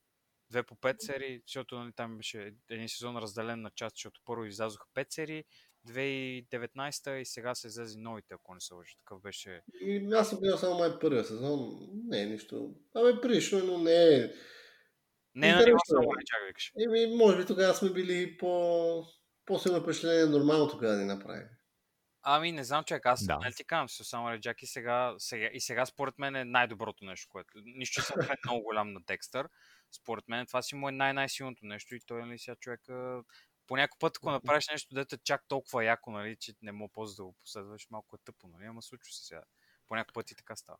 [0.53, 4.45] 2 по 5 серии, защото нали, там беше един сезон разделен на част, защото първо
[4.45, 5.43] излязоха 5 серии,
[5.88, 8.95] 2019 и сега се излезе новите, ако не се лъжи.
[8.98, 9.62] Такъв беше...
[9.82, 11.90] И аз съм гледал само май първия сезон.
[12.08, 12.76] Не е нищо.
[12.95, 14.34] Абе, прилично, но не е...
[15.36, 16.72] Не е на ниво само не чак викаш.
[16.80, 19.03] Еми, може би тогава сме били по...
[19.45, 21.45] по-силно впечатление нормално тогава да ни направи.
[22.24, 23.40] Ами, не знам, човек, аз да.
[23.44, 27.06] не ти казвам, с само Джак и сега, сега, и сега според мен е най-доброто
[27.06, 27.49] нещо, което...
[27.66, 29.49] Нищо съм много голям на Декстър.
[30.02, 33.24] Според мен това си му е най-най-силното нещо и той, нали, сега човека
[33.72, 37.15] по някой път, ако направиш нещо, дете чак толкова яко, нали, че не мога после
[37.15, 39.41] да го последваш, малко е тъпо, нали, ама случва се сега.
[39.88, 40.77] По някой път и така става.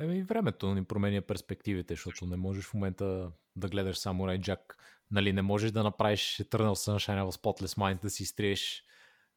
[0.00, 4.74] Еми и времето ни променя перспективите, защото не можеш в момента да гледаш само Jack.
[5.10, 8.84] Нали, не можеш да направиш Eternal Sunshine в Spotless Mind, да си изтриеш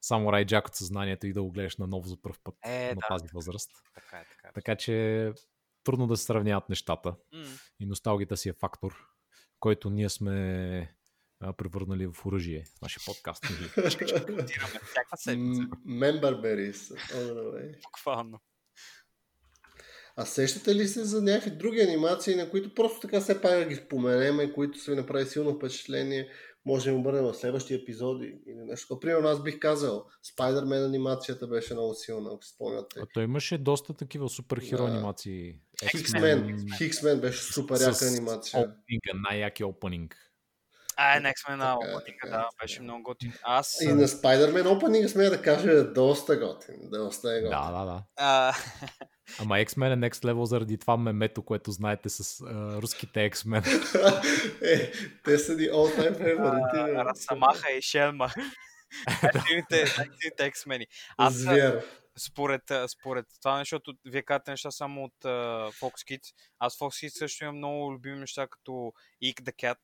[0.01, 3.07] само Jack от съзнанието и да го гледаш наново за първ път Е, на да,
[3.07, 3.71] тази възраст.
[3.95, 4.51] Така е, така е.
[4.53, 5.33] Така че
[5.83, 7.15] трудно да се сравняват нещата.
[7.33, 7.45] М,
[7.79, 9.07] И носталгията си е фактор,
[9.59, 10.94] който ние сме
[11.39, 13.45] а, превърнали в оръжие в нашия подкаст.
[14.85, 15.61] всяка седмица,
[17.83, 18.39] буквално.
[20.17, 23.65] А сещате ли се за някакви други анимации, на които просто така все пак да
[23.65, 26.29] ги споменеме, които са ви направи силно впечатление,
[26.65, 28.99] може да им обърнем в следващи епизоди или нещо.
[28.99, 32.99] Примерно аз бих казал, Spider-Man анимацията беше много силна, ако спомняте.
[32.99, 34.91] А той имаше доста такива суперхеро Да.
[34.91, 35.55] анимации.
[35.91, 38.59] Хиксмен, Хиксмен беше супер яка анимация.
[38.59, 40.17] Опенинга, най-яки опенинг.
[40.97, 42.83] А, е, Next Man е, е, да, така беше е.
[42.83, 43.33] много готин.
[43.43, 43.77] Аз...
[43.81, 46.75] И на Spider-Man Opening смея да кажа е доста готин.
[46.81, 47.49] Доста е готин.
[47.49, 48.03] Да, да, да.
[48.15, 48.53] А,
[49.39, 53.65] Ама X-Men е next level заради това мемето, което знаете с а, руските X-Men.
[54.61, 54.91] е,
[55.23, 57.05] те са ни all time favorite.
[57.05, 58.29] Расамаха и Шелма.
[59.23, 60.85] Най-силните X-мени.
[61.17, 61.45] Аз
[62.17, 65.29] според, според това, защото вие казвате неща само от а,
[65.71, 66.33] Fox Kids.
[66.59, 68.71] Аз Fox Kids също имам много любими неща, като
[69.23, 69.77] Eek the Cat,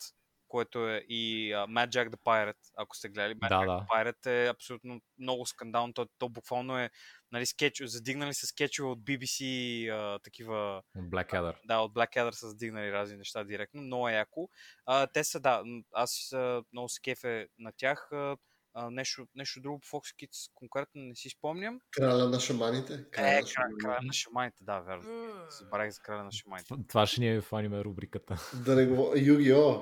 [0.52, 3.36] което е и а, Mad Jack the Pirate, ако сте гледали.
[3.36, 3.72] Mad Да, Jack да.
[3.72, 5.94] the Pirate е абсолютно много скандално.
[5.94, 6.90] То, то буквално е
[7.32, 9.44] нали, скетч, задигнали са скетчове от BBC,
[9.90, 11.56] а, такива От Blackadder.
[11.66, 13.82] да, от Blackadder са задигнали разни неща директно.
[13.82, 14.50] Много е яко.
[14.86, 15.64] А, те са, да,
[15.94, 18.12] аз а, много се кефе на тях.
[18.12, 18.38] А,
[18.74, 21.80] а, нещо, нещо друго по Fox Kids конкретно не си спомням.
[21.92, 22.94] Краля на шаманите.
[23.18, 23.78] Е, на шаманите.
[23.82, 25.04] края на шаманите, да, верно.
[25.50, 26.74] Забравих за краля на шаманите.
[26.88, 28.50] Това- ще ни е в аниме рубриката.
[28.56, 29.14] Да не го...
[29.16, 29.82] Юги-О.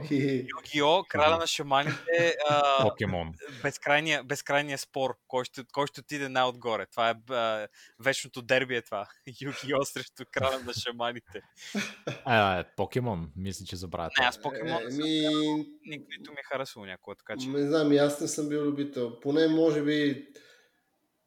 [0.57, 3.33] Югио, краля на шаманите, а, Покемон.
[3.63, 6.85] безкрайния, безкрайния спор, кой ще, кой ще отиде най-отгоре.
[6.85, 7.67] Това е а,
[7.99, 9.07] вечното дерби е това.
[9.41, 11.41] Югио срещу краля на шаманите.
[12.25, 14.09] А, е, Покемон, мисля, че забравя.
[14.19, 15.27] Не, аз покемон Е, съм ми,
[15.89, 17.47] ник- нито ми е харесало някога, така че...
[17.49, 19.19] не знам, и аз не съм бил любител.
[19.19, 20.27] Поне може би,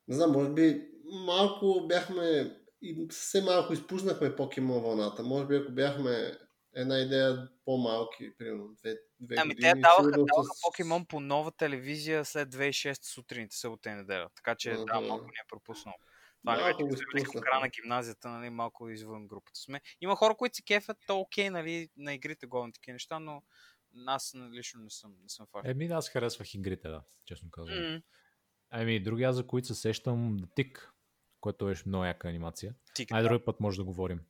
[0.09, 5.23] не знам, може би малко бяхме, и съвсем малко изпуснахме покемон вълната.
[5.23, 6.33] Може би ако бяхме
[6.75, 9.73] една идея по-малки, примерно две, две Ами години.
[9.73, 14.29] те даваха, даваха с- покемон по нова телевизия след 2006 сутринта, събота и неделя.
[14.37, 15.01] Така че да, Ага.
[15.01, 15.95] малко ни е пропуснал.
[16.41, 17.41] Това Малко вече го като в изпуснахме.
[17.41, 19.81] края на гимназията, нали, малко извън групата сме.
[20.01, 23.43] Има хора, които се кефят, то окей, нали, на игрите главни такива неща, но
[24.07, 25.69] аз лично не съм, не съм факт.
[25.69, 27.93] Еми, аз харесвах игрите, да, честно казвам.
[27.93, 28.03] М,
[28.71, 30.93] Ами, другия, за които се сещам, Тик,
[31.41, 32.75] което беше много яка анимация.
[32.95, 33.29] Тик, Най да.
[33.29, 34.21] други път може да говорим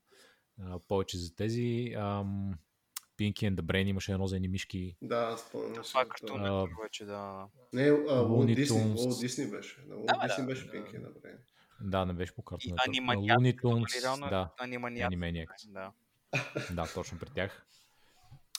[0.60, 1.94] а, повече за тези.
[1.96, 2.54] Ам,
[3.18, 4.96] Pinky and the Brain имаше едно за едни мишки.
[5.02, 5.82] Да, спомням.
[5.84, 7.46] Това е картун, вече да...
[7.72, 7.90] Не,
[8.54, 8.76] Дисни.
[8.78, 9.06] Tunes.
[9.06, 9.80] Уолт Дисни беше.
[9.86, 10.46] На Уолт Да, бе, Дисни да.
[10.46, 11.34] беше Пинки направи.
[11.80, 12.82] Да, не беше по И картунета.
[12.88, 14.50] аниманият, Looney като Tunes, нали, реално е да.
[15.68, 15.92] Да.
[16.72, 17.66] Да, точно при тях.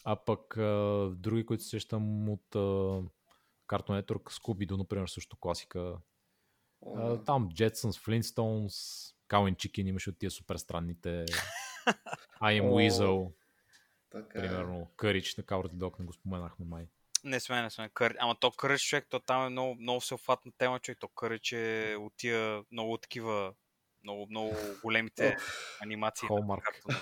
[0.04, 2.60] А пък а, други, които се сещам от а,
[3.68, 5.98] Cartoon Network, Scooby-Doo, например, също класика.
[6.96, 8.70] А, там Jetsons, Flintstones,
[9.30, 11.26] Cow and Chicken имаше от тия супер странните.
[12.42, 13.32] I am Weasel,
[14.10, 14.42] Така е.
[14.42, 14.92] примерно.
[14.98, 16.88] Courage, на Cowardly Dog, не го споменахме май.
[17.24, 17.90] Не сме, не сме.
[17.90, 18.16] Кър...
[18.20, 20.98] Ама то Къръч, човек, то там е много, много всеобхватна тема, човек.
[21.00, 23.54] То Къръч е от тия много такива,
[24.04, 25.38] много, много големите
[25.82, 26.28] анимации.
[26.32, 26.98] на Hallmark.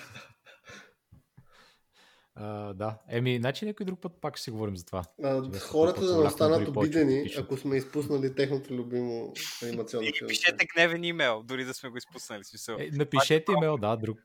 [2.34, 2.98] А, да.
[3.08, 5.04] Еми, значи някой друг път пак ще си говорим за това.
[5.22, 9.32] А, хората да не останат обидени, ако сме изпуснали техното любимо
[9.62, 10.28] анимационно филм.
[10.28, 12.44] пишете гневен имейл, дори да сме го изпуснали.
[12.44, 12.76] Смисъл.
[12.80, 14.18] Е, напишете имейл, да, друг,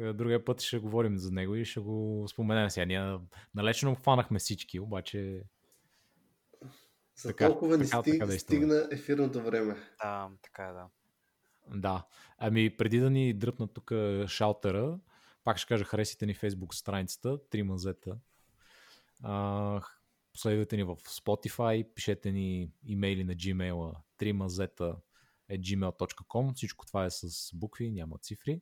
[0.00, 2.84] е, другия път ще говорим за него и ще го споменем сега.
[2.84, 3.18] Ние
[3.54, 5.42] налечно хванахме всички, обаче
[7.16, 8.58] За Така, толкова ни така, стиг, така действаме.
[8.58, 9.76] стигна ефирното време.
[10.02, 10.86] Да, така е, да.
[11.74, 12.04] Да.
[12.38, 13.92] Ами преди да ни дръпнат тук
[14.26, 14.98] шалтера,
[15.44, 18.18] пак ще кажа, харесайте ни Facebook страницата, три мазета.
[20.32, 24.96] Последвайте ни в Spotify, пишете ни имейли на Gmail, три мазета
[25.48, 26.54] е gmail.com.
[26.54, 28.60] Всичко това е с букви, няма цифри.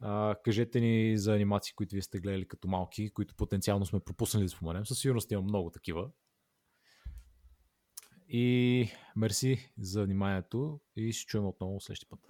[0.00, 4.44] А, кажете ни за анимации, които вие сте гледали като малки, които потенциално сме пропуснали
[4.44, 4.86] да споменем.
[4.86, 6.10] Със сигурност има много такива.
[8.28, 12.20] И мерси за вниманието и ще чуем отново следващия път.